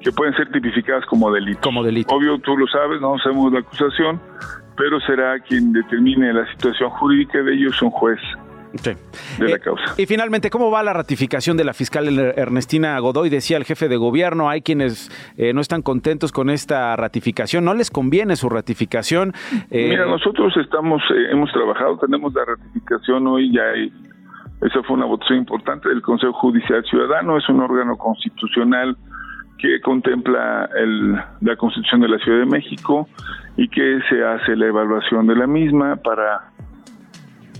que 0.00 0.12
pueden 0.12 0.34
ser 0.34 0.50
tipificadas 0.50 1.04
como 1.06 1.32
delito. 1.32 1.60
Como 1.62 1.82
delito. 1.82 2.14
Obvio, 2.14 2.38
tú 2.38 2.56
lo 2.56 2.66
sabes, 2.66 3.00
no 3.00 3.18
sabemos 3.18 3.52
la 3.52 3.60
acusación, 3.60 4.20
pero 4.76 5.00
será 5.00 5.38
quien 5.40 5.72
determine 5.72 6.32
la 6.32 6.50
situación 6.52 6.90
jurídica 6.90 7.42
de 7.42 7.54
ellos 7.54 7.80
un 7.82 7.90
juez. 7.90 8.20
de 9.38 9.48
la 9.48 9.56
eh, 9.56 9.60
causa. 9.60 9.94
Y 9.96 10.06
finalmente, 10.06 10.50
¿cómo 10.50 10.70
va 10.70 10.82
la 10.82 10.92
ratificación 10.92 11.56
de 11.56 11.64
la 11.64 11.72
fiscal 11.74 12.06
Ernestina 12.36 12.98
Godoy? 13.00 13.28
Decía 13.28 13.56
el 13.56 13.64
jefe 13.64 13.88
de 13.88 13.96
gobierno, 13.96 14.48
hay 14.48 14.62
quienes 14.62 15.10
eh, 15.36 15.52
no 15.52 15.60
están 15.60 15.82
contentos 15.82 16.30
con 16.30 16.48
esta 16.48 16.94
ratificación, 16.94 17.64
no 17.64 17.74
les 17.74 17.90
conviene 17.90 18.36
su 18.36 18.48
ratificación. 18.48 19.32
Eh, 19.70 19.88
Mira, 19.88 20.06
nosotros 20.06 20.56
estamos, 20.56 21.02
hemos 21.30 21.50
trabajado, 21.52 21.98
tenemos 21.98 22.32
la 22.34 22.44
ratificación 22.44 23.26
hoy, 23.26 23.52
ya 23.52 23.62
hay, 23.62 23.92
esa 24.60 24.82
fue 24.84 24.96
una 24.96 25.06
votación 25.06 25.38
importante 25.38 25.88
del 25.88 26.02
Consejo 26.02 26.34
Judicial 26.34 26.84
Ciudadano, 26.84 27.36
es 27.36 27.48
un 27.48 27.60
órgano 27.60 27.96
constitucional 27.96 28.96
que 29.58 29.80
contempla 29.80 30.70
el, 30.76 31.12
la 31.40 31.56
Constitución 31.56 32.00
de 32.00 32.08
la 32.08 32.18
Ciudad 32.18 32.38
de 32.38 32.46
México 32.46 33.08
y 33.56 33.68
que 33.68 34.00
se 34.08 34.24
hace 34.24 34.56
la 34.56 34.66
evaluación 34.66 35.26
de 35.26 35.34
la 35.34 35.46
misma 35.46 35.96
para 35.96 36.52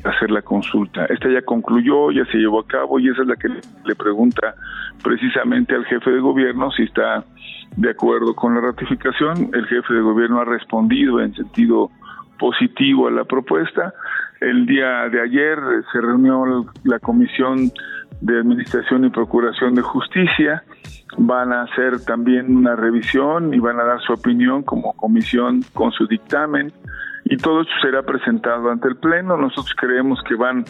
hacer 0.04 0.30
la 0.30 0.42
consulta. 0.42 1.06
Esta 1.06 1.28
ya 1.28 1.42
concluyó, 1.42 2.12
ya 2.12 2.24
se 2.26 2.38
llevó 2.38 2.60
a 2.60 2.66
cabo 2.66 3.00
y 3.00 3.08
esa 3.08 3.22
es 3.22 3.28
la 3.28 3.36
que 3.36 3.48
le 3.48 3.94
pregunta 3.96 4.54
precisamente 5.02 5.74
al 5.74 5.84
jefe 5.86 6.10
de 6.10 6.20
gobierno 6.20 6.70
si 6.70 6.84
está 6.84 7.24
de 7.76 7.90
acuerdo 7.90 8.34
con 8.34 8.54
la 8.54 8.60
ratificación. 8.60 9.50
El 9.52 9.66
jefe 9.66 9.94
de 9.94 10.00
gobierno 10.00 10.40
ha 10.40 10.44
respondido 10.44 11.20
en 11.20 11.34
sentido 11.34 11.90
positivo 12.38 13.08
a 13.08 13.10
la 13.10 13.24
propuesta. 13.24 13.92
El 14.40 14.66
día 14.66 15.08
de 15.08 15.20
ayer 15.20 15.58
se 15.92 16.00
reunió 16.00 16.66
la 16.84 17.00
Comisión 17.00 17.72
de 18.20 18.38
Administración 18.40 19.04
y 19.04 19.10
Procuración 19.10 19.74
de 19.74 19.82
Justicia 19.82 20.64
van 21.16 21.52
a 21.52 21.62
hacer 21.62 22.04
también 22.04 22.56
una 22.56 22.76
revisión 22.76 23.54
y 23.54 23.58
van 23.58 23.80
a 23.80 23.84
dar 23.84 24.00
su 24.00 24.12
opinión 24.12 24.62
como 24.62 24.94
comisión 24.94 25.62
con 25.74 25.92
su 25.92 26.06
dictamen 26.06 26.72
y 27.24 27.36
todo 27.36 27.62
esto 27.62 27.72
será 27.82 28.02
presentado 28.02 28.70
ante 28.70 28.88
el 28.88 28.96
Pleno. 28.96 29.36
Nosotros 29.36 29.74
creemos 29.76 30.20
que 30.26 30.34
van 30.34 30.64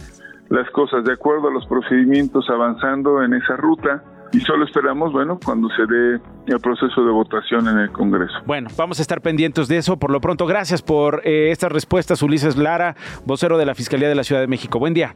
las 0.48 0.68
cosas 0.70 1.04
de 1.04 1.12
acuerdo 1.12 1.48
a 1.48 1.52
los 1.52 1.66
procedimientos 1.66 2.48
avanzando 2.50 3.22
en 3.22 3.34
esa 3.34 3.56
ruta 3.56 4.02
y 4.32 4.40
solo 4.40 4.64
esperamos, 4.64 5.12
bueno, 5.12 5.38
cuando 5.42 5.68
se 5.70 5.86
dé 5.86 6.20
el 6.46 6.60
proceso 6.60 7.02
de 7.02 7.10
votación 7.10 7.66
en 7.68 7.78
el 7.78 7.90
Congreso. 7.90 8.34
Bueno, 8.46 8.68
vamos 8.76 8.98
a 8.98 9.02
estar 9.02 9.20
pendientes 9.20 9.68
de 9.68 9.78
eso. 9.78 9.98
Por 9.98 10.10
lo 10.10 10.20
pronto, 10.20 10.46
gracias 10.46 10.82
por 10.82 11.22
eh, 11.24 11.50
estas 11.50 11.72
respuestas, 11.72 12.22
Ulises 12.22 12.56
Lara, 12.56 12.94
vocero 13.24 13.56
de 13.56 13.64
la 13.64 13.74
Fiscalía 13.74 14.08
de 14.08 14.14
la 14.14 14.24
Ciudad 14.24 14.42
de 14.42 14.46
México. 14.48 14.78
Buen 14.78 14.94
día. 14.94 15.14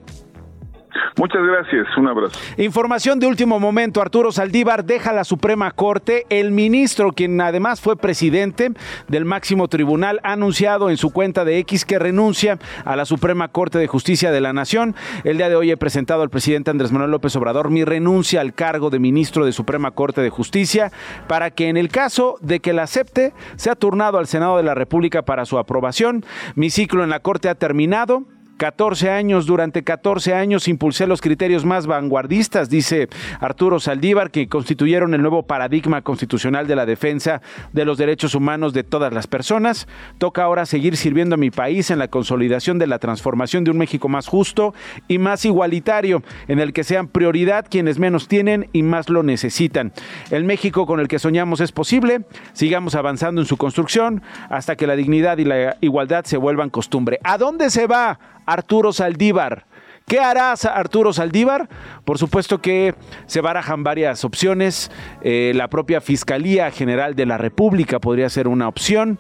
Muchas 1.17 1.43
gracias, 1.43 1.87
un 1.97 2.09
abrazo. 2.09 2.39
Información 2.57 3.19
de 3.19 3.27
último 3.27 3.61
momento, 3.61 4.01
Arturo 4.01 4.33
Saldívar 4.33 4.85
deja 4.85 5.13
la 5.13 5.25
Suprema 5.25 5.71
Corte. 5.71 6.27
El 6.29 6.53
ministro, 6.53 7.13
quien 7.13 7.41
además 7.41 7.81
fue 7.81 7.97
presidente 7.97 8.71
del 9.09 9.25
máximo 9.25 9.69
tribunal, 9.69 10.21
ha 10.23 10.33
anunciado 10.33 10.91
en 10.91 10.97
su 10.97 11.13
cuenta 11.13 11.45
de 11.45 11.59
X 11.59 11.85
que 11.85 11.99
renuncia 11.99 12.59
a 12.85 12.97
la 12.97 13.05
Suprema 13.05 13.49
Corte 13.49 13.79
de 13.79 13.87
Justicia 13.87 14.31
de 14.31 14.41
la 14.41 14.53
Nación. 14.53 14.95
El 15.25 15.37
día 15.37 15.49
de 15.49 15.57
hoy 15.57 15.71
he 15.71 15.77
presentado 15.77 16.23
al 16.23 16.31
presidente 16.31 16.71
Andrés 16.71 16.93
Manuel 16.93 17.11
López 17.11 17.35
Obrador 17.37 17.71
mi 17.71 17.85
renuncia 17.85 18.41
al 18.41 18.55
cargo 18.55 18.91
de 18.91 18.99
ministro 18.99 19.45
de 19.45 19.53
Suprema 19.53 19.91
Corte 19.91 20.21
de 20.21 20.31
Justicia 20.31 20.93
para 21.27 21.51
que 21.51 21.69
en 21.69 21.77
el 21.77 21.89
caso 21.89 22.37
de 22.41 22.61
que 22.61 22.73
la 22.73 22.85
acepte, 22.85 23.33
sea 23.57 23.75
turnado 23.75 24.19
al 24.19 24.27
Senado 24.27 24.57
de 24.57 24.63
la 24.63 24.75
República 24.75 25.23
para 25.23 25.45
su 25.45 25.59
aprobación. 25.59 26.25
Mi 26.55 26.71
ciclo 26.71 27.05
en 27.05 27.11
la 27.11 27.21
Corte 27.21 27.49
ha 27.49 27.55
terminado. 27.55 28.25
14 28.63 29.11
años, 29.11 29.47
durante 29.47 29.83
14 29.83 30.35
años 30.35 30.69
impulsé 30.69 31.09
los 31.09 31.21
criterios 31.21 31.65
más 31.65 31.89
vanguardistas, 31.89 32.71
dice 32.71 33.09
Arturo 33.41 33.81
Saldívar, 33.81 34.31
que 34.31 34.49
constituyeron 34.49 35.15
el 35.15 35.21
nuevo 35.21 35.43
paradigma 35.43 36.03
constitucional 36.03 36.69
de 36.69 36.77
la 36.77 36.87
defensa 36.87 37.43
de 37.73 37.85
los 37.85 37.99
derechos 37.99 38.37
humanos 38.37 38.73
de 38.73 38.85
todas 38.85 39.13
las 39.13 39.27
personas. 39.27 39.89
Toca 40.19 40.45
ahora 40.45 40.65
seguir 40.65 40.97
sirviendo 40.97 41.35
a 41.35 41.39
mi 41.39 41.51
país 41.51 41.91
en 41.91 41.99
la 41.99 42.07
consolidación 42.07 42.79
de 42.79 42.87
la 42.87 43.01
transformación 43.01 43.65
de 43.65 43.73
un 43.73 43.79
México 43.79 44.09
más 44.09 44.29
justo 44.29 44.75
y 45.09 45.19
más 45.19 45.45
igualitario, 45.45 46.23
en 46.47 46.61
el 46.61 46.73
que 46.73 46.85
sean 46.85 47.09
prioridad 47.09 47.67
quienes 47.69 47.99
menos 47.99 48.29
tienen 48.29 48.69
y 48.73 48.85
más 48.85 49.09
lo 49.09 49.25
necesitan. 49.25 49.93
El 50.31 50.45
México 50.45 50.87
con 50.87 51.01
el 51.01 51.09
que 51.09 51.19
soñamos 51.19 51.61
es 51.61 51.73
posible, 51.73 52.27
sigamos 52.53 52.95
avanzando 52.95 53.41
en 53.41 53.49
su 53.49 53.57
construcción 53.57 54.23
hasta 54.49 54.77
que 54.77 54.87
la 54.87 54.95
dignidad 54.95 55.39
y 55.39 55.47
la 55.47 55.79
igualdad 55.81 56.27
se 56.27 56.37
vuelvan 56.37 56.71
costumbre. 56.71 57.19
¿A 57.25 57.39
dónde 57.39 57.69
se 57.69 57.89
va? 57.89 58.21
Arturo 58.53 58.93
Saldívar. 58.93 59.67
¿Qué 60.07 60.21
hará 60.21 60.53
Arturo 60.53 61.13
Saldívar? 61.13 61.69
Por 62.05 62.19
supuesto 62.19 62.61
que 62.61 62.95
se 63.27 63.41
barajan 63.41 63.83
varias 63.83 64.25
opciones. 64.25 64.91
Eh, 65.23 65.53
la 65.55 65.69
propia 65.69 66.01
Fiscalía 66.01 66.71
General 66.71 67.15
de 67.15 67.27
la 67.27 67.39
República 67.39 67.99
podría 67.99 68.29
ser 68.29 68.49
una 68.49 68.69
opción. 68.69 69.19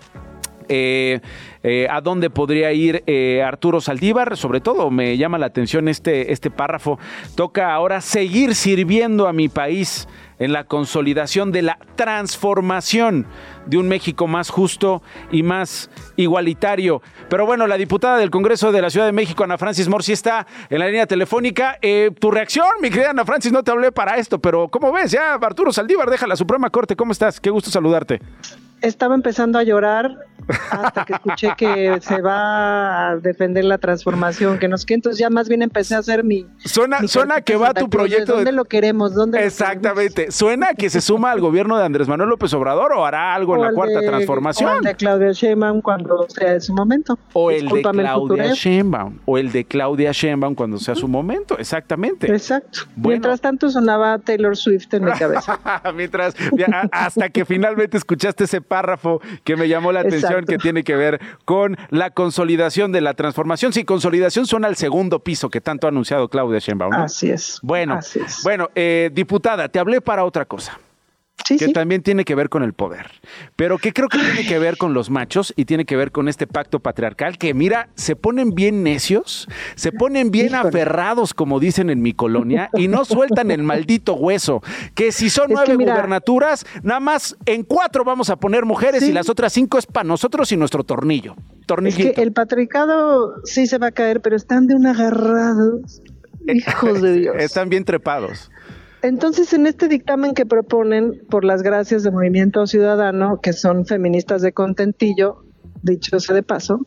Eh, 0.69 1.21
eh, 1.63 1.87
a 1.91 2.01
dónde 2.01 2.31
podría 2.31 2.73
ir 2.73 3.05
Arturo 3.45 3.81
Saldívar. 3.81 4.37
Sobre 4.37 4.61
todo 4.61 4.91
me 4.91 5.17
llama 5.17 5.39
la 5.39 5.47
atención 5.47 5.89
este, 5.89 6.33
este 6.33 6.51
párrafo. 6.51 6.99
Toca 7.37 7.73
ahora 7.73 8.01
seguir 8.01 8.55
sirviendo 8.55 9.29
a 9.29 9.33
mi 9.33 9.49
país 9.49 10.09
en 10.43 10.53
la 10.53 10.65
consolidación 10.65 11.53
de 11.53 11.63
la 11.63 11.79
transformación 11.95 13.27
de 13.67 13.79
un 13.79 13.87
México 13.87 14.27
más 14.27 14.51
justo 14.51 15.01
y 15.31 15.45
más 15.45 15.89
igualitario. 16.17 17.01
Pero 17.29 17.47
bueno, 17.47 17.69
la 17.69 17.77
diputada 17.77 18.19
del 18.19 18.31
Congreso 18.31 18.73
de 18.73 18.83
la 18.83 18.91
Ciudad 18.91 19.07
de 19.07 19.13
México, 19.13 19.45
Ana 19.45 19.57
Francis 19.57 19.89
Morsi, 19.89 20.13
está 20.13 20.49
en 20.69 20.81
la 20.81 20.87
línea 20.87 21.07
telefónica. 21.07 21.79
Eh, 21.81 22.11
tu 22.19 22.33
reacción, 22.33 22.67
mi 22.81 22.91
querida 22.91 23.11
Ana 23.11 23.25
Francis, 23.25 23.53
no 23.53 23.63
te 23.63 23.71
hablé 23.71 23.93
para 23.93 24.17
esto, 24.17 24.41
pero 24.41 24.69
¿cómo 24.69 24.91
ves? 24.93 25.13
Ya 25.13 25.35
Arturo 25.35 25.73
Saldívar 25.73 26.11
deja 26.11 26.27
la 26.27 26.35
Suprema 26.35 26.71
Corte. 26.71 26.97
¿Cómo 26.97 27.13
estás? 27.13 27.41
Qué 27.41 27.51
gusto 27.51 27.71
saludarte. 27.71 28.21
Estaba 28.81 29.15
empezando 29.15 29.61
a 29.61 29.63
llorar 29.63 30.27
hasta 30.71 31.05
que 31.05 31.15
escuché 31.15 31.55
que 31.57 31.99
se 32.01 32.21
va 32.21 33.11
a 33.11 33.17
defender 33.17 33.65
la 33.65 33.79
transformación, 33.79 34.59
que 34.59 34.69
nos 34.69 34.85
que 34.85 34.95
entonces 34.95 35.19
ya 35.19 35.31
más 35.31 35.49
bien 35.49 35.63
empecé 35.63 35.95
a 35.95 35.99
hacer 35.99 36.25
mi 36.25 36.47
suena 36.65 37.07
suena 37.07 37.41
que 37.41 37.57
va 37.57 37.73
tu 37.75 37.89
proyecto 37.89 38.37
dónde 38.37 38.53
lo 38.53 38.65
queremos 38.65 39.15
dónde 39.15 39.45
exactamente. 39.45 40.31
suena 40.31 40.75
que 40.75 40.91
se 40.91 41.01
suma 41.01 41.31
al 41.31 41.41
gobierno 41.41 41.79
de 41.79 41.85
Andrés 41.85 42.09
Manuel 42.09 42.31
López 42.31 42.53
Obrador 42.55 42.93
o 42.93 43.05
hará 43.05 43.35
algo 43.35 43.57
en 43.57 43.63
la 43.63 43.73
cuarta 43.73 44.01
transformación. 44.01 44.71
o 44.71 44.77
el 44.77 44.83
de 44.83 44.95
Claudia 44.95 45.33
Sheinbaum 45.33 45.81
cuando 45.81 46.27
sea 46.29 46.61
su 46.61 46.75
momento. 46.75 47.19
O 47.33 47.51
el 47.51 47.69
de 47.69 47.83
Claudia 47.83 48.53
Sheinbaum 48.53 49.19
o 49.25 49.39
el 49.39 49.53
de 49.53 49.65
Claudia 49.65 50.13
Sheinbaum 50.13 50.55
cuando 50.55 50.79
sea 50.79 50.95
su 50.95 51.09
momento 51.09 51.59
exactamente. 51.59 52.27
Exacto. 52.33 52.81
Mientras 52.97 53.41
tanto 53.41 53.71
sonaba 53.71 54.19
Taylor 54.19 54.57
Swift 54.57 54.93
en 54.95 55.05
mi 55.05 55.13
cabeza. 55.13 55.59
Mientras 55.95 56.35
hasta 56.91 57.31
que 57.31 57.45
finalmente 57.45 57.97
escuchaste 57.97 58.45
ese 58.45 58.61
párrafo 58.61 59.21
que 59.45 59.57
me 59.57 59.69
llamó 59.69 59.93
la 59.93 60.01
atención 60.13 60.32
que 60.47 60.59
tiene 60.59 60.85
que 60.85 60.97
ver 60.97 61.21
con 61.45 61.77
la 61.91 62.11
consolidación 62.11 62.93
de 62.93 63.01
la 63.01 63.15
transformación. 63.15 63.73
Sí, 63.73 63.85
consolidación 63.85 64.47
suena 64.47 64.69
al 64.69 64.77
segundo 64.77 65.21
piso 65.21 65.51
que 65.51 65.61
tanto 65.61 65.87
ha 65.87 65.91
anunciado 65.91 66.29
Claudia 66.29 66.59
Sheinbaum. 66.59 66.95
Así 66.95 67.31
es. 67.31 67.59
Bueno, 67.63 68.01
bueno, 68.45 68.69
eh, 68.75 69.11
diputada, 69.13 69.69
te 69.69 69.79
hablé 69.79 70.01
para 70.01 70.25
otra 70.25 70.45
cosa 70.45 70.79
que 71.59 71.69
también 71.69 72.03
tiene 72.03 72.25
que 72.25 72.35
ver 72.35 72.49
con 72.49 72.63
el 72.63 72.73
poder, 72.73 73.11
pero 73.57 73.79
que 73.79 73.93
creo 73.93 74.09
que 74.09 74.19
tiene 74.19 74.47
que 74.47 74.59
ver 74.59 74.77
con 74.77 74.95
los 74.95 75.11
machos 75.11 75.53
y 75.57 75.65
tiene 75.65 75.85
que 75.85 75.97
ver 75.97 76.13
con 76.13 76.29
este 76.29 76.47
pacto 76.47 76.81
patriarcal 76.81 77.39
que 77.39 77.55
mira, 77.55 77.89
se 77.95 78.17
ponen 78.17 78.55
bien 78.55 78.83
necios, 78.83 79.49
se 79.75 79.93
ponen 79.93 80.31
bien 80.31 80.55
aferrados, 80.55 81.35
como 81.35 81.61
dicen 81.61 81.91
en 81.91 82.03
mi 82.03 82.13
colonia, 82.13 82.71
y 82.75 82.89
no 82.89 83.05
sueltan 83.05 83.51
el 83.51 83.63
maldito 83.63 84.15
hueso, 84.15 84.63
que 84.95 85.13
si 85.13 85.31
son 85.31 85.47
nueve 85.51 85.77
gubernaturas, 85.77 86.67
nada 86.83 87.01
más 87.01 87.37
en 87.47 87.63
cuatro 87.63 88.05
vamos 88.05 88.31
a 88.31 88.37
poner 88.37 88.65
mujeres 88.65 89.03
y 89.03 89.13
las 89.13 89.29
otras 89.29 89.53
cinco 89.53 89.79
es 89.79 89.87
para 89.87 90.05
nosotros 90.05 90.51
y 90.53 90.57
nuestro 90.57 90.85
tornillo. 90.85 91.37
Tornillito. 91.67 92.09
Es 92.09 92.15
que 92.15 92.23
el 92.23 92.33
patriarcado 92.33 93.35
sí 93.45 93.67
se 93.67 93.79
va 93.79 93.89
a 93.89 93.93
caer, 93.93 94.21
pero 94.21 94.37
están 94.37 94.67
de 94.67 94.75
un 94.75 94.87
agarrado. 94.87 95.81
Hijos 96.49 97.01
de 97.01 97.13
Dios. 97.15 97.37
Están 97.39 97.69
bien 97.69 97.85
trepados. 97.85 98.51
Entonces, 99.03 99.53
en 99.53 99.67
este 99.67 99.89
dictamen 99.89 100.33
que 100.33 100.47
proponen, 100.47 101.21
por 101.29 101.45
las 101.45 101.63
gracias 101.63 102.05
de 102.05 102.13
Movimiento 102.13 102.67
Ciudadano, 102.67 103.41
que 103.41 103.53
son 103.53 103.85
feministas 103.85 104.43
de 104.43 104.53
contentillo, 104.53 105.45
dicho 105.83 106.21
sea 106.21 106.37
de 106.37 106.45
paso, 106.45 106.81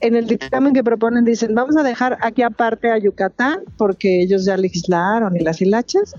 en 0.00 0.14
el 0.14 0.26
dictamen 0.26 0.74
que 0.74 0.84
proponen 0.84 1.24
dicen, 1.24 1.54
vamos 1.54 1.76
a 1.76 1.82
dejar 1.82 2.18
aquí 2.20 2.42
aparte 2.42 2.90
a 2.90 2.98
Yucatán 2.98 3.60
porque 3.76 4.22
ellos 4.22 4.44
ya 4.44 4.56
legislaron 4.56 5.36
y 5.36 5.40
las 5.40 5.60
hilachas 5.60 6.14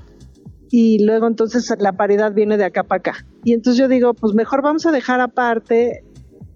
y 0.70 1.04
luego 1.04 1.28
entonces 1.28 1.74
la 1.80 1.94
paridad 1.94 2.34
viene 2.34 2.58
de 2.58 2.66
acá 2.66 2.84
para 2.84 3.00
acá. 3.00 3.26
Y 3.44 3.54
entonces 3.54 3.80
yo 3.80 3.88
digo, 3.88 4.14
pues 4.14 4.34
mejor 4.34 4.62
vamos 4.62 4.86
a 4.86 4.92
dejar 4.92 5.22
aparte 5.22 6.04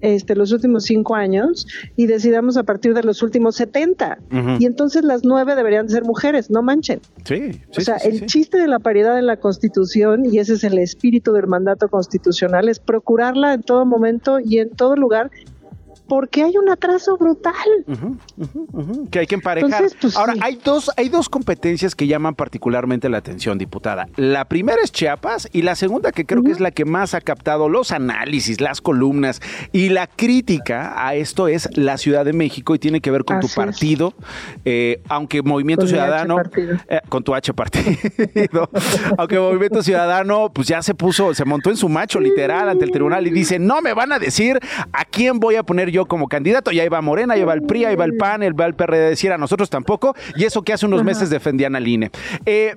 este, 0.04 0.36
los 0.36 0.52
últimos 0.52 0.84
cinco 0.84 1.16
años 1.16 1.66
y 1.96 2.08
decidamos 2.08 2.58
a 2.58 2.64
partir 2.64 2.94
de 2.94 3.04
los 3.04 3.24
últimos 3.24 3.56
70. 3.56 4.20
Y 4.60 4.66
entonces 4.66 5.04
las 5.04 5.24
nueve 5.24 5.56
deberían 5.56 5.90
ser 5.90 6.04
mujeres, 6.04 6.52
no 6.52 6.62
manchen. 6.62 7.00
Sí, 7.24 7.62
o 7.76 7.82
sea, 7.82 7.96
el 7.98 8.26
chiste 8.26 8.58
de 8.58 8.68
la 8.68 8.80
paridad 8.80 9.18
en 9.18 9.26
la 9.26 9.38
Constitución, 9.38 10.26
y 10.26 10.40
ese 10.40 10.56
es 10.56 10.64
el 10.66 10.78
espíritu 10.78 11.32
del 11.32 11.48
mandato 11.48 11.88
constitucional, 11.88 12.68
es 12.68 12.80
procurarla 12.80 13.54
en 13.54 13.64
todo 13.64 13.86
momento 13.86 14.40
y 14.40 14.60
en 14.60 14.72
todo 14.72 14.96
lugar 14.98 15.32
porque 16.14 16.44
hay 16.44 16.56
un 16.58 16.70
atraso 16.70 17.18
brutal. 17.18 17.56
Que 19.10 19.18
hay 19.18 19.26
que 19.26 19.34
emparejar. 19.34 19.86
Pues, 20.00 20.16
Ahora, 20.16 20.36
hay, 20.42 20.60
dos, 20.64 20.92
hay 20.96 21.10
dos 21.10 21.28
competencias 21.28 21.96
que 21.96 22.06
llaman 22.06 22.36
particularmente 22.36 23.10
la 23.10 23.18
atención, 23.18 23.58
diputada. 23.58 24.08
La 24.16 24.46
primera 24.46 24.78
es 24.84 24.92
Chiapas 24.92 25.50
y 25.52 25.64
la 25.64 25.74
segunda, 25.74 26.12
que 26.12 26.28
creo 26.28 26.44
que 26.44 26.52
es 26.52 26.60
la 26.60 26.70
que 26.70 26.86
más 26.86 27.16
ha 27.16 27.22
captado 27.22 27.68
los 27.68 27.92
análisis, 27.92 28.62
las 28.62 28.80
columnas 28.80 29.42
y 29.72 29.90
la 29.90 30.06
crítica 30.06 30.94
a 30.96 31.16
esto 31.16 31.48
es 31.48 31.68
la 31.76 31.98
Ciudad 31.98 32.26
de 32.26 32.34
México 32.34 32.76
y 32.76 32.80
tiene 32.80 33.02
que 33.02 33.10
ver 33.10 33.26
con 33.26 33.40
tu 33.40 33.48
partido, 33.48 34.14
eh, 34.66 35.02
aunque 35.10 35.42
Movimiento 35.42 35.88
Ciudadano, 35.88 36.38
eh, 36.90 37.00
con 37.10 37.24
tu 37.24 37.34
H 37.34 37.56
partido, 37.56 38.70
aunque 39.18 39.40
Movimiento 39.40 39.82
Ciudadano, 39.82 40.52
pues 40.54 40.68
ya 40.68 40.84
se 40.84 40.94
puso, 40.94 41.34
se 41.34 41.44
montó 41.44 41.72
en 41.72 41.78
su 41.78 41.90
macho 41.90 42.20
literal 42.20 42.70
ante 42.70 42.86
el 42.86 42.92
tribunal 42.92 43.26
y 43.26 43.32
dice, 43.32 43.58
no 43.58 43.82
me 43.82 43.96
van 43.96 44.12
a 44.12 44.20
decir 44.20 44.60
a 44.92 45.06
quién 45.06 45.40
voy 45.40 45.56
a 45.56 45.64
poner 45.64 45.90
yo 45.90 46.03
como 46.06 46.28
candidato. 46.28 46.72
Y 46.72 46.80
ahí 46.80 46.90
va 46.90 47.02
Morena, 47.02 47.34
ahí 47.34 47.44
va 47.44 47.54
el 47.54 47.62
PRI, 47.62 47.86
ahí 47.86 47.96
va 47.96 48.06
el 48.06 48.18
PAN, 48.18 48.44
el 48.44 48.60
va 48.60 48.66
el 48.66 48.76
PRD, 48.76 49.10
decir 49.10 49.32
a 49.32 49.38
nosotros 49.38 49.70
tampoco. 49.70 50.16
Y 50.36 50.46
eso 50.46 50.62
que 50.62 50.74
hace 50.74 50.86
unos 50.86 51.04
meses 51.04 51.30
defendían 51.30 51.76
al 51.76 51.88
INE. 51.88 52.12
Eh, 52.46 52.76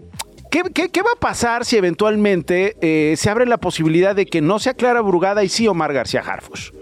¿Qué, 0.50 1.02
va 1.02 1.10
a 1.14 1.20
pasar 1.20 1.64
si 1.64 1.76
eventualmente 1.76 2.76
eh, 2.80 3.16
se 3.16 3.28
abre 3.28 3.46
la 3.46 3.58
posibilidad 3.58 4.16
de 4.16 4.26
que 4.26 4.40
no 4.40 4.58
sea 4.58 4.74
Clara 4.74 5.02
Brugada 5.02 5.44
y 5.44 5.48
sí 5.48 5.68
Omar 5.68 5.92
García 5.92 6.20
Harfus? 6.20 6.72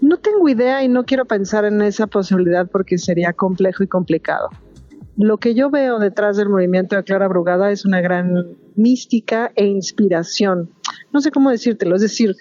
No 0.00 0.16
tengo 0.18 0.48
idea 0.48 0.82
y 0.82 0.88
no 0.88 1.04
quiero 1.04 1.26
pensar 1.26 1.66
en 1.66 1.82
esa 1.82 2.06
posibilidad 2.06 2.66
porque 2.70 2.96
sería 2.96 3.32
complejo 3.32 3.82
y 3.82 3.88
complicado. 3.88 4.48
Lo 5.16 5.36
que 5.36 5.54
yo 5.54 5.70
veo 5.70 5.98
detrás 5.98 6.36
del 6.36 6.48
movimiento 6.48 6.96
de 6.96 7.04
Clara 7.04 7.28
Brugada 7.28 7.70
es 7.70 7.84
una 7.84 8.00
gran 8.00 8.56
mística 8.74 9.52
e 9.54 9.66
inspiración. 9.66 10.70
No 11.12 11.20
sé 11.20 11.30
cómo 11.30 11.50
decírtelo, 11.50 11.96
es 11.96 12.02
decir, 12.02 12.34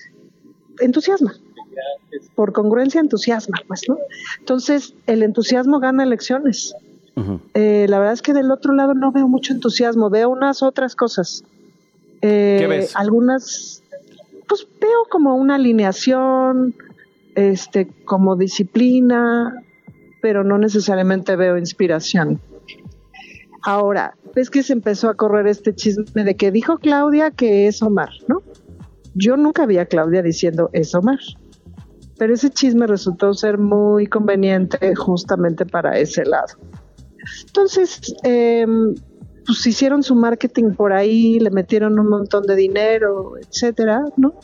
entusiasma 0.79 1.33
por 2.35 2.53
congruencia 2.53 2.99
entusiasma, 3.01 3.57
pues, 3.67 3.81
¿no? 3.87 3.97
Entonces, 4.39 4.93
el 5.07 5.23
entusiasmo 5.23 5.79
gana 5.79 6.03
elecciones. 6.03 6.75
Eh, 7.53 7.85
la 7.89 7.99
verdad 7.99 8.13
es 8.13 8.21
que 8.23 8.33
del 8.33 8.49
otro 8.51 8.73
lado 8.73 8.95
no 8.95 9.11
veo 9.11 9.27
mucho 9.27 9.53
entusiasmo, 9.53 10.09
veo 10.09 10.29
unas 10.29 10.63
otras 10.63 10.95
cosas. 10.95 11.43
Eh, 12.21 12.57
¿Qué 12.59 12.67
ves? 12.67 12.95
Algunas, 12.95 13.83
pues 14.47 14.67
veo 14.81 15.05
como 15.09 15.35
una 15.35 15.55
alineación, 15.55 16.73
este, 17.35 17.87
como 18.05 18.35
disciplina, 18.35 19.63
pero 20.21 20.43
no 20.43 20.57
necesariamente 20.57 21.35
veo 21.35 21.57
inspiración. 21.57 22.39
Ahora, 23.61 24.15
ves 24.33 24.49
que 24.49 24.63
se 24.63 24.73
empezó 24.73 25.09
a 25.09 25.13
correr 25.13 25.47
este 25.47 25.75
chisme 25.75 26.23
de 26.23 26.35
que 26.35 26.51
dijo 26.51 26.79
Claudia 26.79 27.31
que 27.31 27.67
es 27.67 27.81
Omar, 27.83 28.09
¿no? 28.27 28.41
Yo 29.13 29.37
nunca 29.37 29.67
vi 29.67 29.77
a 29.77 29.85
Claudia 29.85 30.23
diciendo 30.23 30.71
es 30.73 30.95
Omar 30.95 31.19
pero 32.23 32.35
ese 32.35 32.51
chisme 32.51 32.87
resultó 32.87 33.33
ser 33.33 33.57
muy 33.57 34.07
conveniente 34.07 34.95
justamente 34.95 35.65
para 35.65 35.99
ese 35.99 36.23
lado. 36.23 36.53
Entonces, 37.47 38.15
em, 38.23 38.95
pues 39.45 39.67
hicieron 39.67 40.03
su 40.03 40.15
marketing 40.15 40.71
por 40.71 40.93
ahí, 40.93 41.37
le 41.41 41.49
metieron 41.49 41.99
un 41.99 42.07
montón 42.07 42.43
de 42.43 42.55
dinero, 42.55 43.33
etcétera, 43.37 44.05
¿no? 44.15 44.39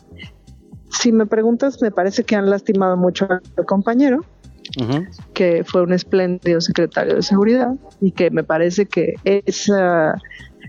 Si 0.91 1.13
me 1.13 1.25
preguntas, 1.25 1.81
me 1.81 1.89
parece 1.89 2.25
que 2.25 2.35
han 2.35 2.49
lastimado 2.49 2.97
mucho 2.97 3.29
al 3.29 3.65
compañero, 3.65 4.25
que 5.33 5.63
fue 5.63 5.81
un 5.81 5.93
espléndido 5.93 6.59
secretario 6.59 7.15
de 7.15 7.21
seguridad 7.21 7.75
y 8.01 8.11
que 8.11 8.29
me 8.29 8.43
parece 8.43 8.87
que 8.87 9.13
esa, 9.23 10.15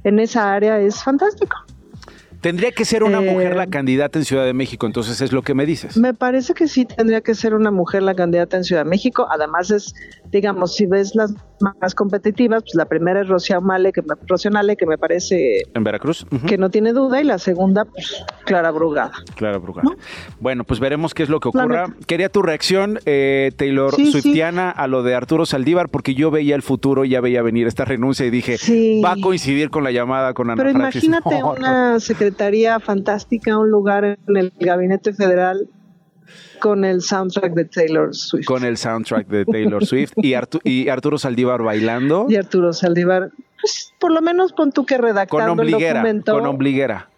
en 0.05 0.21
esa 0.21 0.53
área 0.53 0.79
es 0.79 1.03
fantástico. 1.03 1.57
Tendría 2.41 2.73
que 2.73 2.85
ser 2.85 3.03
una 3.03 3.21
mujer 3.21 3.55
la 3.55 3.65
eh, 3.65 3.71
candidata 3.71 4.19
en 4.19 4.25
Ciudad 4.25 4.45
de 4.45 4.55
México, 4.55 4.87
entonces 4.87 5.21
es 5.21 5.33
lo 5.33 5.43
que 5.43 5.55
me 5.55 5.67
dices. 5.67 5.97
Me 5.97 6.15
parece 6.15 6.55
que 6.55 6.69
sí 6.69 6.87
tendría 6.87 7.21
que 7.21 7.35
ser 7.35 7.55
una 7.55 7.71
mujer 7.71 8.03
la 8.03 8.15
candidata 8.15 8.57
en 8.57 8.65
Ciudad 8.65 8.85
de 8.85 8.91
México. 8.91 9.27
Además 9.31 9.71
es, 9.71 9.95
digamos, 10.31 10.75
si 10.75 10.87
ves 10.87 11.15
las 11.15 11.35
más 11.61 11.95
competitivas, 11.95 12.63
pues 12.63 12.75
la 12.75 12.87
primera 12.87 13.21
es 13.21 13.29
Rocío 13.29 13.61
Male, 13.61 13.93
que 13.93 14.03
me, 14.03 14.15
Rocío 14.27 14.51
que 14.79 14.87
me 14.87 14.97
parece... 14.97 15.63
En 15.75 15.85
Veracruz. 15.85 16.27
Que 16.47 16.57
no 16.57 16.71
tiene 16.71 16.93
duda, 16.93 17.21
y 17.21 17.25
la 17.25 17.39
segunda, 17.39 17.85
pues 17.85 18.25
Clara 18.45 18.71
Brugada. 18.71 19.13
Clara 19.37 19.59
Brugada. 19.59 19.89
Bueno, 20.39 20.65
pues 20.65 20.81
veremos 20.81 21.15
qué 21.15 21.23
es 21.23 21.29
lo 21.29 21.41
que 21.41 21.49
ocurra. 21.49 21.95
Quería 22.07 22.29
tu 22.29 22.43
reacción, 22.43 22.99
eh, 23.05 23.53
Taylor 23.57 23.95
Swiftiana, 23.95 24.71
a 24.71 24.87
lo 24.87 25.03
de 25.03 25.15
Arturo 25.15 25.47
Saldívar, 25.47 25.89
porque 25.89 26.15
yo 26.15 26.31
veía 26.31 26.55
el 26.55 26.63
futuro, 26.63 27.05
ya 27.05 27.21
veía 27.21 27.43
venir 27.43 27.67
esta 27.67 27.85
renuncia 27.85 28.25
y 28.25 28.31
dije, 28.31 28.57
va 29.05 29.13
a 29.13 29.17
coincidir 29.21 29.71
con 29.71 29.85
la 29.85 29.91
llamada 29.91 30.33
con 30.33 30.51
Ana 30.51 30.63
Pero 30.63 30.71
imagínate 30.71 31.43
una 31.59 32.01
secretaría 32.01 32.81
fantástica, 32.81 33.59
un 33.59 33.71
lugar 33.71 34.05
en 34.05 34.37
el 34.37 34.53
gabinete 34.59 35.13
federal 35.13 35.69
con 36.61 36.85
el 36.85 37.03
soundtrack 37.03 37.55
de 37.55 37.65
Taylor 37.65 38.15
Swift. 38.15 38.47
Con 38.47 38.65
el 38.65 38.77
soundtrack 38.77 39.27
de 39.27 39.45
Taylor 39.45 39.85
Swift 39.85 40.13
y, 40.17 40.35
y 40.65 40.89
Arturo 40.89 41.19
Saldívar 41.19 41.63
bailando. 41.63 42.27
Y 42.29 42.37
Arturo 42.37 42.73
Saldívar, 42.73 43.31
pues 43.61 43.93
por 43.99 44.13
lo 44.13 44.21
menos 44.21 44.53
pon 44.53 44.73
tú 44.73 44.87
que 44.87 44.99
redactando 44.99 45.63
el 45.63 45.71
documento. 45.71 46.33
Con 46.33 46.47
ombliguera. 46.47 47.09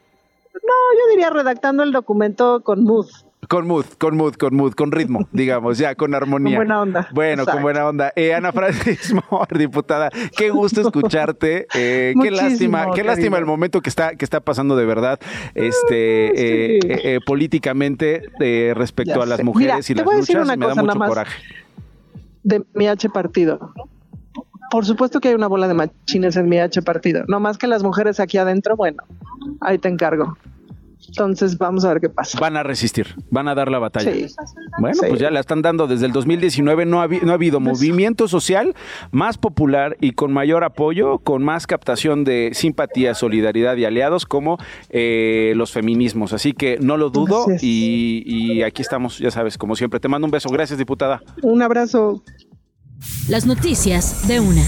No, 0.55 0.99
yo 0.99 1.11
diría 1.11 1.31
redactando 1.31 1.83
el 1.83 1.93
documento 1.93 2.61
con 2.63 2.85
mood. 2.85 3.07
Con 3.53 3.67
mood, 3.67 3.85
con 3.99 4.17
mood, 4.17 4.35
con 4.37 4.55
mood, 4.55 4.73
con 4.73 4.93
ritmo, 4.93 5.29
digamos, 5.33 5.77
ya, 5.77 5.95
con 5.95 6.15
armonía. 6.15 6.57
Con 6.57 6.67
buena 6.69 6.81
onda. 6.81 7.09
Bueno, 7.13 7.45
con 7.45 7.61
buena 7.61 7.87
onda. 7.87 8.11
Eh, 8.17 8.33
Ana 8.33 8.51
Francis 8.51 9.13
Moore, 9.13 9.59
diputada, 9.59 10.09
qué 10.35 10.49
gusto 10.49 10.81
escucharte. 10.87 11.67
Eh, 11.75 12.15
qué 12.23 12.31
lástima, 12.31 12.93
qué 12.95 13.05
lástima 13.05 13.37
el 13.37 13.45
momento 13.45 13.83
que 13.83 13.91
está, 13.91 14.17
que 14.17 14.25
está 14.25 14.41
pasando 14.41 14.75
de 14.75 14.87
verdad, 14.87 15.21
este, 15.55 16.29
ah, 16.29 16.35
eh, 16.35 16.79
eh, 16.87 17.19
políticamente 17.27 18.23
respecto 18.73 19.21
a 19.21 19.27
las 19.27 19.45
mujeres 19.45 19.91
y 19.91 19.97
las 19.97 20.07
luchas. 20.07 20.57
me 20.57 20.67
da 20.67 20.75
mucho 20.75 20.99
coraje. 20.99 21.43
De 22.45 22.65
mi 22.73 22.87
H 22.89 23.11
partido. 23.11 23.75
Por 24.71 24.87
supuesto 24.87 25.21
que 25.21 25.29
hay 25.29 25.35
una 25.35 25.49
bola 25.49 25.69
de 25.69 25.75
machines 25.75 26.37
en 26.37 26.49
mi 26.49 26.59
H 26.59 26.81
partido. 26.81 27.25
No 27.29 27.39
más 27.39 27.59
que 27.59 27.67
las 27.67 27.83
mujeres 27.83 28.19
aquí 28.19 28.39
adentro, 28.39 28.77
bueno, 28.77 29.03
ahí 29.61 29.77
te 29.77 29.91
encargo. 29.91 30.39
Entonces 31.09 31.59
vamos 31.59 31.85
a 31.85 31.89
ver 31.89 32.01
qué 32.01 32.09
pasa. 32.09 32.39
Van 32.39 32.57
a 32.57 32.63
resistir, 32.63 33.15
van 33.31 33.49
a 33.49 33.55
dar 33.55 33.71
la 33.71 33.79
batalla. 33.79 34.13
Bueno, 34.79 35.01
pues 35.09 35.21
ya 35.21 35.31
la 35.31 35.41
están 35.41 35.63
dando 35.63 35.87
desde 35.87 36.07
el 36.07 36.13
2019. 36.13 36.87
No 36.87 37.03
ha, 37.03 37.09
no 37.09 37.33
ha 37.33 37.35
habido 37.35 37.61
movimiento 37.61 38.29
social 38.29 38.75
más 39.11 39.39
popular 39.39 39.97
y 40.01 40.13
con 40.13 40.33
mayor 40.33 40.65
apoyo, 40.65 41.19
con 41.19 41.43
más 41.43 41.67
captación 41.67 42.25
de 42.25 42.51
simpatía, 42.55 43.15
solidaridad 43.15 43.77
y 43.77 43.85
aliados 43.85 44.27
como 44.27 44.59
eh, 44.91 45.53
los 45.57 45.73
feminismos. 45.73 46.33
Así 46.33 46.53
que 46.53 46.79
no 46.81 46.97
lo 46.97 47.11
dudo 47.11 47.47
y, 47.61 48.23
y 48.27 48.63
aquí 48.63 48.83
estamos, 48.83 49.19
ya 49.19 49.31
sabes, 49.31 49.59
como 49.59 49.77
siempre. 49.77 50.01
Te 50.01 50.09
mando 50.09 50.27
un 50.27 50.31
beso. 50.31 50.49
Gracias, 50.49 50.79
diputada. 50.79 51.23
Un 51.43 51.63
abrazo. 51.63 52.23
Las 53.29 53.47
noticias 53.47 54.27
de 54.29 54.41
una. 54.41 54.63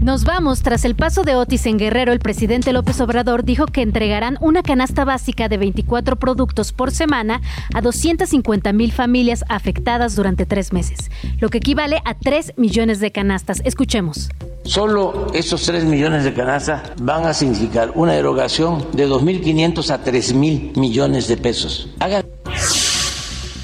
Nos 0.00 0.24
vamos. 0.24 0.62
Tras 0.62 0.84
el 0.84 0.94
paso 0.94 1.22
de 1.22 1.36
Otis 1.36 1.66
en 1.66 1.78
Guerrero, 1.78 2.12
el 2.12 2.18
presidente 2.18 2.72
López 2.72 3.00
Obrador 3.00 3.44
dijo 3.44 3.66
que 3.66 3.82
entregarán 3.82 4.38
una 4.40 4.62
canasta 4.62 5.04
básica 5.04 5.48
de 5.48 5.58
24 5.58 6.16
productos 6.16 6.72
por 6.72 6.90
semana 6.90 7.40
a 7.74 7.80
250 7.80 8.72
mil 8.72 8.92
familias 8.92 9.44
afectadas 9.48 10.16
durante 10.16 10.46
tres 10.46 10.72
meses, 10.72 11.10
lo 11.40 11.48
que 11.48 11.58
equivale 11.58 12.00
a 12.04 12.14
3 12.14 12.54
millones 12.56 13.00
de 13.00 13.12
canastas. 13.12 13.60
Escuchemos. 13.64 14.28
Solo 14.64 15.26
esos 15.34 15.64
3 15.64 15.84
millones 15.84 16.24
de 16.24 16.32
canastas 16.32 16.82
van 17.00 17.26
a 17.26 17.34
significar 17.34 17.92
una 17.94 18.14
erogación 18.14 18.86
de 18.92 19.08
2.500 19.08 19.90
a 19.90 20.04
3.000 20.04 20.76
millones 20.78 21.26
de 21.26 21.36
pesos. 21.36 21.88
Hagan 21.98 22.24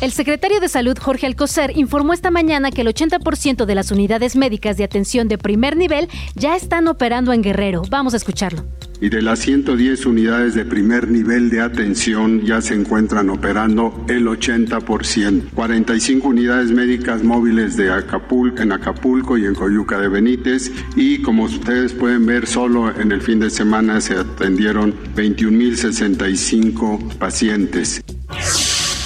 el 0.00 0.12
secretario 0.12 0.60
de 0.60 0.68
Salud, 0.68 0.96
Jorge 0.96 1.26
Alcocer, 1.26 1.76
informó 1.76 2.12
esta 2.12 2.30
mañana 2.30 2.70
que 2.70 2.82
el 2.82 2.88
80% 2.88 3.64
de 3.64 3.74
las 3.74 3.90
unidades 3.90 4.36
médicas 4.36 4.76
de 4.76 4.84
atención 4.84 5.26
de 5.26 5.38
primer 5.38 5.76
nivel 5.76 6.08
ya 6.36 6.54
están 6.54 6.86
operando 6.86 7.32
en 7.32 7.42
Guerrero. 7.42 7.82
Vamos 7.90 8.14
a 8.14 8.18
escucharlo. 8.18 8.64
Y 9.00 9.08
de 9.08 9.22
las 9.22 9.40
110 9.40 10.06
unidades 10.06 10.54
de 10.54 10.64
primer 10.64 11.08
nivel 11.08 11.50
de 11.50 11.60
atención 11.60 12.44
ya 12.44 12.60
se 12.60 12.74
encuentran 12.74 13.30
operando 13.30 14.04
el 14.08 14.26
80%. 14.26 15.50
45 15.54 16.28
unidades 16.28 16.70
médicas 16.70 17.22
móviles 17.22 17.76
de 17.76 17.92
Acapulco, 17.92 18.62
en 18.62 18.72
Acapulco 18.72 19.38
y 19.38 19.46
en 19.46 19.54
Coyuca 19.54 20.00
de 20.00 20.08
Benítez. 20.08 20.72
Y 20.96 21.22
como 21.22 21.44
ustedes 21.44 21.92
pueden 21.92 22.26
ver, 22.26 22.46
solo 22.46 22.92
en 23.00 23.12
el 23.12 23.22
fin 23.22 23.40
de 23.40 23.50
semana 23.50 24.00
se 24.00 24.14
atendieron 24.14 24.94
21.065 25.14 27.18
pacientes. 27.18 28.02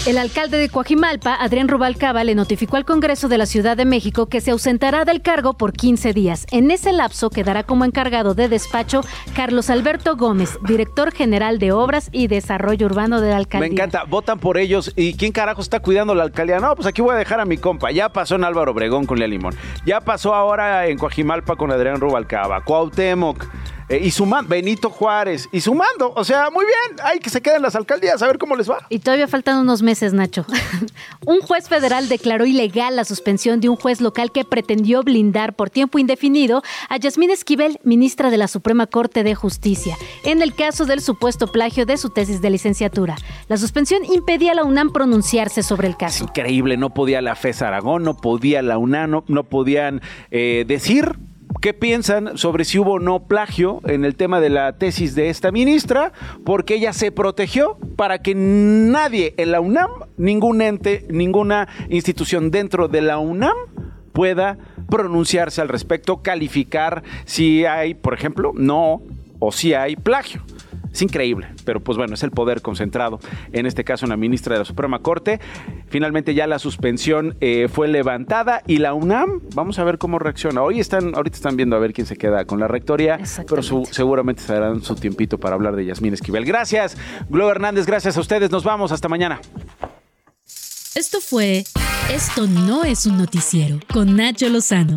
El 0.04 0.18
alcalde 0.18 0.58
de 0.58 0.68
Coajimalpa, 0.68 1.36
Adrián 1.36 1.68
Rubalcaba, 1.68 2.24
le 2.24 2.34
notificó 2.34 2.76
al 2.76 2.84
Congreso 2.84 3.28
de 3.28 3.38
la 3.38 3.46
Ciudad 3.46 3.76
de 3.76 3.84
México 3.84 4.26
que 4.26 4.40
se 4.40 4.50
ausentará 4.50 5.04
del 5.04 5.22
cargo 5.22 5.54
por 5.54 5.72
15 5.72 6.12
días. 6.12 6.44
En 6.50 6.72
ese 6.72 6.92
lapso 6.92 7.30
quedará 7.30 7.62
como 7.62 7.84
encargado 7.84 8.34
de 8.34 8.48
despacho 8.48 9.02
Carlos 9.36 9.70
Alberto 9.70 10.16
Gómez, 10.16 10.58
director 10.66 11.12
general 11.12 11.60
de 11.60 11.70
Obras 11.70 12.08
y 12.10 12.26
Desarrollo 12.26 12.86
Urbano 12.86 13.20
de 13.20 13.30
la 13.30 13.36
alcaldía. 13.36 13.68
Me 13.68 13.72
encanta, 13.72 14.02
votan 14.02 14.40
por 14.40 14.58
ellos. 14.58 14.92
¿Y 14.96 15.14
quién 15.14 15.30
carajo 15.30 15.60
está 15.60 15.78
cuidando 15.78 16.16
la 16.16 16.24
alcaldía? 16.24 16.58
No, 16.58 16.74
pues 16.74 16.88
aquí 16.88 17.00
voy 17.00 17.14
a 17.14 17.18
dejar 17.18 17.38
a 17.38 17.44
mi 17.44 17.56
compa. 17.56 17.92
Ya 17.92 18.08
pasó 18.08 18.34
en 18.34 18.42
Álvaro 18.42 18.72
Obregón 18.72 19.06
con 19.06 19.20
Lea 19.20 19.28
Limón. 19.28 19.54
Ya 19.86 20.00
pasó 20.00 20.34
ahora 20.34 20.88
en 20.88 20.98
Coajimalpa 20.98 21.54
con 21.54 21.70
Adrián 21.70 22.00
Rubalcaba. 22.00 22.64
Cuauhtémoc. 22.64 23.46
Eh, 23.92 24.00
y 24.04 24.10
sumando, 24.10 24.48
Benito 24.48 24.88
Juárez, 24.88 25.50
y 25.52 25.60
sumando, 25.60 26.14
o 26.16 26.24
sea, 26.24 26.48
muy 26.50 26.64
bien, 26.64 26.98
hay 27.04 27.18
que 27.18 27.28
se 27.28 27.42
queden 27.42 27.60
las 27.60 27.76
alcaldías, 27.76 28.22
a 28.22 28.26
ver 28.26 28.38
cómo 28.38 28.56
les 28.56 28.70
va. 28.70 28.86
Y 28.88 29.00
todavía 29.00 29.28
faltan 29.28 29.58
unos 29.58 29.82
meses, 29.82 30.14
Nacho. 30.14 30.46
un 31.26 31.40
juez 31.40 31.68
federal 31.68 32.08
declaró 32.08 32.46
ilegal 32.46 32.96
la 32.96 33.04
suspensión 33.04 33.60
de 33.60 33.68
un 33.68 33.76
juez 33.76 34.00
local 34.00 34.32
que 34.32 34.46
pretendió 34.46 35.02
blindar 35.02 35.54
por 35.54 35.68
tiempo 35.68 35.98
indefinido 35.98 36.62
a 36.88 36.96
Yasmín 36.96 37.30
Esquivel, 37.30 37.80
ministra 37.84 38.30
de 38.30 38.38
la 38.38 38.48
Suprema 38.48 38.86
Corte 38.86 39.24
de 39.24 39.34
Justicia, 39.34 39.98
en 40.24 40.40
el 40.40 40.54
caso 40.54 40.86
del 40.86 41.02
supuesto 41.02 41.48
plagio 41.48 41.84
de 41.84 41.98
su 41.98 42.08
tesis 42.08 42.40
de 42.40 42.48
licenciatura. 42.48 43.16
La 43.48 43.58
suspensión 43.58 44.06
impedía 44.06 44.52
a 44.52 44.54
la 44.54 44.64
UNAM 44.64 44.94
pronunciarse 44.94 45.62
sobre 45.62 45.88
el 45.88 45.98
caso. 45.98 46.24
increíble, 46.24 46.78
no 46.78 46.94
podía 46.94 47.20
la 47.20 47.34
FES 47.34 47.60
Aragón, 47.60 48.04
no 48.04 48.16
podía 48.16 48.62
la 48.62 48.78
UNAM, 48.78 49.22
no, 49.26 49.44
podían 49.44 50.00
eh, 50.30 50.64
decir 50.66 51.18
¿Qué 51.60 51.74
piensan 51.74 52.38
sobre 52.38 52.64
si 52.64 52.78
hubo 52.78 52.94
o 52.94 52.98
no 52.98 53.26
plagio 53.26 53.80
en 53.84 54.04
el 54.04 54.16
tema 54.16 54.40
de 54.40 54.50
la 54.50 54.72
tesis 54.78 55.14
de 55.14 55.28
esta 55.28 55.52
ministra? 55.52 56.12
Porque 56.44 56.74
ella 56.74 56.92
se 56.92 57.12
protegió 57.12 57.76
para 57.96 58.20
que 58.20 58.34
nadie 58.34 59.34
en 59.36 59.52
la 59.52 59.60
UNAM, 59.60 59.90
ningún 60.16 60.62
ente, 60.62 61.06
ninguna 61.10 61.68
institución 61.88 62.50
dentro 62.50 62.88
de 62.88 63.02
la 63.02 63.18
UNAM 63.18 63.56
pueda 64.12 64.58
pronunciarse 64.88 65.60
al 65.60 65.68
respecto, 65.68 66.22
calificar 66.22 67.02
si 67.24 67.64
hay, 67.64 67.94
por 67.94 68.14
ejemplo, 68.14 68.52
no 68.54 69.02
o 69.38 69.52
si 69.52 69.74
hay 69.74 69.96
plagio. 69.96 70.42
Es 70.92 71.00
increíble, 71.00 71.48
pero 71.64 71.80
pues 71.80 71.96
bueno, 71.96 72.14
es 72.14 72.22
el 72.22 72.30
poder 72.30 72.60
concentrado, 72.60 73.18
en 73.52 73.66
este 73.66 73.82
caso 73.82 74.04
una 74.04 74.16
ministra 74.16 74.54
de 74.54 74.60
la 74.60 74.64
Suprema 74.64 74.98
Corte. 74.98 75.40
Finalmente 75.88 76.34
ya 76.34 76.46
la 76.46 76.58
suspensión 76.58 77.36
eh, 77.40 77.68
fue 77.72 77.88
levantada 77.88 78.62
y 78.66 78.78
la 78.78 78.92
UNAM, 78.92 79.40
vamos 79.54 79.78
a 79.78 79.84
ver 79.84 79.98
cómo 79.98 80.18
reacciona. 80.18 80.62
Hoy 80.62 80.80
están, 80.80 81.14
ahorita 81.14 81.36
están 81.36 81.56
viendo 81.56 81.76
a 81.76 81.78
ver 81.78 81.92
quién 81.92 82.06
se 82.06 82.16
queda 82.16 82.44
con 82.44 82.60
la 82.60 82.68
rectoría, 82.68 83.18
pero 83.48 83.62
seguramente 83.62 84.42
se 84.42 84.52
darán 84.52 84.82
su 84.82 84.94
tiempito 84.94 85.38
para 85.38 85.54
hablar 85.54 85.76
de 85.76 85.86
Yasmín 85.86 86.12
Esquivel. 86.12 86.44
Gracias, 86.44 86.96
Globo 87.30 87.50
Hernández, 87.50 87.86
gracias 87.86 88.16
a 88.16 88.20
ustedes, 88.20 88.50
nos 88.50 88.64
vamos, 88.64 88.92
hasta 88.92 89.08
mañana. 89.08 89.40
Esto 90.94 91.20
fue 91.22 91.64
Esto 92.10 92.46
no 92.46 92.84
es 92.84 93.06
un 93.06 93.16
noticiero 93.16 93.80
con 93.90 94.14
Nacho 94.14 94.48
Lozano, 94.50 94.96